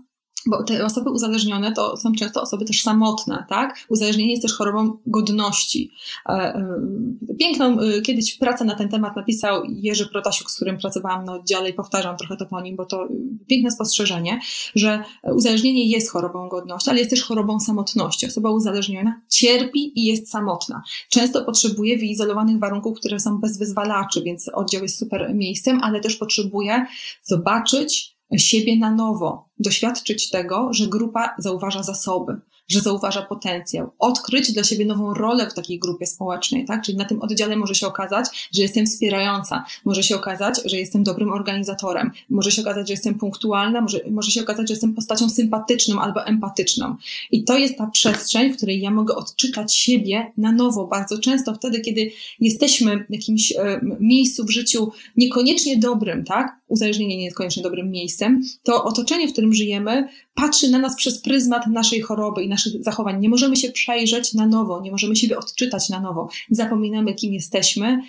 bo 0.47 0.63
te 0.63 0.85
osoby 0.85 1.11
uzależnione 1.11 1.73
to 1.73 1.97
są 1.97 2.13
często 2.13 2.43
osoby 2.43 2.65
też 2.65 2.83
samotne, 2.83 3.45
tak? 3.49 3.87
Uzależnienie 3.89 4.31
jest 4.31 4.43
też 4.43 4.53
chorobą 4.53 4.99
godności. 5.07 5.93
E, 6.29 6.33
e, 6.33 7.35
piękną 7.39 7.81
e, 7.81 8.01
kiedyś 8.01 8.39
pracę 8.39 8.65
na 8.65 8.75
ten 8.75 8.89
temat 8.89 9.17
napisał 9.17 9.65
Jerzy 9.65 10.07
Protasiuk, 10.07 10.51
z 10.51 10.57
którym 10.57 10.79
pracowałam 10.79 11.25
na 11.25 11.35
oddziale 11.35 11.71
i 11.71 11.75
powtarzam 11.75 12.17
trochę 12.17 12.37
to 12.37 12.47
po 12.47 12.61
nim, 12.61 12.77
bo 12.77 12.85
to 12.85 13.09
piękne 13.47 13.71
spostrzeżenie, 13.71 14.41
że 14.75 15.05
uzależnienie 15.35 15.87
jest 15.87 16.11
chorobą 16.11 16.49
godności, 16.49 16.91
ale 16.91 16.99
jest 16.99 17.11
też 17.11 17.23
chorobą 17.23 17.61
samotności. 17.61 18.27
Osoba 18.27 18.51
uzależniona 18.51 19.21
cierpi 19.29 20.01
i 20.01 20.05
jest 20.05 20.31
samotna. 20.31 20.83
Często 21.09 21.45
potrzebuje 21.45 21.99
wyizolowanych 21.99 22.59
warunków, 22.59 22.99
które 22.99 23.21
są 23.21 23.39
bez 23.39 23.59
wyzwalaczy, 23.59 24.23
więc 24.23 24.49
oddział 24.49 24.83
jest 24.83 24.99
super 24.99 25.35
miejscem, 25.35 25.81
ale 25.83 26.01
też 26.01 26.17
potrzebuje 26.17 26.87
zobaczyć 27.23 28.12
siebie 28.39 28.79
na 28.79 28.91
nowo, 28.91 29.49
doświadczyć 29.59 30.31
tego, 30.31 30.69
że 30.73 30.87
grupa 30.87 31.35
zauważa 31.39 31.83
zasoby, 31.83 32.41
że 32.69 32.81
zauważa 32.81 33.23
potencjał, 33.23 33.91
odkryć 33.99 34.53
dla 34.53 34.65
siebie 34.65 34.85
nową 34.85 35.15
rolę 35.15 35.51
w 35.51 35.55
takiej 35.55 35.79
grupie 35.79 36.07
społecznej, 36.07 36.65
tak? 36.65 36.83
Czyli 36.83 36.99
na 36.99 37.05
tym 37.05 37.23
oddziale 37.23 37.57
może 37.57 37.75
się 37.75 37.87
okazać, 37.87 38.49
że 38.53 38.63
jestem 38.63 38.87
wspierająca, 38.87 39.65
może 39.85 40.03
się 40.03 40.17
okazać, 40.17 40.61
że 40.65 40.77
jestem 40.77 41.03
dobrym 41.03 41.33
organizatorem, 41.33 42.11
może 42.31 42.51
się 42.51 42.63
okazać, 42.63 42.89
że 42.89 42.93
jestem 42.93 43.15
punktualna, 43.15 43.81
może, 43.81 44.01
może 44.11 44.31
się 44.31 44.41
okazać, 44.43 44.69
że 44.69 44.73
jestem 44.73 44.95
postacią 44.95 45.31
sympatyczną 45.31 46.01
albo 46.01 46.27
empatyczną. 46.27 46.97
I 47.31 47.45
to 47.45 47.59
jest 47.59 47.79
ta 47.79 47.87
przestrzeń, 47.87 48.53
w 48.53 48.57
której 48.57 48.81
ja 48.81 48.91
mogę 48.91 49.15
odczytać 49.15 49.75
siebie 49.75 50.33
na 50.37 50.53
nowo. 50.53 50.87
Bardzo 50.87 51.19
często 51.19 51.55
wtedy, 51.55 51.81
kiedy 51.81 52.11
jesteśmy 52.41 53.07
w 53.11 53.13
jakimś 53.13 53.53
e, 53.53 53.81
miejscu 54.01 54.45
w 54.45 54.51
życiu 54.51 54.93
niekoniecznie 55.17 55.77
dobrym, 55.77 56.25
tak? 56.25 56.63
Uzależnienie 56.69 57.17
nie 57.17 57.25
jest 57.25 57.37
koniecznie 57.37 57.63
dobrym 57.63 57.91
miejscem, 57.91 58.43
to 58.63 58.85
otoczenie, 58.85 59.29
w 59.29 59.33
którym 59.33 59.53
żyjemy, 59.53 60.09
patrzy 60.35 60.71
na 60.71 60.79
nas 60.79 60.97
przez 60.97 61.23
pryzmat 61.23 61.67
naszej 61.67 62.01
choroby 62.01 62.43
i 62.43 62.49
naszych 62.49 62.85
zachowań. 62.85 63.21
Nie 63.21 63.29
możemy 63.29 63.57
się 63.57 63.73
przejrzeć 63.73 64.35
na 64.35 64.47
nowo, 64.47 64.81
nie 64.81 64.91
możemy 64.91 65.17
siebie 65.17 65.39
odczytać 65.39 65.89
na 65.89 66.01
nowo. 66.01 66.29
Zapominamy, 66.51 67.15
kim 67.15 67.33
jesteśmy, 67.33 68.03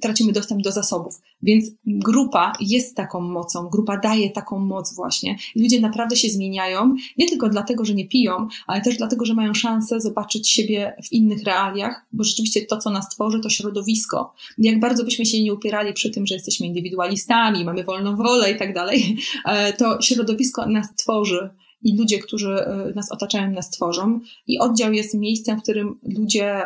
tracimy 0.00 0.32
dostęp 0.32 0.62
do 0.62 0.72
zasobów. 0.72 1.20
Więc 1.42 1.70
grupa 1.86 2.52
jest 2.60 2.96
taką 2.96 3.20
mocą, 3.20 3.68
grupa 3.68 3.98
daje 3.98 4.30
taką 4.30 4.58
moc 4.58 4.94
właśnie. 4.94 5.36
Ludzie 5.56 5.80
naprawdę 5.80 6.16
się 6.16 6.28
zmieniają, 6.28 6.94
nie 7.18 7.28
tylko 7.28 7.48
dlatego, 7.48 7.84
że 7.84 7.94
nie 7.94 8.08
piją, 8.08 8.48
ale 8.66 8.80
też 8.80 8.96
dlatego, 8.96 9.24
że 9.24 9.34
mają 9.34 9.54
szansę 9.54 10.00
zobaczyć 10.00 10.50
siebie 10.50 10.96
w 11.04 11.12
innych 11.12 11.42
realiach, 11.44 12.06
bo 12.12 12.24
rzeczywiście 12.24 12.66
to, 12.66 12.78
co 12.78 12.90
nas 12.90 13.08
tworzy, 13.08 13.40
to 13.40 13.50
środowisko. 13.50 14.34
Jak 14.58 14.80
bardzo 14.80 15.04
byśmy 15.04 15.26
się 15.26 15.42
nie 15.42 15.54
upierali 15.54 15.92
przy 15.92 16.10
tym, 16.10 16.26
że 16.26 16.34
jesteśmy 16.34 16.66
indywidualistami, 16.66 17.64
mamy 17.64 17.84
wolną 17.84 18.16
wolę 18.16 18.52
i 18.52 18.58
tak 18.58 18.74
dalej, 18.74 19.16
e, 19.44 19.72
to 19.72 20.02
środowisko 20.02 20.66
nas 20.66 20.87
tworzy 20.96 21.50
i 21.82 21.98
ludzie, 21.98 22.18
którzy 22.18 22.54
e, 22.54 22.92
nas 22.94 23.12
otaczają, 23.12 23.50
nas 23.50 23.70
tworzą. 23.70 24.20
I 24.46 24.58
oddział 24.58 24.92
jest 24.92 25.14
miejscem, 25.14 25.58
w 25.58 25.62
którym 25.62 26.00
ludzie, 26.18 26.62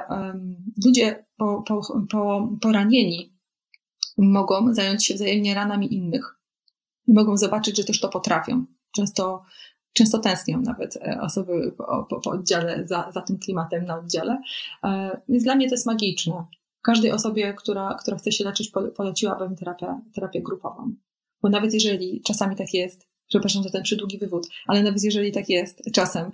ludzie 0.85 1.25
po, 1.37 1.63
po, 1.63 1.81
po, 2.11 2.49
poranieni 2.61 3.33
mogą 4.19 4.75
zająć 4.75 5.07
się 5.07 5.15
wzajemnie 5.15 5.55
ranami 5.55 5.95
innych. 5.95 6.39
I 7.07 7.13
mogą 7.13 7.37
zobaczyć, 7.37 7.77
że 7.77 7.85
też 7.85 8.01
to 8.01 8.09
potrafią. 8.09 8.65
Często, 8.93 9.43
często 9.93 10.19
tęsknią 10.19 10.61
nawet 10.61 10.97
e, 10.97 11.21
osoby 11.21 11.73
po, 11.79 12.07
po, 12.11 12.21
po 12.21 12.31
oddziale 12.31 12.87
za, 12.87 13.11
za 13.15 13.23
tym 13.23 13.39
klimatem 13.39 13.85
na 13.85 13.99
oddziale. 13.99 14.41
E, 14.85 15.21
więc 15.29 15.45
dla 15.45 15.55
mnie 15.55 15.69
to 15.69 15.75
jest 15.75 15.87
magiczne. 15.87 16.45
Każdej 16.83 17.13
osobie, 17.13 17.55
która, 17.55 17.97
która 18.01 18.17
chce 18.17 18.33
się 18.33 18.45
leczyć, 18.45 18.73
poleciłabym 18.97 19.57
terapię, 19.57 20.01
terapię 20.15 20.43
grupową. 20.43 20.95
Bo 21.43 21.49
nawet 21.49 21.75
jeżeli 21.75 22.23
czasami 22.23 22.57
tak 22.57 22.75
jest, 22.75 23.12
przepraszam 23.33 23.63
za 23.63 23.71
ten 23.71 23.83
przydługi 23.83 24.19
wywód, 24.19 24.49
ale 24.67 24.83
nawet 24.83 25.03
jeżeli 25.03 25.33
tak 25.33 25.49
jest 25.49 25.83
czasem, 25.93 26.31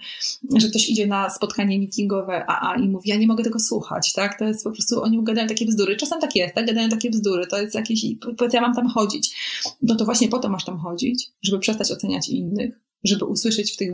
że 0.57 0.68
ktoś 0.68 0.88
idzie 0.88 1.07
na 1.07 1.30
spotkanie 1.30 1.78
meetingowe 1.78 2.44
AA 2.51 2.76
i 2.76 2.88
mówi, 2.88 3.11
ja 3.11 3.16
nie 3.16 3.26
mogę 3.26 3.44
tego 3.44 3.59
słuchać, 3.61 4.12
tak? 4.12 4.38
To 4.38 4.44
jest 4.44 4.64
po 4.64 4.70
prostu, 4.70 5.03
oni 5.03 5.24
gadają 5.24 5.49
takie 5.49 5.66
bzdury. 5.66 5.96
Czasem 5.96 6.20
tak 6.20 6.36
jest, 6.36 6.55
tak? 6.55 6.66
Gadają 6.66 6.88
takie 6.88 7.11
bzdury, 7.11 7.46
to 7.46 7.62
jest 7.62 7.74
jakieś, 7.74 8.05
ja 8.53 8.61
mam 8.61 8.74
tam 8.74 8.88
chodzić. 8.88 9.36
No 9.82 9.96
to 9.96 10.05
właśnie 10.05 10.28
po 10.28 10.38
to 10.38 10.49
masz 10.49 10.64
tam 10.64 10.78
chodzić, 10.78 11.30
żeby 11.42 11.59
przestać 11.59 11.92
oceniać 11.92 12.28
innych, 12.28 12.80
żeby 13.05 13.24
usłyszeć 13.24 13.72
w 13.72 13.76
tych, 13.76 13.92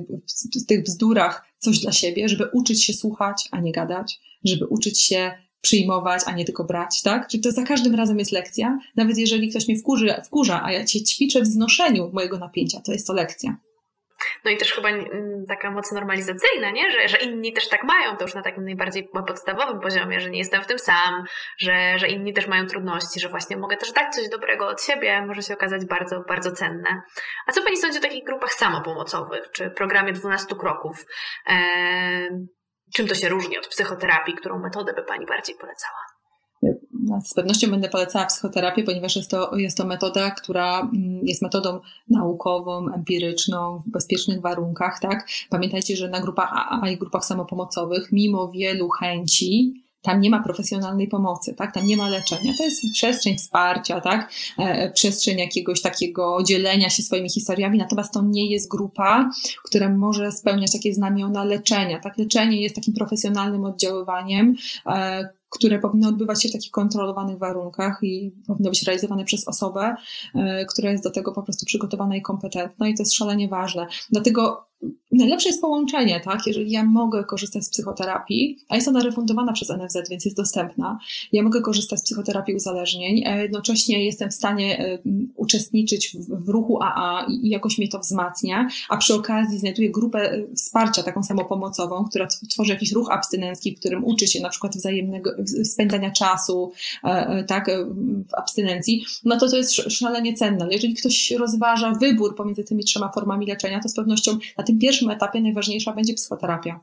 w 0.62 0.66
tych 0.66 0.82
bzdurach 0.82 1.44
coś 1.58 1.78
dla 1.78 1.92
siebie, 1.92 2.28
żeby 2.28 2.44
uczyć 2.52 2.84
się 2.84 2.92
słuchać, 2.92 3.48
a 3.50 3.60
nie 3.60 3.72
gadać, 3.72 4.20
żeby 4.44 4.66
uczyć 4.66 5.02
się 5.02 5.32
przyjmować, 5.64 6.22
a 6.26 6.32
nie 6.32 6.44
tylko 6.44 6.64
brać, 6.64 7.02
tak? 7.02 7.28
Czyli 7.28 7.42
to 7.42 7.52
za 7.52 7.62
każdym 7.62 7.94
razem 7.94 8.18
jest 8.18 8.32
lekcja. 8.32 8.78
Nawet 8.96 9.18
jeżeli 9.18 9.50
ktoś 9.50 9.68
mnie 9.68 9.78
wkurzy, 9.78 10.14
wkurza, 10.26 10.60
a 10.64 10.72
ja 10.72 10.84
cię 10.84 11.02
ćwiczę 11.02 11.40
w 11.40 11.46
znoszeniu 11.46 12.10
mojego 12.12 12.38
napięcia, 12.38 12.80
to 12.86 12.92
jest 12.92 13.06
to 13.06 13.12
lekcja. 13.12 13.56
No 14.44 14.50
i 14.50 14.56
też 14.56 14.72
chyba 14.72 14.88
taka 15.48 15.70
moc 15.70 15.92
normalizacyjna, 15.92 16.70
nie? 16.70 16.90
Że, 16.90 17.08
że 17.08 17.16
inni 17.16 17.52
też 17.52 17.68
tak 17.68 17.84
mają, 17.84 18.16
to 18.16 18.24
już 18.24 18.34
na 18.34 18.42
takim 18.42 18.64
najbardziej 18.64 19.08
podstawowym 19.26 19.80
poziomie, 19.80 20.20
że 20.20 20.30
nie 20.30 20.38
jestem 20.38 20.62
w 20.62 20.66
tym 20.66 20.78
sam, 20.78 21.24
że, 21.58 21.98
że 21.98 22.08
inni 22.08 22.32
też 22.32 22.46
mają 22.46 22.66
trudności, 22.66 23.20
że 23.20 23.28
właśnie 23.28 23.56
mogę 23.56 23.76
też 23.76 23.92
dać 23.92 24.14
coś 24.14 24.28
dobrego 24.28 24.68
od 24.68 24.82
siebie, 24.82 25.26
może 25.26 25.42
się 25.42 25.54
okazać 25.54 25.84
bardzo, 25.84 26.20
bardzo 26.28 26.52
cenne. 26.52 27.02
A 27.46 27.52
co 27.52 27.62
Pani 27.62 27.76
sądzi 27.76 27.98
o 27.98 28.02
takich 28.02 28.24
grupach 28.24 28.52
samopomocowych, 28.52 29.50
czy 29.52 29.70
programie 29.70 30.12
12 30.12 30.54
kroków? 30.54 31.06
Eee, 31.46 32.28
Czym 32.94 33.08
to 33.08 33.14
się 33.14 33.28
różni 33.28 33.58
od 33.58 33.68
psychoterapii? 33.68 34.34
Którą 34.34 34.58
metodę 34.58 34.92
by 34.92 35.02
Pani 35.02 35.26
bardziej 35.26 35.56
polecała? 35.56 36.14
No, 36.92 37.20
z 37.24 37.34
pewnością 37.34 37.70
będę 37.70 37.88
polecała 37.88 38.24
psychoterapię, 38.24 38.84
ponieważ 38.84 39.16
jest 39.16 39.30
to, 39.30 39.56
jest 39.56 39.76
to 39.76 39.86
metoda, 39.86 40.30
która 40.30 40.80
mm, 40.80 41.26
jest 41.26 41.42
metodą 41.42 41.80
naukową, 42.08 42.94
empiryczną, 42.94 43.82
w 43.86 43.90
bezpiecznych 43.90 44.40
warunkach. 44.40 45.00
Tak? 45.00 45.26
Pamiętajcie, 45.50 45.96
że 45.96 46.08
na 46.08 46.20
grupach 46.20 46.52
AA 46.52 46.88
i 46.88 46.96
grupach 46.96 47.24
samopomocowych, 47.24 48.12
mimo 48.12 48.48
wielu 48.48 48.88
chęci, 48.88 49.83
tam 50.04 50.20
nie 50.20 50.30
ma 50.30 50.42
profesjonalnej 50.42 51.08
pomocy, 51.08 51.54
tak? 51.54 51.74
Tam 51.74 51.86
nie 51.86 51.96
ma 51.96 52.08
leczenia. 52.08 52.52
To 52.58 52.64
jest 52.64 52.82
przestrzeń 52.92 53.38
wsparcia, 53.38 54.00
tak? 54.00 54.32
E, 54.58 54.90
przestrzeń 54.90 55.38
jakiegoś 55.38 55.82
takiego 55.82 56.38
dzielenia 56.42 56.90
się 56.90 57.02
swoimi 57.02 57.30
historiami, 57.30 57.78
natomiast 57.78 58.12
to 58.12 58.22
nie 58.22 58.50
jest 58.50 58.70
grupa, 58.70 59.30
która 59.64 59.88
może 59.88 60.32
spełniać 60.32 60.72
takie 60.72 60.94
znamiona 60.94 61.44
leczenia, 61.44 62.00
tak? 62.00 62.18
Leczenie 62.18 62.60
jest 62.60 62.74
takim 62.74 62.94
profesjonalnym 62.94 63.64
oddziaływaniem, 63.64 64.54
e, 64.86 65.28
które 65.50 65.78
powinno 65.78 66.08
odbywać 66.08 66.42
się 66.42 66.48
w 66.48 66.52
takich 66.52 66.70
kontrolowanych 66.70 67.38
warunkach 67.38 67.98
i 68.02 68.32
powinno 68.46 68.70
być 68.70 68.82
realizowane 68.82 69.24
przez 69.24 69.48
osobę, 69.48 69.96
e, 70.34 70.66
która 70.66 70.90
jest 70.90 71.04
do 71.04 71.10
tego 71.10 71.32
po 71.32 71.42
prostu 71.42 71.66
przygotowana 71.66 72.16
i 72.16 72.22
kompetentna 72.22 72.88
i 72.88 72.94
to 72.94 73.02
jest 73.02 73.14
szalenie 73.14 73.48
ważne. 73.48 73.86
Dlatego 74.10 74.66
najlepsze 75.14 75.48
jest 75.48 75.60
połączenie, 75.60 76.20
tak? 76.20 76.46
Jeżeli 76.46 76.70
ja 76.70 76.84
mogę 76.84 77.24
korzystać 77.24 77.64
z 77.64 77.70
psychoterapii, 77.70 78.58
a 78.68 78.76
jest 78.76 78.88
ona 78.88 79.02
refundowana 79.02 79.52
przez 79.52 79.68
NFZ, 79.68 80.10
więc 80.10 80.24
jest 80.24 80.36
dostępna, 80.36 80.98
ja 81.32 81.42
mogę 81.42 81.60
korzystać 81.60 82.00
z 82.00 82.02
psychoterapii 82.02 82.54
uzależnień, 82.54 83.26
a 83.26 83.36
jednocześnie 83.36 84.04
jestem 84.04 84.30
w 84.30 84.34
stanie 84.34 84.78
e, 84.78 84.98
uczestniczyć 85.36 86.16
w, 86.28 86.48
ruchu 86.48 86.82
AA 86.82 87.26
i 87.28 87.48
jakoś 87.48 87.78
mnie 87.78 87.88
to 87.88 87.98
wzmacnia, 87.98 88.68
a 88.88 88.96
przy 88.96 89.14
okazji 89.14 89.58
znajduję 89.58 89.90
grupę 89.90 90.32
e, 90.32 90.54
wsparcia 90.54 91.02
taką 91.02 91.22
samopomocową, 91.22 92.04
która 92.04 92.26
tworzy 92.50 92.72
jakiś 92.72 92.92
ruch 92.92 93.10
abstynencki, 93.10 93.76
w 93.76 93.78
którym 93.80 94.04
uczy 94.04 94.26
się 94.26 94.40
na 94.40 94.48
przykład 94.48 94.76
wzajemnego 94.76 95.30
spędzania 95.64 96.10
czasu, 96.10 96.72
e, 97.04 97.44
tak, 97.44 97.70
w 98.28 98.34
abstynencji, 98.34 99.04
no 99.24 99.38
to 99.38 99.50
to 99.50 99.56
jest 99.56 99.74
szalenie 99.74 100.34
cenne. 100.34 100.68
Jeżeli 100.70 100.94
ktoś 100.94 101.30
rozważa 101.30 101.92
wybór 101.92 102.36
pomiędzy 102.36 102.64
tymi 102.64 102.84
trzema 102.84 103.12
formami 103.12 103.46
leczenia, 103.46 103.80
to 103.80 103.88
z 103.88 103.94
pewnością 103.94 104.38
na 104.58 104.64
tym 104.64 104.73
tym 104.74 104.80
pierwszym 104.80 105.10
etapie 105.10 105.40
najważniejsza 105.40 105.92
będzie 105.92 106.14
psychoterapia. 106.14 106.80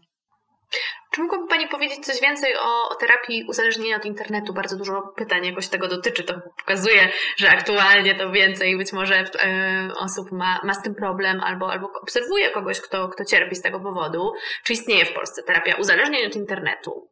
Czy 1.12 1.22
mogłaby 1.22 1.48
Pani 1.48 1.68
powiedzieć 1.68 2.06
coś 2.06 2.22
więcej 2.22 2.56
o, 2.58 2.90
o, 2.90 2.96
terapii 2.96 3.46
uzależnienia 3.50 3.96
od 3.96 4.06
internetu? 4.06 4.54
Bardzo 4.54 4.78
dużo 4.78 5.02
pytań 5.16 5.46
jakoś 5.46 5.68
tego 5.68 5.88
dotyczy. 5.88 6.24
To 6.24 6.34
pokazuje, 6.58 7.10
że 7.38 7.50
aktualnie 7.50 8.16
to 8.16 8.32
więcej 8.32 8.78
być 8.78 8.94
może 8.94 9.16
e, 9.16 9.92
osób 9.98 10.32
ma, 10.32 10.62
ma 10.64 10.74
z 10.74 10.84
tym 10.84 10.96
problem 10.96 11.42
albo, 11.44 11.72
albo 11.72 11.90
obserwuje 12.02 12.50
kogoś, 12.50 12.82
kto, 12.82 13.10
kto 13.10 13.26
cierpi 13.26 13.56
z 13.56 13.62
tego 13.62 13.80
powodu. 13.80 14.34
Czy 14.64 14.74
istnieje 14.74 15.06
w 15.06 15.14
Polsce 15.14 15.44
terapia 15.44 15.76
uzależnienia 15.76 16.28
od 16.28 16.36
internetu? 16.36 17.10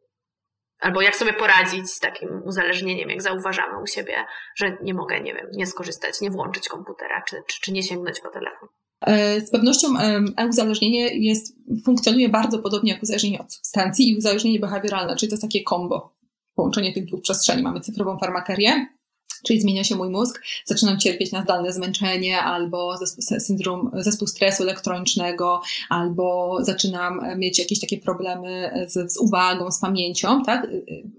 Albo 0.78 1.02
jak 1.02 1.16
sobie 1.16 1.32
poradzić 1.32 1.90
z 1.90 1.98
takim 1.98 2.42
uzależnieniem, 2.44 3.10
jak 3.10 3.22
zauważamy 3.22 3.82
u 3.82 3.86
siebie, 3.86 4.26
że 4.56 4.76
nie 4.82 4.94
mogę, 4.94 5.20
nie 5.20 5.34
wiem, 5.34 5.46
nie 5.52 5.66
skorzystać, 5.66 6.20
nie 6.20 6.30
włączyć 6.30 6.68
komputera, 6.68 7.22
czy, 7.28 7.42
czy, 7.46 7.60
czy 7.60 7.72
nie 7.72 7.82
sięgnąć 7.82 8.20
po 8.20 8.30
telefon? 8.30 8.68
E, 9.00 9.40
z 9.40 9.50
pewnością 9.50 9.88
e-uzależnienie 10.36 11.08
jest, 11.18 11.56
funkcjonuje 11.84 12.28
bardzo 12.28 12.58
podobnie 12.58 12.92
jak 12.92 13.02
uzależnienie 13.02 13.40
od 13.40 13.52
substancji 13.52 14.10
i 14.10 14.16
uzależnienie 14.16 14.60
behawioralne, 14.60 15.16
czyli 15.16 15.30
to 15.30 15.34
jest 15.34 15.42
takie 15.42 15.62
kombo, 15.62 16.14
połączenie 16.54 16.92
tych 16.92 17.06
dwóch 17.06 17.22
przestrzeni. 17.22 17.62
Mamy 17.62 17.80
cyfrową 17.80 18.18
farmakerię, 18.18 18.86
czyli 19.42 19.60
zmienia 19.60 19.84
się 19.84 19.96
mój 19.96 20.10
mózg, 20.10 20.42
zaczynam 20.64 20.98
cierpieć 20.98 21.32
na 21.32 21.42
zdalne 21.42 21.72
zmęczenie 21.72 22.42
albo 22.42 22.96
zespół, 22.96 23.38
syndrom, 23.40 23.90
zespół 23.94 24.28
stresu 24.28 24.62
elektronicznego, 24.62 25.60
albo 25.88 26.58
zaczynam 26.60 27.20
mieć 27.36 27.58
jakieś 27.58 27.80
takie 27.80 27.98
problemy 27.98 28.70
z, 28.88 29.12
z 29.12 29.18
uwagą, 29.18 29.70
z 29.70 29.80
pamięcią, 29.80 30.42
tak, 30.42 30.66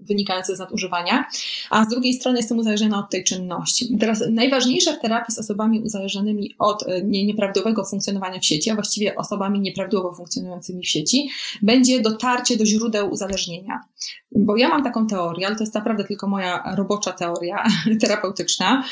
wynikające 0.00 0.56
z 0.56 0.58
nadużywania, 0.58 1.24
a 1.70 1.84
z 1.84 1.88
drugiej 1.88 2.14
strony 2.14 2.38
jestem 2.38 2.58
uzależniona 2.58 2.98
od 2.98 3.10
tej 3.10 3.24
czynności. 3.24 3.96
Teraz 4.00 4.24
najważniejsze 4.30 4.94
w 4.94 5.00
terapii 5.00 5.34
z 5.34 5.38
osobami 5.38 5.80
uzależnionymi 5.80 6.54
od 6.58 6.88
e, 6.88 7.02
nieprawidłowego 7.02 7.84
funkcjonowania 7.84 8.40
w 8.40 8.44
sieci, 8.44 8.70
a 8.70 8.74
właściwie 8.74 9.16
osobami 9.16 9.60
nieprawidłowo 9.60 10.12
funkcjonującymi 10.14 10.82
w 10.82 10.88
sieci, 10.88 11.28
będzie 11.62 12.00
dotarcie 12.00 12.56
do 12.56 12.66
źródeł 12.66 13.10
uzależnienia. 13.10 13.80
Bo 14.36 14.56
ja 14.56 14.68
mam 14.68 14.84
taką 14.84 15.06
teorię, 15.06 15.46
ale 15.46 15.56
to 15.56 15.62
jest 15.62 15.74
naprawdę 15.74 16.04
tylko 16.04 16.28
moja 16.28 16.74
robocza 16.76 17.12
teoria, 17.12 17.64
terapeutyczna, 18.12 18.84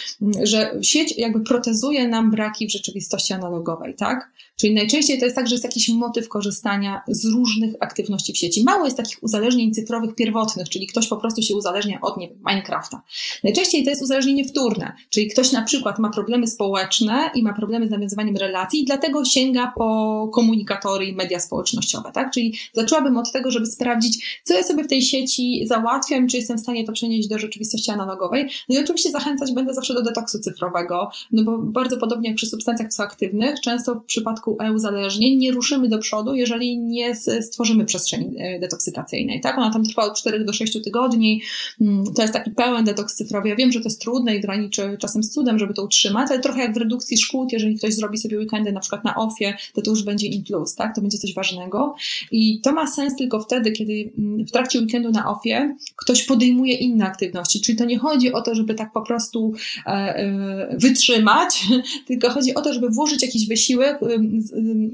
że 0.42 0.78
sieć 0.82 1.18
jakby 1.18 1.40
protezuje 1.40 2.08
nam 2.08 2.30
braki 2.30 2.66
w 2.66 2.72
rzeczywistości 2.72 3.32
analogowej, 3.32 3.94
tak? 3.94 4.30
Czyli 4.56 4.74
najczęściej 4.74 5.18
to 5.18 5.24
jest 5.24 5.36
tak, 5.36 5.48
że 5.48 5.54
jest 5.54 5.64
jakiś 5.64 5.88
motyw 5.88 6.28
korzystania 6.28 7.02
z 7.08 7.24
różnych 7.24 7.74
aktywności 7.80 8.32
w 8.32 8.38
sieci. 8.38 8.64
Mało 8.64 8.84
jest 8.84 8.96
takich 8.96 9.22
uzależnień 9.22 9.74
cyfrowych 9.74 10.14
pierwotnych, 10.14 10.68
czyli 10.68 10.86
ktoś 10.86 11.08
po 11.08 11.16
prostu 11.16 11.42
się 11.42 11.56
uzależnia 11.56 11.98
od 12.00 12.16
nie 12.16 12.28
Minecrafta. 12.48 13.02
Najczęściej 13.44 13.84
to 13.84 13.90
jest 13.90 14.02
uzależnienie 14.02 14.44
wtórne, 14.44 14.92
czyli 15.10 15.28
ktoś 15.28 15.52
na 15.52 15.62
przykład 15.62 15.98
ma 15.98 16.10
problemy 16.10 16.46
społeczne 16.46 17.30
i 17.34 17.42
ma 17.42 17.52
problemy 17.52 17.86
z 17.86 17.90
nawiązywaniem 17.90 18.36
relacji 18.36 18.80
i 18.80 18.84
dlatego 18.84 19.24
sięga 19.24 19.72
po 19.76 20.28
komunikatory 20.34 21.06
i 21.06 21.16
media 21.16 21.40
społecznościowe, 21.40 22.12
tak? 22.12 22.32
Czyli 22.32 22.54
zaczęłabym 22.72 23.16
od 23.16 23.32
tego, 23.32 23.50
żeby 23.50 23.66
sprawdzić, 23.66 24.40
co 24.44 24.54
ja 24.54 24.62
sobie 24.62 24.84
w 24.84 24.88
tej 24.88 25.02
sieci 25.02 25.64
załatwiam, 25.66 26.28
czy 26.28 26.36
jestem 26.36 26.58
w 26.58 26.60
stanie 26.60 26.84
to 26.84 26.92
przenieść 26.92 27.28
do 27.28 27.38
rzeczywistości 27.38 27.90
analogowej. 27.90 28.48
No 28.68 28.74
i 28.76 28.78
oczywiście 28.78 29.09
zachęcać 29.10 29.52
będę 29.52 29.74
zawsze 29.74 29.94
do 29.94 30.02
detoksu 30.02 30.38
cyfrowego, 30.38 31.10
no 31.32 31.44
bo 31.44 31.58
bardzo 31.58 31.96
podobnie 31.96 32.28
jak 32.28 32.36
przy 32.36 32.46
substancjach 32.46 32.88
psychoaktywnych, 32.88 33.60
często 33.60 33.94
w 33.94 34.04
przypadku 34.04 34.56
e-uzależnień 34.60 35.38
nie 35.38 35.52
ruszymy 35.52 35.88
do 35.88 35.98
przodu, 35.98 36.34
jeżeli 36.34 36.78
nie 36.78 37.14
stworzymy 37.40 37.84
przestrzeni 37.84 38.34
e, 38.38 38.60
detoksykacyjnej, 38.60 39.40
tak? 39.40 39.58
Ona 39.58 39.72
tam 39.72 39.84
trwa 39.84 40.04
od 40.04 40.18
4 40.18 40.44
do 40.44 40.52
6 40.52 40.82
tygodni, 40.84 41.42
mm, 41.80 42.04
to 42.14 42.22
jest 42.22 42.34
taki 42.34 42.50
pełen 42.50 42.84
detoks 42.84 43.14
cyfrowy. 43.14 43.48
Ja 43.48 43.56
wiem, 43.56 43.72
że 43.72 43.80
to 43.80 43.86
jest 43.86 44.00
trudne 44.00 44.36
i 44.36 44.40
graniczy 44.40 44.96
czasem 45.00 45.22
z 45.22 45.30
cudem, 45.30 45.58
żeby 45.58 45.74
to 45.74 45.84
utrzymać, 45.84 46.30
ale 46.30 46.40
trochę 46.40 46.60
jak 46.60 46.74
w 46.74 46.76
redukcji 46.76 47.18
szkód, 47.18 47.52
jeżeli 47.52 47.76
ktoś 47.76 47.94
zrobi 47.94 48.18
sobie 48.18 48.38
weekendy 48.38 48.72
na 48.72 48.80
przykład 48.80 49.04
na 49.04 49.14
ofie, 49.14 49.56
to 49.74 49.82
to 49.82 49.90
już 49.90 50.02
będzie 50.02 50.26
in 50.26 50.44
plus, 50.44 50.74
tak? 50.74 50.94
To 50.94 51.00
będzie 51.00 51.18
coś 51.18 51.34
ważnego 51.34 51.94
i 52.32 52.60
to 52.60 52.72
ma 52.72 52.86
sens 52.86 53.16
tylko 53.16 53.40
wtedy, 53.40 53.72
kiedy 53.72 54.12
mm, 54.18 54.46
w 54.46 54.50
trakcie 54.50 54.80
weekendu 54.80 55.10
na 55.10 55.30
ofie 55.30 55.76
ktoś 55.96 56.22
podejmuje 56.22 56.74
inne 56.74 57.06
aktywności, 57.06 57.60
czyli 57.60 57.78
to 57.78 57.84
nie 57.84 57.98
chodzi 57.98 58.32
o 58.32 58.42
to, 58.42 58.54
żeby 58.54 58.74
tak 58.74 58.92
po 58.92 58.99
prostu 59.00 59.52
e, 59.86 59.90
e, 59.90 60.76
wytrzymać, 60.78 61.66
tylko 62.08 62.30
chodzi 62.30 62.54
o 62.54 62.60
to, 62.60 62.72
żeby 62.72 62.88
włożyć 62.88 63.22
jakiś 63.22 63.48
wysiłek, 63.48 63.98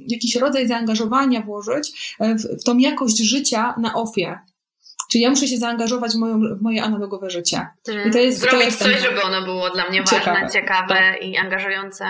jakiś 0.08 0.36
rodzaj 0.36 0.68
zaangażowania 0.68 1.40
włożyć 1.40 2.16
w, 2.20 2.60
w 2.60 2.64
tą 2.64 2.78
jakość 2.78 3.18
życia 3.18 3.74
na 3.78 3.94
ofie. 3.94 4.38
Czyli 5.10 5.24
ja 5.24 5.30
muszę 5.30 5.48
się 5.48 5.58
zaangażować 5.58 6.12
w, 6.12 6.16
moją, 6.16 6.40
w 6.58 6.62
moje 6.62 6.82
analogowe 6.82 7.30
życie. 7.30 7.66
I 8.08 8.10
to 8.10 8.18
jest, 8.18 8.38
Zrobić 8.38 8.58
to 8.58 8.64
jest 8.64 8.78
coś, 8.78 9.00
żeby 9.02 9.22
ono 9.22 9.42
było 9.42 9.70
dla 9.70 9.88
mnie 9.88 10.02
ważne, 10.02 10.18
ciekawe, 10.18 10.50
ciekawe 10.52 10.94
tak. 10.94 11.22
i 11.22 11.36
angażujące 11.36 12.04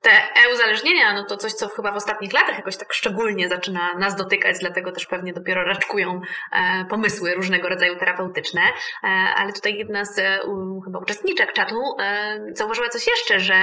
te 0.00 0.10
e-uzależnienia, 0.10 1.14
no 1.14 1.24
to 1.24 1.36
coś, 1.36 1.52
co 1.52 1.68
chyba 1.68 1.92
w 1.92 1.96
ostatnich 1.96 2.32
latach 2.32 2.56
jakoś 2.56 2.76
tak 2.76 2.92
szczególnie 2.92 3.48
zaczyna 3.48 3.94
nas 3.98 4.16
dotykać, 4.16 4.56
dlatego 4.60 4.92
też 4.92 5.06
pewnie 5.06 5.32
dopiero 5.32 5.64
raczkują 5.64 6.20
e, 6.52 6.84
pomysły 6.84 7.34
różnego 7.34 7.68
rodzaju 7.68 7.96
terapeutyczne. 7.96 8.60
E, 8.60 9.06
ale 9.36 9.52
tutaj 9.52 9.74
jedna 9.78 10.04
z 10.04 10.18
e, 10.18 10.42
u, 10.42 10.80
chyba 10.80 10.98
uczestniczek 10.98 11.52
czatu 11.52 11.76
e, 12.00 12.38
zauważyła 12.52 12.88
coś 12.88 13.06
jeszcze, 13.06 13.40
że 13.40 13.54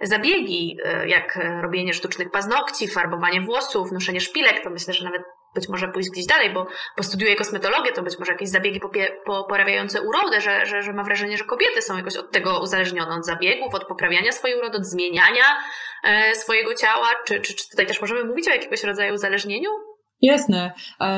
zabiegi, 0.00 0.78
e, 0.84 1.08
jak 1.08 1.38
robienie 1.62 1.94
sztucznych 1.94 2.30
paznokci, 2.30 2.88
farbowanie 2.88 3.40
włosów, 3.40 3.92
noszenie 3.92 4.20
szpilek, 4.20 4.64
to 4.64 4.70
myślę, 4.70 4.94
że 4.94 5.04
nawet 5.04 5.22
być 5.54 5.68
może 5.68 5.88
pójść 5.88 6.10
gdzieś 6.10 6.26
dalej, 6.26 6.50
bo, 6.50 6.66
bo 6.96 7.02
studiuje 7.02 7.36
kosmetologię, 7.36 7.92
to 7.92 8.02
być 8.02 8.18
może 8.18 8.32
jakieś 8.32 8.48
zabiegi 8.48 8.80
popie, 8.80 9.16
poprawiające 9.24 10.02
urodę, 10.02 10.40
że, 10.40 10.66
że, 10.66 10.82
że 10.82 10.92
ma 10.92 11.04
wrażenie, 11.04 11.38
że 11.38 11.44
kobiety 11.44 11.82
są 11.82 11.96
jakoś 11.96 12.16
od 12.16 12.30
tego 12.30 12.60
uzależnione, 12.60 13.14
od 13.14 13.26
zabiegów, 13.26 13.74
od 13.74 13.84
poprawiania 13.84 14.32
swojej 14.32 14.58
urody, 14.58 14.76
od 14.76 14.86
zmieniania 14.86 15.44
e, 16.04 16.34
swojego 16.34 16.74
ciała. 16.74 17.08
Czy, 17.26 17.40
czy, 17.40 17.54
czy 17.54 17.70
tutaj 17.70 17.86
też 17.86 18.00
możemy 18.00 18.24
mówić 18.24 18.48
o 18.48 18.50
jakiegoś 18.50 18.84
rodzaju 18.84 19.14
uzależnieniu? 19.14 19.70
Jasne. 20.22 20.72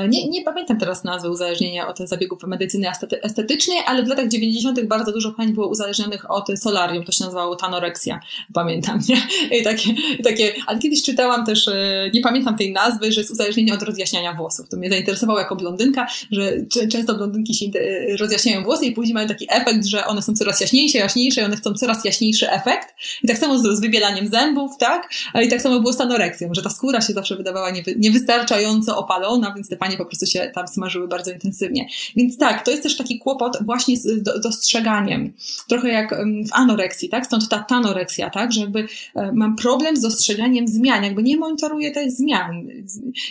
Nie, 0.08 0.28
nie 0.28 0.42
pamiętam 0.42 0.78
teraz 0.78 1.04
nazwy 1.04 1.30
uzależnienia 1.30 1.88
od 1.88 1.98
zabiegów 1.98 2.42
medycyny 2.42 2.88
estetycznej, 3.22 3.78
ale 3.86 4.02
w 4.02 4.08
latach 4.08 4.28
90. 4.28 4.84
bardzo 4.84 5.12
dużo 5.12 5.32
pań 5.32 5.52
było 5.52 5.68
uzależnionych 5.68 6.30
od 6.30 6.48
solarium, 6.58 7.04
to 7.04 7.12
się 7.12 7.24
nazywało 7.24 7.56
tanoreksja, 7.56 8.20
pamiętam, 8.52 9.00
nie? 9.08 9.16
I 9.58 9.64
takie, 9.64 9.94
takie, 10.24 10.52
ale 10.66 10.78
kiedyś 10.78 11.02
czytałam 11.02 11.46
też, 11.46 11.68
e, 11.68 12.10
nie 12.14 12.20
pamiętam 12.20 12.56
tej 12.56 12.72
nazwy, 12.72 13.12
że 13.12 13.20
jest 13.20 13.32
uzależnienie 13.32 13.74
od 13.74 13.82
rozjaśniania 13.82 14.34
włosów. 14.34 14.68
To 14.68 14.76
mnie 14.76 14.90
zainteresowało 14.90 15.38
jako 15.38 15.56
blondynka, 15.56 16.06
że 16.30 16.52
często 16.90 17.14
blondynki 17.14 17.54
się 17.54 17.66
e, 17.66 18.16
rozjaśniają 18.16 18.64
włosy 18.64 18.86
i 18.86 18.92
później 18.92 19.14
mają 19.14 19.28
taki 19.28 19.46
efekt, 19.50 19.84
że 19.86 20.06
one 20.06 20.22
są 20.22 20.34
coraz 20.34 20.60
jaśniejsze, 20.60 20.98
jaśniejsze 20.98 21.40
i 21.40 21.44
one 21.44 21.56
chcą 21.56 21.74
coraz 21.74 22.04
jaśniejszy 22.04 22.50
efekt. 22.50 22.94
I 23.22 23.28
tak 23.28 23.38
samo 23.38 23.58
z 23.58 23.80
wybielaniem 23.80 24.28
zębów, 24.28 24.72
tak? 24.78 25.08
I 25.44 25.48
tak 25.48 25.62
samo 25.62 25.80
było 25.80 25.92
z 25.92 25.96
tanoreksją, 25.96 26.48
że 26.54 26.62
ta 26.62 26.70
skóra 26.70 27.00
się 27.00 27.12
zawsze 27.12 27.36
wydawała 27.36 27.68
niewystarczająco 27.96 28.91
bardzo 28.92 29.04
opalona, 29.04 29.52
więc 29.54 29.68
te 29.68 29.76
panie 29.76 29.96
po 29.96 30.04
prostu 30.04 30.26
się 30.26 30.50
tam 30.54 30.68
smażyły 30.68 31.08
bardzo 31.08 31.32
intensywnie. 31.32 31.88
Więc 32.16 32.38
tak, 32.38 32.64
to 32.64 32.70
jest 32.70 32.82
też 32.82 32.96
taki 32.96 33.18
kłopot 33.18 33.58
właśnie 33.60 33.96
z 33.96 34.22
dostrzeganiem. 34.22 35.32
Trochę 35.68 35.88
jak 35.88 36.14
w 36.48 36.52
anoreksji, 36.52 37.08
tak? 37.08 37.26
Stąd 37.26 37.48
ta 37.48 37.58
tanoreksja, 37.58 38.30
tak? 38.30 38.52
Że 38.52 38.60
jakby 38.60 38.86
e, 39.14 39.32
mam 39.32 39.56
problem 39.56 39.96
z 39.96 40.00
dostrzeganiem 40.00 40.68
zmian, 40.68 41.04
jakby 41.04 41.22
nie 41.22 41.36
monitoruję 41.36 41.90
tych 41.90 42.10
zmian. 42.10 42.68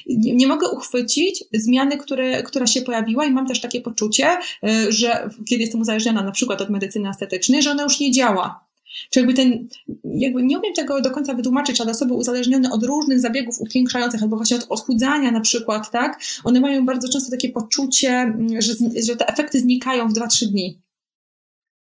Nie, 0.08 0.36
nie 0.36 0.48
mogę 0.48 0.70
uchwycić 0.70 1.44
zmiany, 1.54 1.98
które, 1.98 2.44
która 2.44 2.68
się 2.68 2.82
pojawiła 2.82 3.26
i 3.26 3.32
mam 3.32 3.48
też 3.48 3.62
takie 3.62 3.82
poczucie, 3.82 4.28
e, 4.64 4.92
że 4.92 5.30
kiedy 5.50 5.62
jestem 5.62 5.82
uzależniona 5.82 6.24
na 6.24 6.32
przykład 6.32 6.62
od 6.62 6.70
medycyny 6.70 7.10
estetycznej, 7.10 7.62
że 7.62 7.72
ona 7.72 7.84
już 7.84 8.00
nie 8.00 8.12
działa 8.12 8.71
czy 9.10 9.20
jakby 9.20 9.34
ten, 9.34 9.68
jakby 10.04 10.44
nie 10.44 10.60
umiem 10.60 10.74
tego 10.74 11.02
do 11.02 11.12
końca 11.12 11.34
wytłumaczyć, 11.34 11.82
ale 11.82 11.92
osoby 11.92 12.14
uzależnione 12.14 12.72
od 12.72 12.84
różnych 12.84 13.20
zabiegów 13.20 13.62
upiększających 13.62 14.24
albo 14.24 14.36
właśnie 14.36 14.58
od 14.58 14.66
odchudzania 14.70 15.32
na 15.32 15.42
przykład, 15.42 15.92
tak, 15.92 16.22
one 16.44 16.60
mają 16.60 16.86
bardzo 16.86 17.10
często 17.10 17.32
takie 17.32 17.50
poczucie, 17.50 18.34
że, 18.60 18.74
że 19.08 19.16
te 19.16 19.28
efekty 19.28 19.60
znikają 19.60 20.08
w 20.08 20.14
2-3 20.14 20.46
dni. 20.46 20.82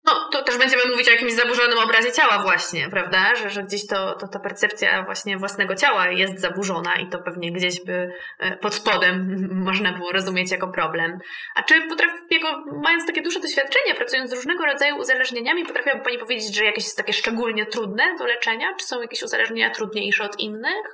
No, 0.09 0.29
to 0.31 0.43
też 0.43 0.57
będziemy 0.57 0.83
mówić 0.91 1.07
o 1.07 1.11
jakimś 1.11 1.33
zaburzonym 1.33 1.77
obrazie 1.77 2.11
ciała 2.11 2.43
właśnie, 2.43 2.89
prawda? 2.89 3.35
Że, 3.35 3.49
że 3.49 3.63
gdzieś 3.63 3.87
to, 3.87 4.15
to 4.15 4.27
ta 4.27 4.39
percepcja 4.39 5.03
właśnie 5.03 5.37
własnego 5.37 5.75
ciała 5.75 6.07
jest 6.07 6.39
zaburzona 6.39 6.95
i 6.95 7.09
to 7.09 7.19
pewnie 7.19 7.51
gdzieś 7.51 7.85
by 7.85 8.11
e, 8.39 8.57
pod 8.57 8.73
spodem 8.73 9.37
można 9.67 9.93
było 9.93 10.11
rozumieć 10.11 10.51
jako 10.51 10.67
problem. 10.67 11.19
A 11.55 11.63
czy 11.63 11.87
potrafi, 11.87 12.39
mając 12.83 13.05
takie 13.05 13.21
duże 13.21 13.39
doświadczenie, 13.39 13.95
pracując 13.95 14.29
z 14.29 14.33
różnego 14.33 14.65
rodzaju 14.65 14.95
uzależnieniami, 14.97 15.65
potrafiłaby 15.65 16.03
Pani 16.03 16.17
powiedzieć, 16.17 16.55
że 16.55 16.65
jakieś 16.65 16.83
jest 16.83 16.97
takie 16.97 17.13
szczególnie 17.13 17.65
trudne 17.65 18.15
do 18.17 18.25
leczenia? 18.25 18.75
Czy 18.79 18.85
są 18.85 19.01
jakieś 19.01 19.23
uzależnienia 19.23 19.69
trudniejsze 19.69 20.23
od 20.23 20.39
innych? 20.39 20.85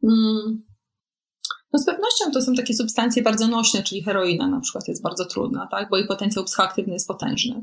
Hmm. 0.00 0.73
No 1.74 1.80
z 1.80 1.84
pewnością 1.84 2.30
to 2.32 2.42
są 2.42 2.54
takie 2.54 2.74
substancje 2.74 3.22
bardzo 3.22 3.48
nośne, 3.48 3.82
czyli 3.82 4.02
heroina 4.02 4.48
na 4.48 4.60
przykład 4.60 4.88
jest 4.88 5.02
bardzo 5.02 5.24
trudna, 5.24 5.68
tak? 5.70 5.88
bo 5.90 5.96
jej 5.96 6.06
potencjał 6.06 6.44
psychoaktywny 6.44 6.92
jest 6.92 7.08
potężny. 7.08 7.62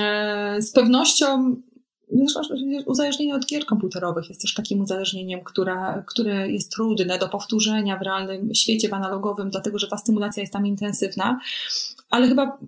E, 0.00 0.62
z 0.62 0.72
pewnością 0.72 1.56
uzależnienie 2.86 3.34
od 3.34 3.46
gier 3.46 3.66
komputerowych 3.66 4.28
jest 4.28 4.40
też 4.40 4.54
takim 4.54 4.80
uzależnieniem, 4.80 5.40
która, 5.44 6.04
które 6.06 6.50
jest 6.50 6.72
trudne 6.72 7.18
do 7.18 7.28
powtórzenia 7.28 7.98
w 7.98 8.02
realnym 8.02 8.54
świecie, 8.54 8.88
w 8.88 8.94
analogowym, 8.94 9.50
dlatego 9.50 9.78
że 9.78 9.88
ta 9.88 9.96
stymulacja 9.96 10.40
jest 10.40 10.52
tam 10.52 10.66
intensywna. 10.66 11.40
Ale 12.10 12.28
chyba 12.28 12.58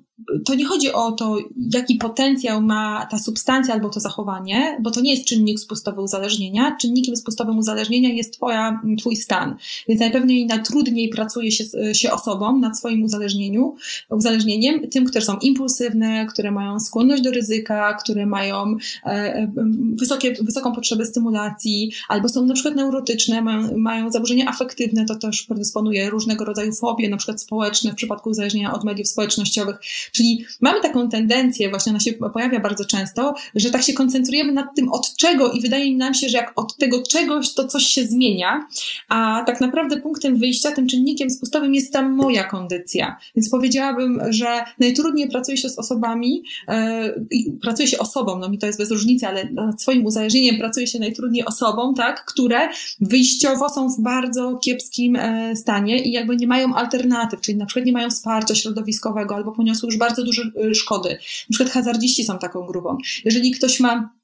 to 0.45 0.55
nie 0.55 0.67
chodzi 0.67 0.93
o 0.93 1.13
to, 1.13 1.39
jaki 1.75 1.95
potencjał 1.95 2.63
ma 2.63 3.07
ta 3.11 3.19
substancja 3.19 3.75
albo 3.75 3.91
to 3.91 4.01
zachowanie, 4.01 4.79
bo 4.81 4.91
to 4.91 5.01
nie 5.01 5.11
jest 5.15 5.25
czynnik 5.25 5.61
spustowy 5.61 6.01
uzależnienia. 6.01 6.77
Czynnikiem 6.81 7.17
spustowym 7.17 7.59
uzależnienia 7.59 8.09
jest 8.09 8.33
twoja, 8.33 8.81
twój 8.99 9.17
stan. 9.17 9.57
Więc 9.89 10.01
najpewniej 10.01 10.47
najtrudniej 10.47 11.09
pracuje 11.09 11.53
się, 11.53 11.65
się 11.93 12.13
osobom 12.13 12.61
nad 12.61 12.79
swoim 12.79 13.03
uzależnieniu, 13.03 13.75
uzależnieniem, 14.11 14.91
tym, 14.91 15.05
które 15.05 15.25
są 15.25 15.39
impulsywne, 15.39 16.27
które 16.27 16.51
mają 16.51 16.81
skłonność 16.81 17.23
do 17.23 17.31
ryzyka, 17.31 17.95
które 17.95 18.27
mają 18.27 18.77
e, 19.05 19.09
e, 19.09 19.53
wysokie, 19.95 20.35
wysoką 20.41 20.73
potrzebę 20.73 21.07
stymulacji, 21.07 21.93
albo 22.09 22.29
są 22.29 22.47
na 22.47 22.55
przykład 22.55 22.77
neurotyczne, 22.77 23.43
mają, 23.43 23.79
mają 23.79 24.11
zaburzenia 24.11 24.49
afektywne, 24.49 25.05
to 25.05 25.15
też 25.15 25.43
predysponuje 25.43 26.11
różnego 26.11 26.45
rodzaju 26.45 26.73
fobie, 26.73 27.09
na 27.09 27.17
przykład 27.17 27.41
społeczne 27.41 27.93
w 27.93 27.95
przypadku 27.95 28.31
uzależnienia 28.31 28.73
od 28.73 28.85
mediów 28.85 29.09
społecznościowych 29.09 29.77
Czyli 30.13 30.45
mamy 30.61 30.81
taką 30.81 31.09
tendencję, 31.09 31.71
właśnie 31.71 31.91
ona 31.91 32.01
się 32.01 32.13
pojawia 32.13 32.61
bardzo 32.61 32.85
często, 32.85 33.35
że 33.55 33.71
tak 33.71 33.83
się 33.83 33.93
koncentrujemy 33.93 34.53
nad 34.53 34.75
tym 34.77 34.93
od 34.93 35.17
czego 35.17 35.53
i 35.53 35.61
wydaje 35.61 35.97
nam 35.97 36.15
się, 36.15 36.29
że 36.29 36.39
jak 36.39 36.53
od 36.57 36.77
tego 36.77 37.03
czegoś 37.03 37.55
to 37.55 37.69
coś 37.69 37.85
się 37.85 38.05
zmienia, 38.05 38.67
a 39.09 39.43
tak 39.47 39.61
naprawdę 39.61 40.01
punktem 40.01 40.37
wyjścia, 40.37 40.71
tym 40.71 40.87
czynnikiem 40.87 41.31
spustowym 41.31 41.75
jest 41.75 41.93
ta 41.93 42.03
moja 42.03 42.45
kondycja. 42.45 43.17
Więc 43.37 43.51
powiedziałabym, 43.51 44.21
że 44.29 44.65
najtrudniej 44.79 45.29
pracuje 45.29 45.57
się 45.57 45.69
z 45.69 45.79
osobami, 45.79 46.43
yy, 46.69 47.59
pracuje 47.63 47.89
się 47.89 47.99
osobą, 47.99 48.39
no 48.39 48.49
mi 48.49 48.59
to 48.59 48.67
jest 48.67 48.79
bez 48.79 48.91
różnicy, 48.91 49.27
ale 49.27 49.51
nad 49.51 49.83
swoim 49.83 50.07
uzależnieniem 50.07 50.59
pracuje 50.59 50.87
się 50.87 50.99
najtrudniej 50.99 51.45
osobom, 51.45 51.95
tak, 51.95 52.25
które 52.25 52.69
wyjściowo 53.01 53.69
są 53.69 53.89
w 53.89 54.01
bardzo 54.01 54.59
kiepskim 54.65 55.17
e, 55.17 55.57
stanie 55.57 56.03
i 56.03 56.13
jakby 56.13 56.37
nie 56.37 56.47
mają 56.47 56.75
alternatyw, 56.75 57.41
czyli 57.41 57.59
na 57.59 57.67
przykład 57.67 57.87
nie 57.87 57.93
mają 57.93 58.11
wsparcia 58.11 58.55
środowiskowego 58.55 59.35
albo 59.35 59.53
poniosły 59.53 59.87
już 59.87 59.97
bardzo 60.03 60.25
duże 60.25 60.43
y, 60.71 60.75
szkody. 60.75 61.11
Na 61.11 61.55
przykład 61.55 61.71
hazardziści 61.75 62.25
są 62.25 62.39
taką 62.39 62.67
grupą. 62.67 62.99
Jeżeli 63.25 63.51
ktoś 63.51 63.81
ma 63.81 64.15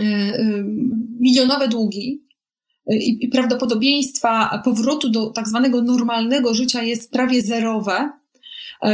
y, 0.00 0.02
y, 0.04 0.64
milionowe 1.20 1.68
długi, 1.68 2.24
i, 2.90 3.28
prawdopodobieństwa 3.28 4.62
powrotu 4.64 5.10
do 5.10 5.26
tak 5.26 5.48
zwanego 5.48 5.82
normalnego 5.82 6.54
życia 6.54 6.82
jest 6.82 7.10
prawie 7.10 7.42
zerowe, 7.42 8.10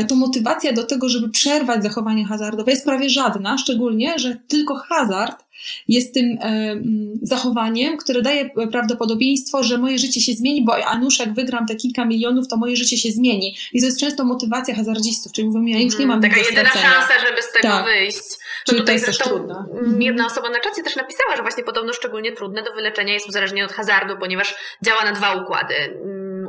to 0.09 0.17
motywacja 0.17 0.73
do 0.73 0.85
tego, 0.85 1.09
żeby 1.09 1.29
przerwać 1.29 1.83
zachowanie 1.83 2.25
hazardowe 2.25 2.71
jest 2.71 2.85
prawie 2.85 3.11
żadna, 3.11 3.59
szczególnie, 3.59 4.19
że 4.19 4.37
tylko 4.49 4.75
hazard 4.75 5.45
jest 5.89 6.15
tym 6.15 6.39
e, 6.43 6.77
zachowaniem, 7.23 7.97
które 7.97 8.23
daje 8.23 8.51
prawdopodobieństwo, 8.73 9.63
że 9.63 9.79
moje 9.79 9.99
życie 9.99 10.21
się 10.21 10.33
zmieni, 10.33 10.65
bo 10.65 10.85
a 10.87 10.99
nuż 10.99 11.19
jak 11.19 11.35
wygram 11.35 11.67
te 11.67 11.77
kilka 11.77 12.05
milionów, 12.05 12.49
to 12.49 12.57
moje 12.57 12.77
życie 12.77 12.99
się 12.99 13.11
zmieni. 13.11 13.57
I 13.73 13.81
to 13.81 13.87
jest 13.87 14.01
często 14.01 14.25
motywacja 14.25 14.75
hazardzistów, 14.75 15.33
czyli 15.33 15.49
mówią, 15.49 15.67
ja 15.67 15.79
już 15.81 15.99
nie 15.99 16.07
mam 16.07 16.23
Taka 16.23 16.37
jedyna 16.37 16.71
szansa, 16.71 17.15
żeby 17.29 17.43
z 17.43 17.53
tego 17.53 17.75
tak. 17.75 17.85
wyjść. 17.85 18.23
Czyli 18.67 18.85
to 18.85 18.93
jest 18.93 19.07
też 19.07 19.19
trudne. 19.19 19.65
Mhm. 19.73 20.03
Jedna 20.03 20.27
osoba 20.27 20.49
na 20.51 20.61
czacie 20.61 20.83
też 20.83 20.97
napisała, 20.97 21.37
że 21.37 21.43
właśnie 21.43 21.65
podobno 21.65 21.93
szczególnie 21.93 22.33
trudne 22.33 22.63
do 22.63 22.73
wyleczenia 22.73 23.15
jest 23.15 23.29
uzależnienie 23.29 23.65
od 23.65 23.73
hazardu, 23.73 24.17
ponieważ 24.21 24.55
działa 24.83 25.05
na 25.05 25.13
dwa 25.13 25.35
układy 25.35 25.75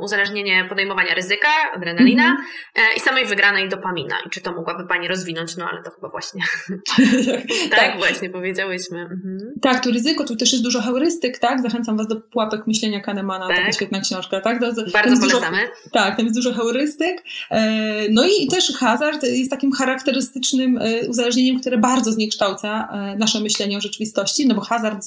uzależnienie 0.02 0.66
podejmowania 0.68 1.14
ryzyka, 1.14 1.48
adrenalina 1.74 2.24
mm 2.24 2.36
-hmm. 2.36 2.96
i 2.96 3.00
samej 3.00 3.26
wygranej 3.26 3.68
dopamina. 3.68 4.14
I 4.26 4.30
czy 4.30 4.40
to 4.40 4.52
mogłaby 4.52 4.86
Pani 4.86 5.08
rozwinąć? 5.08 5.56
No 5.56 5.68
ale 5.70 5.82
to 5.82 5.90
chyba 5.90 6.08
właśnie. 6.08 6.42
tak, 7.70 7.80
tak, 7.80 7.98
właśnie 7.98 8.30
powiedziałyśmy. 8.30 9.00
Mhm. 9.00 9.38
Tak, 9.62 9.84
tu 9.84 9.92
ryzyko, 9.92 10.24
tu 10.24 10.36
też 10.36 10.52
jest 10.52 10.64
dużo 10.64 10.82
heurystyk, 10.82 11.38
tak? 11.38 11.62
Zachęcam 11.62 11.96
Was 11.96 12.06
do 12.06 12.16
pułapek 12.20 12.66
myślenia 12.66 13.00
Kahnemana, 13.00 13.48
tak. 13.48 13.56
taka 13.56 13.72
świetna 13.72 14.00
książka, 14.00 14.40
tak? 14.40 14.60
To, 14.60 14.66
Bardzo 14.92 15.20
polecamy. 15.20 15.58
Dużo, 15.58 15.90
tak, 15.92 16.16
tam 16.16 16.26
jest 16.26 16.36
dużo 16.36 16.52
heurystyk. 16.54 17.24
E, 17.50 18.08
no 18.10 18.24
i 18.26 18.46
też 18.46 18.72
hazard 18.78 19.22
jest 19.22 19.50
takim 19.50 19.72
charakterystycznym 19.72 20.78
e, 20.78 21.08
uzależnieniem, 21.08 21.60
które 21.60 21.78
bardzo 21.78 22.12
zniekształca 22.12 22.88
nasze 23.18 23.40
myślenie 23.40 23.78
o 23.78 23.80
rzeczywistości, 23.80 24.46
no 24.46 24.54
bo 24.54 24.60
hazard 24.60 25.06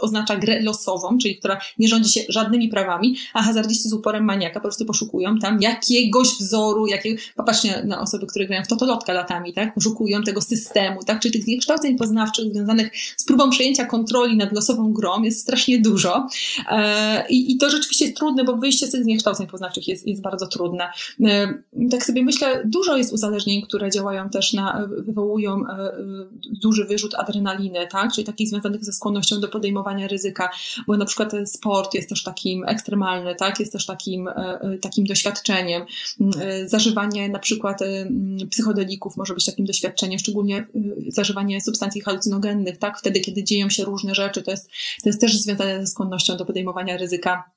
oznacza 0.00 0.36
grę 0.36 0.60
losową, 0.60 1.18
czyli 1.18 1.36
która 1.36 1.58
nie 1.78 1.88
rządzi 1.88 2.10
się 2.10 2.20
żadnymi 2.28 2.68
prawami, 2.68 3.16
a 3.34 3.42
hazardziści 3.42 3.88
z 3.88 3.92
uporem 3.92 4.24
mają 4.24 4.35
maniaka, 4.36 4.54
po 4.54 4.60
prostu 4.60 4.84
poszukują 4.84 5.38
tam 5.38 5.62
jakiegoś 5.62 6.28
wzoru, 6.28 6.86
jakiego, 6.86 7.22
popatrzcie 7.36 7.82
na 7.84 8.00
osoby, 8.00 8.26
które 8.26 8.46
grają 8.46 8.62
w 8.64 8.68
totolotka 8.68 9.12
latami, 9.12 9.52
tak, 9.52 9.74
poszukują 9.74 10.22
tego 10.22 10.40
systemu, 10.40 11.04
tak, 11.04 11.20
czyli 11.20 11.34
tych 11.34 11.44
zniekształceń 11.44 11.98
poznawczych 11.98 12.52
związanych 12.52 12.90
z 13.16 13.24
próbą 13.24 13.50
przejęcia 13.50 13.84
kontroli 13.84 14.36
nad 14.36 14.52
losową 14.52 14.92
grą 14.92 15.22
jest 15.22 15.40
strasznie 15.40 15.80
dużo. 15.80 16.28
E, 16.70 17.28
i, 17.28 17.52
i 17.52 17.56
to 17.56 17.70
rzeczywiście 17.70 18.04
jest 18.04 18.16
trudne, 18.16 18.44
bo 18.44 18.56
wyjście 18.56 18.86
z 18.86 18.90
tych 18.90 19.02
zniekształceń 19.02 19.46
poznawczych 19.46 19.88
jest, 19.88 20.06
jest 20.06 20.22
bardzo 20.22 20.46
trudne. 20.46 20.88
E, 21.24 21.54
tak 21.90 22.04
sobie 22.04 22.24
myślę, 22.24 22.62
dużo 22.64 22.96
jest 22.96 23.12
uzależnień, 23.12 23.62
które 23.62 23.90
działają 23.90 24.30
też 24.30 24.52
na, 24.52 24.88
wywołują 24.98 25.66
e, 25.66 25.92
duży 26.62 26.84
wyrzut 26.84 27.14
adrenaliny, 27.14 27.86
tak, 27.90 28.12
czyli 28.12 28.24
takich 28.24 28.48
związanych 28.48 28.84
ze 28.84 28.92
skłonnością 28.92 29.40
do 29.40 29.48
podejmowania 29.48 30.08
ryzyka, 30.08 30.50
bo 30.86 30.96
na 30.96 31.04
przykład 31.04 31.32
sport 31.46 31.94
jest 31.94 32.08
też 32.08 32.22
takim 32.22 32.64
ekstremalny, 32.64 33.34
tak, 33.34 33.60
jest 33.60 33.72
też 33.72 33.86
takim 33.86 34.25
E, 34.28 34.58
e, 34.60 34.78
takim, 34.78 35.06
doświadczeniem. 35.06 35.86
Mm, 36.20 36.32
e, 36.40 36.68
zażywanie 36.68 37.28
na 37.28 37.38
przykład 37.38 37.82
mm, 37.82 38.48
psychodelików 38.50 39.16
może 39.16 39.34
być 39.34 39.44
takim 39.44 39.64
doświadczeniem, 39.64 40.18
szczególnie 40.18 40.66
zażywanie 41.08 41.60
substancji 41.60 42.00
halucynogennych, 42.00 42.78
tak? 42.78 42.98
Wtedy, 42.98 43.20
kiedy 43.20 43.44
dzieją 43.44 43.70
się 43.70 43.84
różne 43.84 44.14
rzeczy, 44.14 44.42
to 44.42 44.50
jest, 44.50 44.70
to 45.02 45.08
jest 45.08 45.20
też 45.20 45.38
związane 45.38 45.80
ze 45.80 45.86
skłonnością 45.86 46.36
do 46.36 46.44
podejmowania 46.44 46.96
ryzyka 46.96 47.55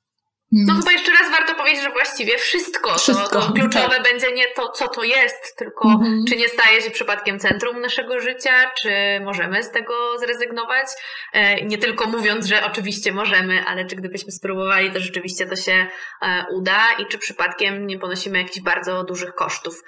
no 0.52 0.66
hmm. 0.66 0.82
chyba 0.82 0.92
jeszcze 0.92 1.12
raz 1.12 1.30
warto 1.30 1.54
powiedzieć, 1.54 1.82
że 1.82 1.90
właściwie 1.90 2.38
wszystko. 2.38 2.98
wszystko 2.98 3.40
to, 3.40 3.46
to 3.46 3.52
kluczowe 3.52 3.96
tak. 3.96 4.02
będzie 4.02 4.32
nie 4.32 4.44
to, 4.56 4.68
co 4.68 4.88
to 4.88 5.04
jest, 5.04 5.56
tylko 5.56 5.88
mm-hmm. 5.88 6.24
czy 6.28 6.36
nie 6.36 6.48
staje 6.48 6.82
się 6.82 6.90
przypadkiem 6.90 7.38
centrum 7.38 7.80
naszego 7.80 8.20
życia, 8.20 8.70
czy 8.82 8.90
możemy 9.24 9.62
z 9.62 9.70
tego 9.70 10.18
zrezygnować. 10.18 10.86
E, 11.32 11.64
nie 11.64 11.78
tylko 11.78 12.06
mówiąc, 12.06 12.46
że 12.46 12.64
oczywiście 12.64 13.12
możemy, 13.12 13.64
ale 13.66 13.84
czy 13.84 13.96
gdybyśmy 13.96 14.32
spróbowali, 14.32 14.92
to 14.92 15.00
rzeczywiście 15.00 15.46
to 15.46 15.56
się 15.56 15.86
e, 16.22 16.44
uda 16.52 16.80
i 16.98 17.06
czy 17.06 17.18
przypadkiem 17.18 17.86
nie 17.86 17.98
ponosimy 17.98 18.38
jakichś 18.38 18.60
bardzo 18.60 19.04
dużych 19.04 19.34
kosztów. 19.34 19.82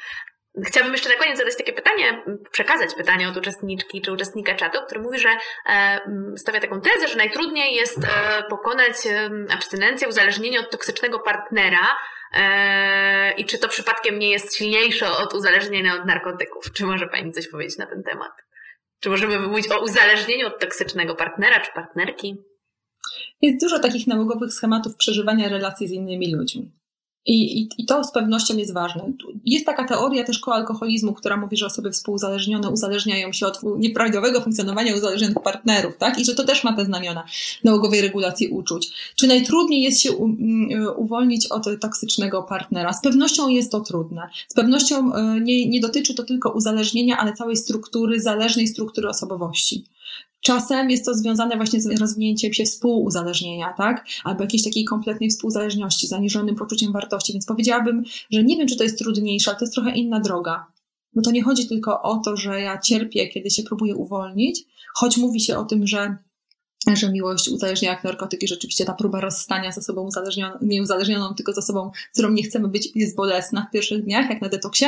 Chciałabym 0.60 0.92
jeszcze 0.92 1.08
na 1.08 1.16
koniec 1.16 1.38
zadać 1.38 1.56
takie 1.56 1.72
pytanie, 1.72 2.22
przekazać 2.50 2.94
pytanie 2.94 3.28
od 3.28 3.36
uczestniczki 3.36 4.00
czy 4.00 4.12
uczestnika 4.12 4.54
czatu, 4.54 4.78
który 4.86 5.00
mówi, 5.00 5.18
że 5.18 5.28
e, 5.66 6.00
stawia 6.36 6.60
taką 6.60 6.80
tezę, 6.80 7.08
że 7.08 7.16
najtrudniej 7.16 7.74
jest 7.74 7.98
e, 7.98 8.42
pokonać 8.50 8.96
abstynencję, 9.50 10.08
uzależnienie 10.08 10.60
od 10.60 10.70
toksycznego 10.70 11.18
partnera. 11.18 11.86
E, 12.32 13.32
I 13.32 13.44
czy 13.44 13.58
to 13.58 13.68
przypadkiem 13.68 14.18
nie 14.18 14.30
jest 14.30 14.56
silniejsze 14.56 15.10
od 15.10 15.34
uzależnienia 15.34 15.94
od 15.94 16.06
narkotyków? 16.06 16.72
Czy 16.72 16.86
może 16.86 17.06
Pani 17.06 17.32
coś 17.32 17.48
powiedzieć 17.48 17.78
na 17.78 17.86
ten 17.86 18.02
temat? 18.02 18.32
Czy 19.00 19.10
możemy 19.10 19.38
mówić 19.38 19.70
o 19.70 19.82
uzależnieniu 19.82 20.46
od 20.46 20.60
toksycznego 20.60 21.14
partnera 21.14 21.60
czy 21.60 21.72
partnerki? 21.72 22.36
Jest 23.42 23.64
dużo 23.64 23.78
takich 23.78 24.06
nałogowych 24.06 24.52
schematów 24.52 24.96
przeżywania 24.96 25.48
relacji 25.48 25.88
z 25.88 25.90
innymi 25.90 26.34
ludźmi. 26.34 26.81
I, 27.26 27.60
i, 27.60 27.68
I 27.78 27.86
to 27.86 28.04
z 28.04 28.12
pewnością 28.12 28.56
jest 28.56 28.74
ważne. 28.74 29.12
Jest 29.44 29.66
taka 29.66 29.84
teoria 29.84 30.24
też 30.24 30.38
koalkoholizmu, 30.38 31.12
która 31.12 31.36
mówi, 31.36 31.56
że 31.56 31.66
osoby 31.66 31.90
współuzależnione 31.90 32.70
uzależniają 32.70 33.32
się 33.32 33.46
od 33.46 33.60
nieprawidłowego 33.78 34.40
funkcjonowania 34.40 34.94
uzależnionych 34.94 35.42
partnerów, 35.42 35.96
tak? 35.96 36.18
I 36.18 36.24
że 36.24 36.34
to 36.34 36.44
też 36.44 36.64
ma 36.64 36.76
te 36.76 36.84
znamiona 36.84 37.24
nałogowej 37.64 38.00
regulacji 38.00 38.48
uczuć. 38.48 38.90
Czy 39.16 39.26
najtrudniej 39.26 39.82
jest 39.82 40.00
się 40.00 40.12
u, 40.12 40.24
mm, 40.24 40.86
uwolnić 40.96 41.46
od 41.46 41.66
toksycznego 41.80 42.42
partnera? 42.42 42.92
Z 42.92 43.02
pewnością 43.02 43.48
jest 43.48 43.72
to 43.72 43.80
trudne. 43.80 44.28
Z 44.48 44.54
pewnością 44.54 45.14
e, 45.14 45.40
nie, 45.40 45.68
nie 45.68 45.80
dotyczy 45.80 46.14
to 46.14 46.22
tylko 46.22 46.50
uzależnienia, 46.50 47.18
ale 47.18 47.32
całej 47.32 47.56
struktury, 47.56 48.20
zależnej 48.20 48.68
struktury 48.68 49.08
osobowości. 49.08 49.84
Czasem 50.42 50.90
jest 50.90 51.04
to 51.04 51.14
związane 51.14 51.56
właśnie 51.56 51.80
z 51.80 52.00
rozwinięciem 52.00 52.52
się 52.52 52.64
współuzależnienia, 52.64 53.74
tak? 53.76 54.06
Albo 54.24 54.42
jakiejś 54.42 54.64
takiej 54.64 54.84
kompletnej 54.84 55.30
współzależności, 55.30 56.06
zaniżonym 56.06 56.56
poczuciem 56.56 56.92
wartości. 56.92 57.32
Więc 57.32 57.46
powiedziałabym, 57.46 58.04
że 58.30 58.44
nie 58.44 58.56
wiem, 58.56 58.68
czy 58.68 58.76
to 58.76 58.84
jest 58.84 58.98
trudniejsze, 58.98 59.50
ale 59.50 59.58
to 59.58 59.64
jest 59.64 59.74
trochę 59.74 59.94
inna 59.94 60.20
droga. 60.20 60.66
Bo 61.14 61.22
to 61.22 61.30
nie 61.30 61.42
chodzi 61.42 61.68
tylko 61.68 62.02
o 62.02 62.16
to, 62.16 62.36
że 62.36 62.60
ja 62.60 62.78
cierpię, 62.78 63.28
kiedy 63.28 63.50
się 63.50 63.62
próbuję 63.62 63.96
uwolnić, 63.96 64.64
choć 64.94 65.16
mówi 65.16 65.40
się 65.40 65.58
o 65.58 65.64
tym, 65.64 65.86
że 65.86 66.16
że 66.94 67.10
miłość 67.10 67.48
uzależnia 67.48 67.90
jak 67.90 68.04
narkotyki, 68.04 68.48
rzeczywiście 68.48 68.84
ta 68.84 68.94
próba 68.94 69.20
rozstania 69.20 69.72
z 69.72 69.78
osobą 69.78 70.02
uzależnioną, 70.02 70.58
nie 70.62 70.82
uzależnioną, 70.82 71.34
tylko 71.34 71.52
z 71.52 71.58
osobą, 71.58 71.90
z 72.10 72.12
którą 72.12 72.30
nie 72.30 72.42
chcemy 72.42 72.68
być, 72.68 72.88
jest 72.94 73.16
bolesna 73.16 73.66
w 73.68 73.72
pierwszych 73.72 74.04
dniach, 74.04 74.30
jak 74.30 74.42
na 74.42 74.48
detoksie. 74.48 74.86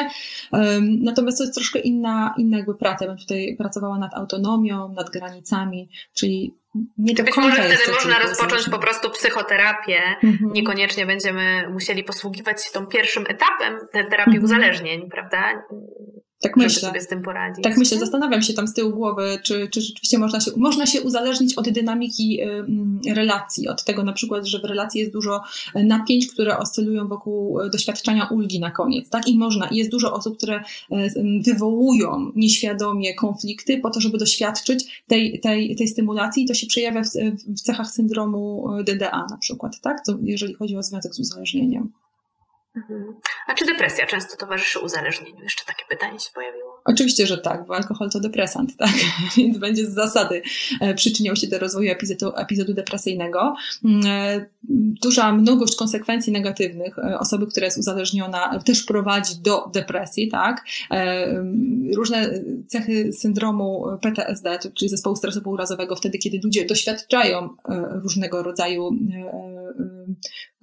Um, 0.53 1.03
natomiast 1.03 1.38
to 1.38 1.45
jest 1.45 1.55
troszkę 1.55 1.78
inna, 1.78 2.34
inna 2.38 2.57
jakby 2.57 2.74
praca. 2.74 3.05
Ja 3.05 3.11
bym 3.11 3.18
tutaj 3.18 3.57
pracowała 3.59 3.99
nad 3.99 4.14
autonomią, 4.14 4.92
nad 4.92 5.11
granicami, 5.11 5.88
czyli 6.14 6.55
nie 6.99 7.14
do 7.14 7.24
Być 7.24 7.36
może 7.36 7.62
wtedy 7.62 7.92
można 7.92 8.18
rozpocząć 8.18 8.68
po 8.68 8.78
prostu 8.78 9.11
psychoterapię. 9.11 10.01
Mhm. 10.22 10.53
Niekoniecznie 10.53 11.07
będziemy 11.07 11.68
musieli 11.72 12.05
posługiwać 12.05 12.64
się 12.64 12.72
tą 12.72 12.86
pierwszym 12.86 13.22
etapem 13.22 13.78
terapii 13.92 14.36
mhm. 14.36 14.45
uzależnień, 14.45 15.11
prawda? 15.11 15.62
Tak 16.49 16.57
myślę. 16.57 16.88
sobie 16.88 17.01
z 17.01 17.09
tym 17.09 17.22
poradzić. 17.22 17.64
Tak 17.64 17.76
myślę, 17.76 17.99
zastanawiam 17.99 18.42
się 18.42 18.55
tam 18.55 18.68
z 18.68 18.74
tyłu 18.74 18.90
głowy, 18.90 19.38
czy, 19.42 19.68
czy 19.68 19.80
rzeczywiście 19.80 20.18
można 20.18 20.40
się, 20.40 20.51
można 20.57 20.86
się 20.86 21.03
uzależnić 21.03 21.55
od 21.55 21.68
dynamiki 21.68 22.40
relacji, 23.14 23.68
od 23.68 23.84
tego 23.84 24.03
na 24.03 24.12
przykład, 24.12 24.47
że 24.47 24.59
w 24.59 24.64
relacji 24.64 25.01
jest 25.01 25.12
dużo 25.12 25.40
napięć, 25.74 26.26
które 26.26 26.59
oscylują 26.59 27.09
wokół 27.09 27.61
e, 27.61 27.70
doświadczenia 27.70 28.28
ulgi 28.30 28.61
na 28.61 28.70
koniec, 28.70 29.09
tak? 29.09 29.28
I 29.28 29.38
można, 29.38 29.68
jest 29.72 29.90
dużo 29.90 30.12
osób, 30.12 30.36
które 30.36 30.64
e, 30.90 31.09
wywołują 31.40 32.32
nieświadomie 32.36 33.14
konflikty 33.14 33.78
po 33.78 33.90
to, 33.90 34.01
żeby 34.01 34.18
doświadczyć 34.18 35.03
tej, 35.07 35.40
tej, 35.40 35.76
tej 35.76 35.88
stymulacji 35.88 36.45
i 36.45 36.47
to 36.47 36.55
się 36.55 36.66
przejawia 36.66 37.03
w, 37.03 37.09
w 37.57 37.61
cechach 37.61 37.90
syndromu 37.90 38.72
e, 38.78 38.84
DDA 38.84 39.26
na 39.30 39.38
przykład, 39.38 39.80
tak? 39.80 40.01
Co, 40.01 40.18
jeżeli 40.22 40.55
chodzi 40.55 40.76
o 40.76 40.82
związek 40.82 41.14
z 41.14 41.20
uzależnieniem. 41.20 41.92
Mhm. 42.77 43.14
A 43.47 43.55
czy 43.55 43.66
depresja 43.66 44.07
często 44.07 44.37
towarzyszy 44.37 44.79
uzależnieniu? 44.81 45.43
Jeszcze 45.43 45.64
takie 45.64 45.85
pytanie 45.89 46.20
się 46.20 46.31
pojawiło. 46.35 46.81
Oczywiście, 46.85 47.27
że 47.27 47.39
tak, 47.39 47.66
bo 47.66 47.77
alkohol 47.77 48.11
to 48.11 48.20
depresant, 48.20 48.77
tak? 48.79 48.93
Więc 49.37 49.59
będzie 49.59 49.87
z 49.87 49.95
zasady 49.95 50.43
e, 50.81 50.95
przyczyniał 50.95 51.37
się 51.37 51.47
do 51.47 51.59
rozwoju 51.59 51.91
epizodu, 51.91 52.37
epizodu 52.37 52.75
depresyjnego. 52.75 53.55
Mm, 53.85 54.07
e, 54.07 54.47
duża 55.03 55.33
mnogość 55.33 55.77
konsekwencji 55.77 56.33
negatywnych 56.33 56.99
e, 56.99 57.18
osoby, 57.18 57.47
która 57.47 57.66
jest 57.66 57.79
uzależniona, 57.79 58.59
też 58.59 58.83
prowadzi 58.83 59.35
do 59.43 59.70
depresji, 59.72 60.29
tak? 60.29 60.64
Różne 61.97 62.31
cechy 62.66 63.12
syndromu 63.12 63.87
PTSD, 64.03 64.59
czyli 64.75 64.89
zespołu 64.89 65.16
stresowo-urazowego, 65.16 65.97
wtedy, 65.97 66.18
kiedy 66.18 66.41
ludzie 66.45 66.64
doświadczają 66.64 67.49
różnego 68.03 68.43
rodzaju 68.43 68.91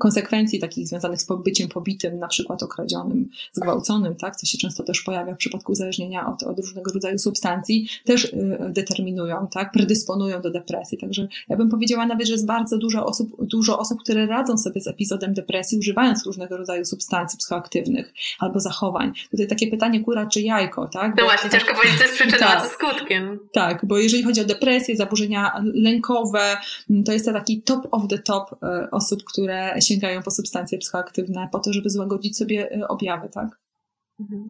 konsekwencji 0.01 0.59
takich 0.59 0.87
związanych 0.87 1.21
z 1.21 1.27
byciem 1.43 1.69
pobitym, 1.69 2.19
na 2.19 2.27
przykład 2.27 2.63
okradzionym, 2.63 3.29
zgwałconym, 3.51 4.15
tak, 4.15 4.35
co 4.35 4.45
się 4.45 4.57
często 4.57 4.83
też 4.83 5.01
pojawia 5.01 5.35
w 5.35 5.37
przypadku 5.37 5.71
uzależnienia 5.71 6.27
od, 6.27 6.43
od 6.43 6.59
różnego 6.59 6.91
rodzaju 6.91 7.17
substancji, 7.17 7.87
też 8.05 8.23
y, 8.23 8.57
determinują, 8.69 9.47
tak, 9.51 9.71
predysponują 9.71 10.41
do 10.41 10.51
depresji. 10.51 10.97
Także 10.97 11.27
ja 11.49 11.57
bym 11.57 11.69
powiedziała 11.69 12.05
nawet, 12.05 12.27
że 12.27 12.33
jest 12.33 12.45
bardzo 12.45 12.77
dużo 12.77 13.05
osób, 13.05 13.45
dużo 13.45 13.79
osób, 13.79 13.99
które 14.03 14.25
radzą 14.25 14.57
sobie 14.57 14.81
z 14.81 14.87
epizodem 14.87 15.33
depresji, 15.33 15.79
używając 15.79 16.25
różnego 16.25 16.57
rodzaju 16.57 16.85
substancji 16.85 17.39
psychoaktywnych 17.39 18.13
albo 18.39 18.59
zachowań. 18.59 19.13
Tutaj 19.31 19.47
takie 19.47 19.67
pytanie, 19.67 20.03
kura 20.03 20.25
czy 20.25 20.41
jajko, 20.41 20.87
tak? 20.87 21.17
No 21.17 21.23
właśnie, 21.23 21.49
ciężko 21.49 21.73
powiedzieć, 21.73 21.97
co 21.97 22.03
jest 22.03 22.15
przyczyną, 22.15 22.37
tak, 22.37 22.61
co 22.61 22.69
skutkiem. 22.69 23.39
Tak, 23.53 23.85
bo 23.85 23.97
jeżeli 23.97 24.23
chodzi 24.23 24.41
o 24.41 24.45
depresję, 24.45 24.95
zaburzenia 24.95 25.63
lękowe, 25.73 26.57
to 27.05 27.11
jest 27.11 27.25
to 27.25 27.33
taki 27.33 27.61
top 27.61 27.87
of 27.91 28.07
the 28.09 28.19
top 28.19 28.51
y, 28.53 28.89
osób, 28.91 29.23
które 29.23 29.81
sięgają 29.93 30.23
po 30.23 30.31
substancje 30.31 30.77
psychoaktywne 30.77 31.49
po 31.51 31.59
to, 31.59 31.73
żeby 31.73 31.89
złagodzić 31.89 32.37
sobie 32.37 32.69
y, 32.77 32.87
objawy, 32.87 33.29
tak? 33.33 33.47
Mhm. 34.19 34.49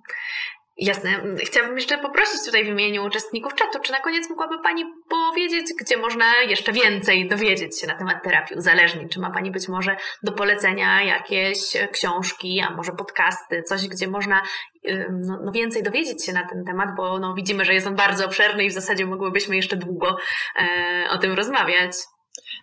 Jasne. 0.77 1.09
Chciałabym 1.37 1.77
jeszcze 1.77 1.97
poprosić 1.97 2.45
tutaj 2.45 2.65
w 2.65 2.67
imieniu 2.67 3.05
uczestników 3.05 3.55
czatu, 3.55 3.79
czy 3.83 3.91
na 3.91 3.99
koniec 3.99 4.29
mogłaby 4.29 4.55
Pani 4.63 4.85
powiedzieć, 5.09 5.65
gdzie 5.79 5.97
można 5.97 6.41
jeszcze 6.41 6.71
więcej 6.71 7.27
dowiedzieć 7.27 7.79
się 7.79 7.87
na 7.87 7.97
temat 7.97 8.23
terapii 8.23 8.57
uzależnień? 8.57 9.09
Czy 9.09 9.19
ma 9.19 9.31
Pani 9.31 9.51
być 9.51 9.67
może 9.67 9.95
do 10.23 10.31
polecenia 10.31 11.03
jakieś 11.03 11.57
książki, 11.91 12.61
a 12.61 12.75
może 12.75 12.91
podcasty, 12.91 13.63
coś, 13.63 13.87
gdzie 13.87 14.07
można 14.07 14.41
no, 15.09 15.39
no 15.45 15.51
więcej 15.51 15.83
dowiedzieć 15.83 16.25
się 16.25 16.33
na 16.33 16.47
ten 16.47 16.63
temat, 16.65 16.89
bo 16.97 17.19
no, 17.19 17.33
widzimy, 17.33 17.65
że 17.65 17.73
jest 17.73 17.87
on 17.87 17.95
bardzo 17.95 18.25
obszerny 18.25 18.63
i 18.63 18.69
w 18.69 18.73
zasadzie 18.73 19.05
mogłybyśmy 19.05 19.55
jeszcze 19.55 19.77
długo 19.77 20.17
e, 20.55 21.09
o 21.09 21.17
tym 21.17 21.33
rozmawiać. 21.33 21.91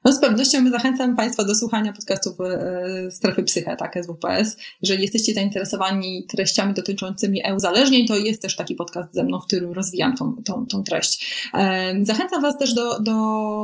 No 0.05 0.13
z 0.13 0.21
pewnością 0.21 0.71
zachęcam 0.71 1.17
Państwa 1.17 1.45
do 1.45 1.55
słuchania 1.55 1.93
podcastów 1.93 2.41
e, 2.41 3.11
Strefy 3.11 3.43
Psyche, 3.43 3.77
tak, 3.77 3.99
SWPS. 4.05 4.57
Jeżeli 4.83 5.03
jesteście 5.03 5.35
zainteresowani 5.35 6.27
treściami 6.29 6.75
dotyczącymi 6.75 7.41
e-uzależnień, 7.45 8.07
to 8.07 8.17
jest 8.17 8.43
też 8.43 8.57
taki 8.57 8.75
podcast 8.75 9.15
ze 9.15 9.25
mną, 9.25 9.41
w 9.41 9.47
którym 9.47 9.73
rozwijam 9.73 10.17
tą, 10.17 10.37
tą, 10.45 10.67
tą 10.67 10.83
treść. 10.83 11.49
E, 11.55 11.95
zachęcam 12.05 12.43
Was 12.43 12.59
też 12.59 12.75
do, 12.75 13.01
do 13.01 13.15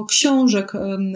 książek 0.09 0.73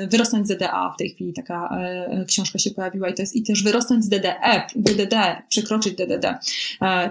Wyrosnąć 0.09 0.47
z 0.47 0.51
DDA. 0.51 0.93
W 0.95 0.99
tej 0.99 1.11
chwili 1.11 1.33
taka 1.33 1.79
e, 1.81 2.25
książka 2.25 2.59
się 2.59 2.71
pojawiła 2.71 3.09
i 3.09 3.15
to 3.15 3.23
jest 3.23 3.37
i 3.37 3.43
też 3.43 3.63
Wyrosnąć 3.63 4.05
z 4.05 4.09
DDE, 4.09 4.63
DDD, 4.77 5.43
przekroczyć 5.49 5.95
DDD. 5.95 6.39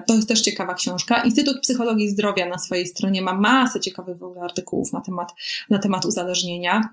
To 0.08 0.16
jest 0.16 0.28
też 0.28 0.42
ciekawa 0.42 0.74
książka. 0.74 1.22
Instytut 1.24 1.60
Psychologii 1.62 2.10
Zdrowia 2.10 2.50
na 2.50 2.58
swojej 2.58 2.88
stronie 2.88 3.22
ma 3.22 3.34
masę 3.34 3.80
ciekawych 3.80 4.18
artykułów 4.42 4.94
na 4.94 5.02
temat, 5.02 5.34
na 5.70 5.80
temat 5.80 6.06
uzależnienia. 6.06 6.90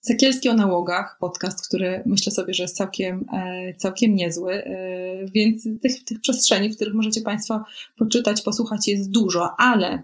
Sekielski 0.00 0.48
o 0.48 0.54
nałogach, 0.54 1.16
podcast, 1.20 1.68
który 1.68 2.02
myślę 2.06 2.32
sobie, 2.32 2.54
że 2.54 2.62
jest 2.62 2.76
całkiem, 2.76 3.24
e, 3.32 3.74
całkiem 3.74 4.14
niezły, 4.14 4.64
e, 4.64 5.26
więc 5.34 5.68
tych, 5.82 6.04
tych 6.04 6.20
przestrzeni, 6.20 6.70
w 6.70 6.76
których 6.76 6.94
możecie 6.94 7.20
Państwo 7.20 7.64
poczytać, 7.96 8.42
posłuchać 8.42 8.88
jest 8.88 9.10
dużo, 9.10 9.50
ale 9.58 10.02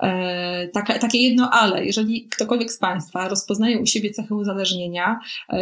e, 0.00 0.68
taka, 0.68 0.98
takie 0.98 1.18
jedno 1.18 1.50
ale, 1.50 1.84
jeżeli 1.86 2.28
ktokolwiek 2.28 2.72
z 2.72 2.78
Państwa 2.78 3.28
rozpoznaje 3.28 3.78
u 3.78 3.86
siebie 3.86 4.10
cechy 4.10 4.34
uzależnienia, 4.34 5.20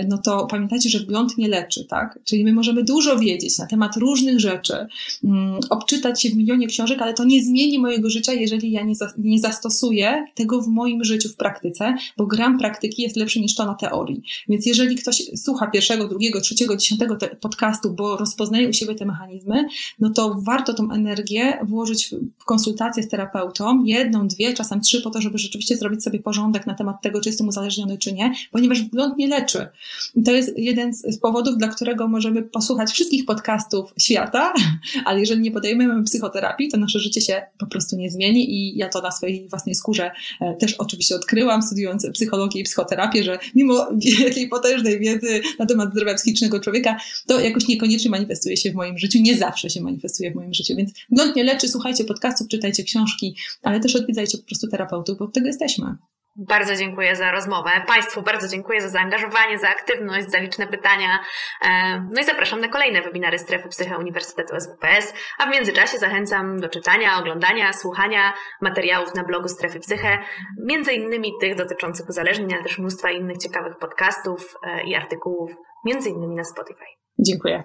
no 0.08 0.18
to 0.18 0.46
pamiętajcie, 0.46 0.90
że 0.90 0.98
wgląd 0.98 1.38
nie 1.38 1.48
leczy, 1.48 1.84
tak? 1.84 2.18
Czyli 2.24 2.44
my 2.44 2.52
możemy 2.52 2.84
dużo 2.84 3.18
wiedzieć 3.18 3.58
na 3.58 3.66
temat 3.66 3.96
różnych 3.96 4.40
rzeczy, 4.40 4.86
mm, 5.24 5.60
obczytać 5.70 6.22
się 6.22 6.28
w 6.28 6.36
milionie 6.36 6.66
książek, 6.66 7.02
ale 7.02 7.14
to 7.14 7.24
nie 7.24 7.42
zmieni 7.42 7.78
mojego 7.78 8.10
życia, 8.10 8.32
jeżeli 8.32 8.72
ja 8.72 8.82
nie, 8.82 8.94
za, 8.94 9.12
nie 9.18 9.40
zastosuję 9.40 10.26
tego 10.34 10.62
w 10.62 10.68
moim 10.68 11.04
życiu 11.04 11.28
w 11.28 11.36
praktyce, 11.36 11.94
bo 12.16 12.26
gram 12.26 12.58
praktyki 12.58 13.02
jest 13.02 13.16
lepszy 13.16 13.40
niż 13.40 13.54
to 13.54 13.71
teorii. 13.74 14.22
Więc 14.48 14.66
jeżeli 14.66 14.96
ktoś 14.96 15.22
słucha 15.36 15.66
pierwszego, 15.66 16.08
drugiego, 16.08 16.40
trzeciego, 16.40 16.76
dziesiątego 16.76 17.16
podcastu, 17.40 17.92
bo 17.92 18.16
rozpoznaje 18.16 18.68
u 18.68 18.72
siebie 18.72 18.94
te 18.94 19.04
mechanizmy, 19.04 19.64
no 19.98 20.10
to 20.10 20.36
warto 20.42 20.74
tą 20.74 20.92
energię 20.92 21.58
włożyć 21.62 22.14
w 22.38 22.44
konsultację 22.44 23.02
z 23.02 23.08
terapeutą, 23.08 23.84
jedną, 23.84 24.28
dwie, 24.28 24.54
czasem 24.54 24.80
trzy, 24.80 25.02
po 25.02 25.10
to, 25.10 25.20
żeby 25.20 25.38
rzeczywiście 25.38 25.76
zrobić 25.76 26.02
sobie 26.02 26.20
porządek 26.20 26.66
na 26.66 26.74
temat 26.74 27.02
tego, 27.02 27.20
czy 27.20 27.28
jestem 27.28 27.48
uzależniony, 27.48 27.98
czy 27.98 28.12
nie, 28.12 28.32
ponieważ 28.50 28.82
wgląd 28.82 29.16
nie 29.16 29.28
leczy. 29.28 29.66
I 30.14 30.22
to 30.22 30.32
jest 30.32 30.58
jeden 30.58 30.94
z 30.94 31.18
powodów, 31.18 31.58
dla 31.58 31.68
którego 31.68 32.08
możemy 32.08 32.42
posłuchać 32.42 32.90
wszystkich 32.90 33.24
podcastów 33.24 33.94
świata, 33.98 34.52
ale 35.06 35.20
jeżeli 35.20 35.40
nie 35.40 35.50
podejmiemy 35.50 36.04
psychoterapii, 36.04 36.68
to 36.68 36.76
nasze 36.76 37.00
życie 37.00 37.20
się 37.20 37.42
po 37.58 37.66
prostu 37.66 37.96
nie 37.96 38.10
zmieni 38.10 38.54
i 38.54 38.78
ja 38.78 38.88
to 38.88 39.00
na 39.00 39.10
swojej 39.10 39.48
własnej 39.48 39.74
skórze 39.74 40.10
e, 40.40 40.54
też 40.54 40.74
oczywiście 40.74 41.16
odkryłam, 41.16 41.62
studiując 41.62 42.06
psychologię 42.12 42.60
i 42.60 42.64
psychoterapię, 42.64 43.24
że 43.24 43.38
mimo 43.62 43.88
wielkiej, 43.96 44.48
potężnej 44.48 44.98
wiedzy 44.98 45.40
na 45.58 45.66
temat 45.66 45.90
zdrowia 45.90 46.14
psychicznego 46.14 46.60
człowieka, 46.60 46.96
to 47.26 47.40
jakoś 47.40 47.68
niekoniecznie 47.68 48.10
manifestuje 48.10 48.56
się 48.56 48.70
w 48.70 48.74
moim 48.74 48.98
życiu, 48.98 49.18
nie 49.22 49.36
zawsze 49.36 49.70
się 49.70 49.80
manifestuje 49.80 50.30
w 50.30 50.34
moim 50.34 50.54
życiu, 50.54 50.76
więc 50.76 50.90
wgląd 51.10 51.36
nie 51.36 51.44
leczy, 51.44 51.68
słuchajcie 51.68 52.04
podcastów, 52.04 52.48
czytajcie 52.48 52.84
książki, 52.84 53.36
ale 53.62 53.80
też 53.80 53.96
odwiedzajcie 53.96 54.38
po 54.38 54.44
prostu 54.44 54.68
terapeutów, 54.68 55.18
bo 55.18 55.26
tego 55.26 55.46
jesteśmy. 55.46 55.96
Bardzo 56.36 56.76
dziękuję 56.76 57.16
za 57.16 57.30
rozmowę. 57.30 57.70
Państwu 57.86 58.22
bardzo 58.22 58.48
dziękuję 58.48 58.80
za 58.80 58.88
zaangażowanie, 58.88 59.58
za 59.58 59.68
aktywność, 59.68 60.30
za 60.30 60.38
liczne 60.38 60.66
pytania. 60.66 61.18
E, 61.62 62.00
no 62.12 62.20
i 62.20 62.24
zapraszam 62.24 62.60
na 62.60 62.68
kolejne 62.68 63.02
webinary 63.02 63.38
Strefy 63.38 63.68
Psyche 63.68 63.98
Uniwersytetu 63.98 64.60
SWPS, 64.60 65.14
a 65.38 65.46
w 65.46 65.50
międzyczasie 65.50 65.98
zachęcam 65.98 66.60
do 66.60 66.68
czytania, 66.68 67.18
oglądania, 67.18 67.72
słuchania 67.72 68.32
materiałów 68.60 69.14
na 69.14 69.24
blogu 69.24 69.48
Strefy 69.48 69.80
Psyche, 69.80 70.18
między 70.64 70.92
innymi 70.92 71.32
tych 71.40 71.54
dotyczących 71.54 72.08
uzależnień, 72.08 72.54
ale 72.54 72.62
też 72.62 72.78
mnóstwa 72.78 73.10
innych 73.10 73.38
ciekawych 73.38 73.78
podcastów 73.78 74.54
e, 74.62 74.82
i 74.82 74.94
artykułów, 74.94 75.50
między 75.84 76.08
innymi 76.08 76.34
na 76.34 76.44
Spotify. 76.44 76.84
Dziękuję. 77.18 77.64